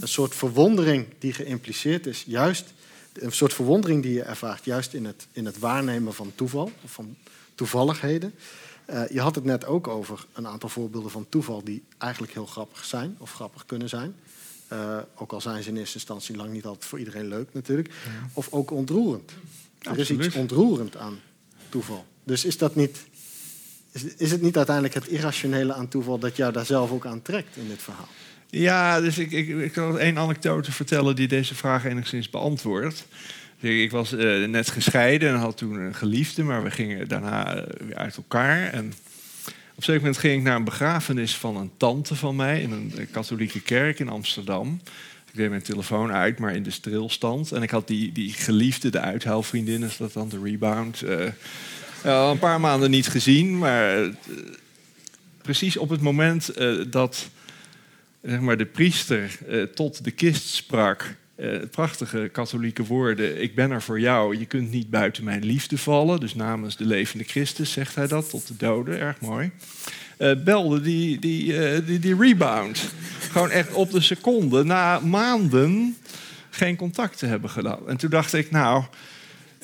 Een 0.00 0.08
soort 0.08 0.34
verwondering 0.34 1.06
die 1.18 1.32
geïmpliceerd 1.32 2.06
is, 2.06 2.24
juist 2.26 2.72
een 3.12 3.32
soort 3.32 3.54
verwondering 3.54 4.02
die 4.02 4.12
je 4.12 4.22
ervaart, 4.22 4.64
juist 4.64 4.94
in 4.94 5.04
het, 5.04 5.26
in 5.32 5.44
het 5.44 5.58
waarnemen 5.58 6.14
van 6.14 6.32
toeval, 6.34 6.72
of 6.84 6.92
van 6.92 7.16
toevalligheden. 7.54 8.34
Eh, 8.84 9.08
je 9.08 9.20
had 9.20 9.34
het 9.34 9.44
net 9.44 9.64
ook 9.64 9.88
over 9.88 10.26
een 10.32 10.46
aantal 10.46 10.68
voorbeelden 10.68 11.10
van 11.10 11.26
toeval 11.28 11.64
die 11.64 11.82
eigenlijk 11.98 12.32
heel 12.32 12.46
grappig 12.46 12.84
zijn 12.84 13.16
of 13.18 13.32
grappig 13.32 13.66
kunnen 13.66 13.88
zijn. 13.88 14.14
Eh, 14.68 14.98
ook 15.14 15.32
al 15.32 15.40
zijn 15.40 15.62
ze 15.62 15.68
in 15.68 15.76
eerste 15.76 15.94
instantie 15.94 16.36
lang 16.36 16.52
niet 16.52 16.64
altijd 16.64 16.84
voor 16.84 16.98
iedereen 16.98 17.28
leuk 17.28 17.48
natuurlijk. 17.52 17.90
Of 18.32 18.48
ook 18.50 18.70
ontroerend. 18.70 19.32
Er 19.80 19.98
is 19.98 20.10
iets 20.10 20.34
ontroerend 20.34 20.96
aan 20.96 21.20
toeval. 21.68 22.06
Dus 22.24 22.44
is 22.44 22.58
dat 22.58 22.74
niet. 22.74 22.98
Is, 23.92 24.04
is 24.16 24.30
het 24.30 24.42
niet 24.42 24.56
uiteindelijk 24.56 24.94
het 24.94 25.08
irrationele 25.08 25.72
aan 25.72 25.88
toeval 25.88 26.18
dat 26.18 26.36
jou 26.36 26.52
daar 26.52 26.66
zelf 26.66 26.90
ook 26.90 27.06
aan 27.06 27.22
trekt 27.22 27.56
in 27.56 27.68
dit 27.68 27.82
verhaal? 27.82 28.08
Ja, 28.50 29.00
dus 29.00 29.18
ik, 29.18 29.30
ik, 29.30 29.48
ik 29.48 29.72
kan 29.72 29.98
één 29.98 30.18
anekdote 30.18 30.72
vertellen 30.72 31.16
die 31.16 31.28
deze 31.28 31.54
vraag 31.54 31.84
enigszins 31.84 32.30
beantwoordt. 32.30 33.06
Ik 33.60 33.90
was 33.90 34.12
eh, 34.12 34.44
net 34.44 34.70
gescheiden 34.70 35.28
en 35.28 35.34
had 35.34 35.56
toen 35.56 35.74
een 35.74 35.94
geliefde, 35.94 36.42
maar 36.42 36.62
we 36.62 36.70
gingen 36.70 37.08
daarna 37.08 37.54
eh, 37.54 37.86
weer 37.86 37.96
uit 37.96 38.16
elkaar. 38.16 38.72
En 38.72 38.86
op 39.46 39.76
een 39.76 39.82
zeker 39.82 40.00
moment 40.00 40.18
ging 40.18 40.38
ik 40.38 40.42
naar 40.42 40.56
een 40.56 40.64
begrafenis 40.64 41.36
van 41.36 41.56
een 41.56 41.70
tante 41.76 42.14
van 42.14 42.36
mij 42.36 42.60
in 42.60 42.70
een 42.70 42.92
eh, 42.96 43.06
katholieke 43.10 43.60
kerk 43.60 43.98
in 43.98 44.08
Amsterdam. 44.08 44.80
Ik 45.30 45.36
deed 45.36 45.48
mijn 45.48 45.62
telefoon 45.62 46.12
uit, 46.12 46.38
maar 46.38 46.54
in 46.54 46.62
de 46.62 46.70
stilstand. 46.70 47.52
En 47.52 47.62
ik 47.62 47.70
had 47.70 47.86
die, 47.86 48.12
die 48.12 48.32
geliefde, 48.32 48.90
de 48.90 49.00
uithuilvriendin, 49.00 49.82
is 49.82 49.96
dat 49.96 50.12
dan 50.12 50.28
de 50.28 50.40
rebound, 50.42 51.02
eh, 51.02 51.28
al 52.04 52.30
een 52.30 52.38
paar 52.38 52.60
maanden 52.60 52.90
niet 52.90 53.08
gezien. 53.08 53.58
Maar 53.58 54.02
eh, 54.02 54.08
precies 55.42 55.76
op 55.76 55.88
het 55.88 56.00
moment 56.00 56.48
eh, 56.48 56.74
dat 56.88 57.28
zeg 58.22 58.40
maar, 58.40 58.56
de 58.56 58.66
priester 58.66 59.38
tot 59.74 60.04
de 60.04 60.10
kist 60.10 60.46
sprak. 60.46 61.14
Eh, 61.40 61.48
prachtige 61.70 62.28
katholieke 62.32 62.84
woorden. 62.84 63.42
Ik 63.42 63.54
ben 63.54 63.70
er 63.70 63.82
voor 63.82 64.00
jou. 64.00 64.38
Je 64.38 64.46
kunt 64.46 64.70
niet 64.70 64.90
buiten 64.90 65.24
mijn 65.24 65.44
liefde 65.44 65.78
vallen. 65.78 66.20
Dus 66.20 66.34
namens 66.34 66.76
de 66.76 66.84
levende 66.84 67.24
Christus 67.24 67.72
zegt 67.72 67.94
hij 67.94 68.06
dat 68.06 68.30
tot 68.30 68.46
de 68.46 68.54
doden. 68.56 69.00
Erg 69.00 69.20
mooi. 69.20 69.50
Eh, 70.16 70.32
belde 70.44 70.80
die, 70.80 71.18
die, 71.18 71.64
eh, 71.66 71.86
die, 71.86 71.98
die 71.98 72.16
rebound. 72.16 72.80
Gewoon 73.32 73.50
echt 73.50 73.72
op 73.72 73.90
de 73.90 74.00
seconde. 74.00 74.64
Na 74.64 74.98
maanden 74.98 75.96
geen 76.50 76.76
contact 76.76 77.18
te 77.18 77.26
hebben 77.26 77.50
gedaan. 77.50 77.88
En 77.88 77.96
toen 77.96 78.10
dacht 78.10 78.32
ik, 78.32 78.50
nou, 78.50 78.84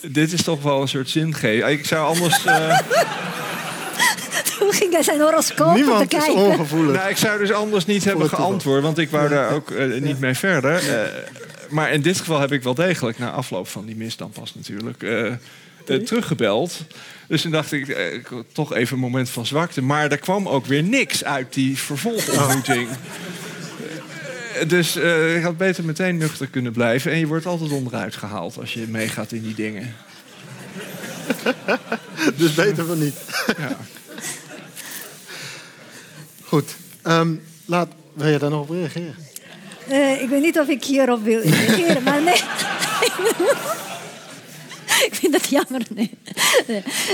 dit 0.08 0.32
is 0.32 0.42
toch 0.42 0.62
wel 0.62 0.80
een 0.82 0.88
soort 0.88 1.08
zingeving. 1.10 1.64
Ik 1.66 1.86
zou 1.86 2.06
anders... 2.06 2.44
eh, 2.44 2.78
Toen 4.58 4.72
ging 4.72 4.92
hij 4.92 5.02
zijn 5.02 5.20
horoscoop 5.20 5.72
te 5.74 5.78
Niemand 5.80 6.12
is 6.12 6.18
kijken. 6.18 6.34
ongevoelig. 6.44 6.96
Nou, 6.96 7.08
ik 7.08 7.16
zou 7.16 7.38
dus 7.38 7.52
anders 7.52 7.86
niet 7.86 8.04
hebben 8.04 8.28
geantwoord, 8.28 8.82
want 8.82 8.98
ik 8.98 9.10
wou 9.10 9.28
daar 9.28 9.52
ook 9.52 9.72
niet 10.00 10.20
mee 10.20 10.34
verder. 10.34 10.74
Eh, 10.74 11.08
maar 11.68 11.92
in 11.92 12.02
dit 12.02 12.18
geval 12.18 12.40
heb 12.40 12.52
ik 12.52 12.62
wel 12.62 12.74
degelijk, 12.74 13.18
na 13.18 13.30
afloop 13.30 13.68
van 13.68 13.86
die 13.86 13.96
mis 13.96 14.16
dan 14.16 14.30
pas 14.30 14.54
natuurlijk, 14.54 15.02
eh, 15.02 15.26
eh, 15.26 15.36
teruggebeld. 16.04 16.84
Dus 17.28 17.42
toen 17.42 17.50
dacht 17.50 17.72
ik, 17.72 17.88
eh, 17.88 18.22
toch 18.52 18.74
even 18.74 18.94
een 18.94 19.02
moment 19.02 19.30
van 19.30 19.46
zwakte. 19.46 19.82
Maar 19.82 20.10
er 20.10 20.18
kwam 20.18 20.48
ook 20.48 20.66
weer 20.66 20.82
niks 20.82 21.24
uit 21.24 21.54
die 21.54 21.78
vervolgontmoeting. 21.78 22.88
Dus 24.66 24.96
eh, 24.96 25.36
ik 25.36 25.42
had 25.42 25.56
beter 25.56 25.84
meteen 25.84 26.16
nuchter 26.16 26.46
kunnen 26.46 26.72
blijven. 26.72 27.12
En 27.12 27.18
je 27.18 27.26
wordt 27.26 27.46
altijd 27.46 27.70
onderuit 27.70 28.16
gehaald 28.16 28.58
als 28.58 28.74
je 28.74 28.86
meegaat 28.88 29.32
in 29.32 29.42
die 29.42 29.54
dingen. 29.54 29.94
Dus 32.36 32.54
beter 32.54 32.86
van 32.86 32.98
niet. 32.98 33.14
Ja. 33.58 33.76
Goed. 36.42 36.76
Ehm, 37.02 37.34
laat, 37.64 37.88
wil 38.12 38.28
je 38.28 38.38
daar 38.38 38.50
nog 38.50 38.60
op 38.60 38.70
reageren? 38.70 39.14
Eh, 39.88 40.22
ik 40.22 40.28
weet 40.28 40.42
niet 40.42 40.58
of 40.58 40.68
ik 40.68 40.84
hierop 40.84 41.22
wil 41.22 41.40
reageren, 41.40 42.02
maar 42.02 42.22
nee. 42.22 42.34
ik 45.08 45.12
vind 45.12 45.32
dat 45.32 45.48
jammer. 45.48 45.82
Nee. 45.94 46.10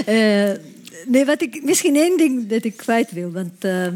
Eh, 0.07 0.59
nee, 1.07 1.25
wat 1.25 1.43
ik, 1.43 1.63
misschien 1.63 1.97
één 1.97 2.17
ding 2.17 2.49
dat 2.49 2.65
ik 2.65 2.77
kwijt 2.77 3.11
wil. 3.11 3.31
Want 3.31 3.65
eh, 3.65 3.87
eh, 3.87 3.93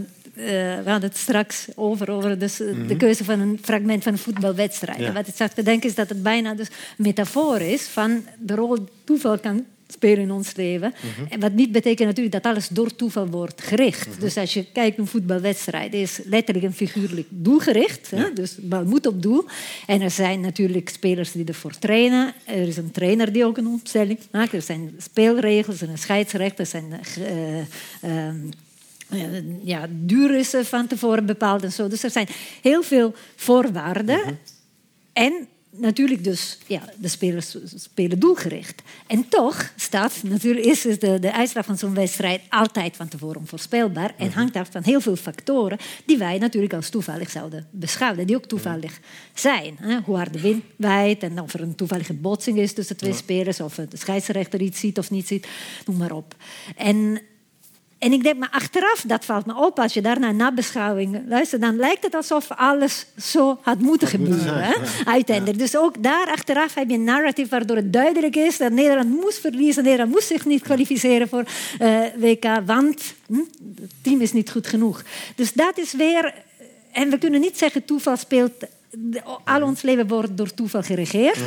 we 0.84 0.90
hadden 0.90 1.08
het 1.08 1.18
straks 1.18 1.66
over, 1.74 2.10
over 2.10 2.38
dus, 2.38 2.56
de 2.56 2.94
keuze 2.98 3.24
van 3.24 3.40
een 3.40 3.58
fragment 3.62 4.02
van 4.02 4.12
een 4.12 4.18
voetbalwedstrijd. 4.18 4.98
Ja. 4.98 5.06
En 5.06 5.14
wat 5.14 5.26
ik 5.26 5.34
zag 5.36 5.52
te 5.52 5.62
denken 5.62 5.88
is 5.88 5.94
dat 5.94 6.08
het 6.08 6.22
bijna 6.22 6.54
dus 6.54 6.68
een 6.68 6.74
metafoor 6.96 7.60
is 7.60 7.82
van 7.82 8.24
de 8.38 8.54
rol 8.54 8.78
toeval 9.04 9.38
kan 9.38 9.64
spelen 9.88 10.18
in 10.18 10.30
ons 10.30 10.54
leven. 10.54 10.94
En 11.28 11.40
wat 11.40 11.52
niet 11.52 11.72
betekent 11.72 12.08
natuurlijk 12.08 12.42
dat 12.42 12.52
alles 12.52 12.68
door 12.68 12.94
toeval 12.94 13.26
wordt 13.26 13.62
gericht. 13.62 14.20
Dus 14.20 14.36
als 14.36 14.54
je 14.54 14.64
kijkt 14.72 14.96
naar 14.96 15.06
een 15.06 15.12
voetbalwedstrijd, 15.12 15.94
is 15.94 16.20
letterlijk 16.24 16.66
en 16.66 16.72
figuurlijk 16.72 17.26
doelgericht. 17.30 18.10
Hè? 18.10 18.32
Dus 18.32 18.56
bal 18.60 18.84
moet 18.84 19.06
op 19.06 19.22
doel. 19.22 19.44
En 19.86 20.00
er 20.00 20.10
zijn 20.10 20.40
natuurlijk 20.40 20.88
spelers 20.88 21.32
die 21.32 21.44
ervoor 21.44 21.78
trainen. 21.78 22.32
Er 22.44 22.68
is 22.68 22.76
een 22.76 22.90
trainer 22.90 23.32
die 23.32 23.44
ook 23.44 23.56
een 23.56 23.66
opstelling 23.66 24.18
maakt. 24.30 24.52
Er 24.52 24.62
zijn 24.62 24.94
speelregels, 24.98 25.80
er 25.80 25.86
zijn 25.86 25.98
scheidsrechters, 25.98 26.72
er 26.72 26.80
zijn 26.80 27.00
eh, 27.26 27.58
ehm, 28.00 28.36
eh, 29.08 29.64
ja, 29.64 29.86
duur 29.90 30.38
is 30.38 30.54
eh, 30.54 30.64
van 30.64 30.86
tevoren 30.86 31.26
bepaald 31.26 31.62
en 31.62 31.72
zo. 31.72 31.88
Dus 31.88 32.02
er 32.02 32.10
zijn 32.10 32.28
heel 32.62 32.82
veel 32.82 33.14
voorwaarden. 33.36 34.38
En 35.12 35.48
natuurlijk 35.78 36.24
dus, 36.24 36.58
ja, 36.66 36.82
de 36.98 37.08
spelers 37.08 37.56
spelen 37.74 38.18
doelgericht. 38.18 38.82
En 39.06 39.28
toch 39.28 39.72
staat 39.76 40.22
natuurlijk, 40.22 40.66
is 40.66 40.82
de, 40.82 41.18
de 41.20 41.32
uitslag 41.32 41.64
van 41.64 41.78
zo'n 41.78 41.94
wedstrijd 41.94 42.40
altijd 42.48 42.96
van 42.96 43.08
tevoren 43.08 43.40
onvoorspelbaar. 43.40 44.14
En 44.16 44.26
Mhm. 44.26 44.36
hangt 44.36 44.56
af 44.56 44.68
van 44.70 44.82
heel 44.82 45.00
veel 45.00 45.16
factoren 45.16 45.78
die 46.04 46.18
wij 46.18 46.38
natuurlijk 46.38 46.72
als 46.72 46.88
toevallig 46.88 47.30
zouden 47.30 47.66
beschouwen. 47.70 48.26
Die 48.26 48.36
ook 48.36 48.46
toevallig 48.46 49.00
zijn. 49.34 49.76
Hè? 49.80 49.98
Hoe 50.04 50.16
hard 50.16 50.32
de 50.32 50.40
wind 50.40 50.64
waait 50.76 51.22
en 51.22 51.40
of 51.40 51.54
er 51.54 51.60
een 51.60 51.74
toevallige 51.74 52.14
botsing 52.14 52.58
is 52.58 52.72
tussen 52.72 52.96
twee 52.96 53.14
spelers. 53.14 53.60
Of 53.60 53.74
de 53.74 53.96
scheidsrechter 53.96 54.60
iets 54.60 54.80
ziet 54.80 54.98
of 54.98 55.10
niet 55.10 55.26
ziet. 55.26 55.46
Noem 55.86 55.96
maar 55.96 56.12
op. 56.12 56.34
En 56.76 57.20
en 58.06 58.12
ik 58.12 58.22
denk, 58.22 58.38
maar 58.38 58.50
achteraf, 58.50 59.04
dat 59.06 59.24
valt 59.24 59.46
me 59.46 59.54
op, 59.56 59.78
als 59.78 59.94
je 59.94 60.00
daar 60.00 60.20
naar 60.20 60.34
nabeschouwing 60.34 61.22
luistert, 61.28 61.60
dan 61.60 61.76
lijkt 61.76 62.04
het 62.04 62.14
alsof 62.14 62.50
alles 62.50 63.06
zo 63.18 63.58
had 63.62 63.78
moeten 63.78 64.08
gebeuren. 64.08 64.62
hè? 64.62 64.74
Uiteindelijk. 65.04 65.58
Dus 65.58 65.76
ook 65.76 66.02
daar 66.02 66.26
achteraf 66.26 66.74
heb 66.74 66.88
je 66.88 66.94
een 66.94 67.04
narrative 67.04 67.48
waardoor 67.48 67.76
het 67.76 67.92
duidelijk 67.92 68.36
is 68.36 68.56
dat 68.56 68.72
Nederland 68.72 69.08
moest 69.08 69.40
verliezen. 69.40 69.82
Nederland 69.82 70.10
moest 70.10 70.26
zich 70.26 70.44
niet 70.44 70.62
kwalificeren 70.62 71.28
voor 71.28 71.44
eh, 71.78 72.00
WK, 72.16 72.44
want 72.66 73.02
hm, 73.26 73.38
het 73.80 73.90
team 74.02 74.20
is 74.20 74.32
niet 74.32 74.50
goed 74.50 74.66
genoeg. 74.66 75.02
Dus 75.34 75.52
dat 75.52 75.78
is 75.78 75.92
weer... 75.92 76.34
En 76.92 77.10
we 77.10 77.18
kunnen 77.18 77.40
niet 77.40 77.58
zeggen, 77.58 77.84
toeval 77.84 78.16
speelt 78.16 78.64
al 79.44 79.62
ons 79.62 79.82
leven 79.82 80.08
wordt 80.08 80.36
door 80.36 80.54
toeval 80.54 80.82
geregeerd. 80.82 81.38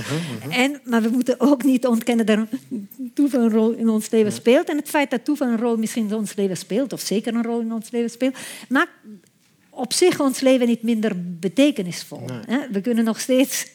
En, 0.50 0.82
maar 0.84 1.02
we 1.02 1.10
moeten 1.10 1.40
ook 1.40 1.64
niet 1.64 1.86
ontkennen 1.88 2.26
dat 2.26 2.40
toeval 3.14 3.42
een 3.42 3.50
rol 3.50 3.72
in 3.72 3.90
ons 3.90 4.10
leven 4.10 4.32
speelt. 4.32 4.70
En 4.70 4.78
het 4.78 4.90
feit 4.90 5.10
dat 5.10 5.26
toeval 5.26 5.48
een 5.48 5.58
rol 5.58 5.78
misschien 5.78 6.08
in 6.08 6.16
ons 6.16 6.36
leven 6.36 6.58
speelt, 6.58 6.94
of 6.94 7.02
zeker 7.02 7.34
een 7.34 7.44
rol 7.44 7.60
in 7.60 7.74
ons 7.74 7.92
leven 7.92 8.10
speelt, 8.10 8.38
maakt 8.70 8.92
op 9.70 9.94
zich 9.94 10.20
ons 10.20 10.40
leven 10.40 10.68
niet 10.68 10.84
minder 10.84 11.12
betekenisvol. 11.40 12.26
We 12.72 12.82
kunnen 12.82 13.04
nog 13.04 13.20
steeds 13.20 13.66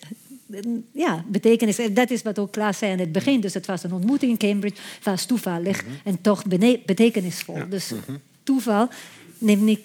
ja, 0.92 1.24
betekenis. 1.28 1.78
En 1.78 1.94
dat 1.94 2.10
is 2.10 2.22
wat 2.22 2.38
ook 2.38 2.52
Klaas 2.52 2.78
zei 2.78 2.92
aan 2.92 2.98
het 2.98 3.12
begin. 3.12 3.40
Dus 3.40 3.54
het 3.54 3.66
was 3.66 3.82
een 3.82 3.92
ontmoeting 3.92 4.30
in 4.30 4.48
Cambridge, 4.48 4.80
het 4.94 5.04
was 5.04 5.26
toevallig 5.26 5.84
en 6.04 6.20
toch 6.20 6.44
betekenisvol. 6.84 7.68
Dus 7.68 7.92
toeval 8.42 8.88
neemt 9.38 9.62
niet, 9.62 9.80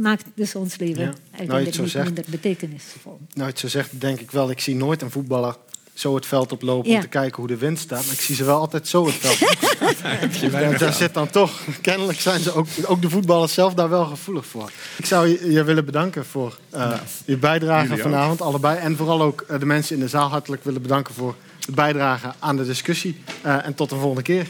maakt 0.00 0.24
dus 0.34 0.54
ons 0.54 0.76
leven 0.78 1.02
Ja. 1.02 1.06
Nou, 1.06 1.16
uiteindelijk 1.30 1.78
niet 1.78 1.90
zegt. 1.90 2.04
minder 2.04 2.24
betekenisvol. 2.28 3.18
Nou, 3.34 3.48
het 3.48 3.58
zo 3.58 3.68
zegt, 3.68 4.00
denk 4.00 4.20
ik 4.20 4.30
wel, 4.30 4.50
ik 4.50 4.60
zie 4.60 4.74
nooit 4.74 5.02
een 5.02 5.10
voetballer 5.10 5.56
zo 5.94 6.14
het 6.14 6.26
veld 6.26 6.52
oplopen 6.52 6.90
Ja. 6.90 6.96
om 6.96 7.02
te 7.02 7.08
kijken 7.08 7.36
hoe 7.36 7.46
de 7.46 7.56
wind 7.56 7.78
staat. 7.78 8.04
Maar 8.04 8.14
ik 8.14 8.20
zie 8.20 8.34
ze 8.34 8.44
wel 8.44 8.58
altijd 8.58 8.88
zo 8.88 9.06
het 9.06 9.14
veld 9.14 9.42
op. 9.50 10.50
Ja, 10.52 10.78
daar 10.78 10.92
zit 10.92 11.14
dan 11.14 11.30
toch, 11.30 11.60
kennelijk 11.80 12.20
zijn 12.20 12.40
ze 12.40 12.52
ook, 12.52 12.66
ook 12.84 13.02
de 13.02 13.10
voetballers 13.10 13.52
zelf 13.54 13.74
daar 13.74 13.88
wel 13.88 14.04
gevoelig 14.04 14.46
voor. 14.46 14.70
Ik 14.96 15.06
zou 15.06 15.26
je, 15.28 15.50
je 15.52 15.64
willen 15.64 15.84
bedanken 15.84 16.24
voor 16.26 16.58
eh, 16.70 16.92
je 17.24 17.36
bijdrage 17.36 17.86
Jullie 17.88 18.02
ook. 18.04 18.10
vanavond, 18.10 18.40
allebei. 18.40 18.78
En 18.78 18.96
vooral 18.96 19.22
ook 19.22 19.40
eh, 19.48 19.58
de 19.58 19.66
mensen 19.66 19.94
in 19.94 20.00
de 20.02 20.08
zaal 20.08 20.28
hartelijk 20.28 20.64
willen 20.64 20.82
bedanken 20.82 21.14
voor 21.14 21.34
de 21.60 21.72
bijdrage 21.72 22.32
aan 22.38 22.56
de 22.56 22.64
discussie. 22.64 23.16
Eh, 23.42 23.66
en 23.66 23.74
tot 23.74 23.88
de 23.90 23.96
volgende 23.96 24.22
keer. 24.22 24.46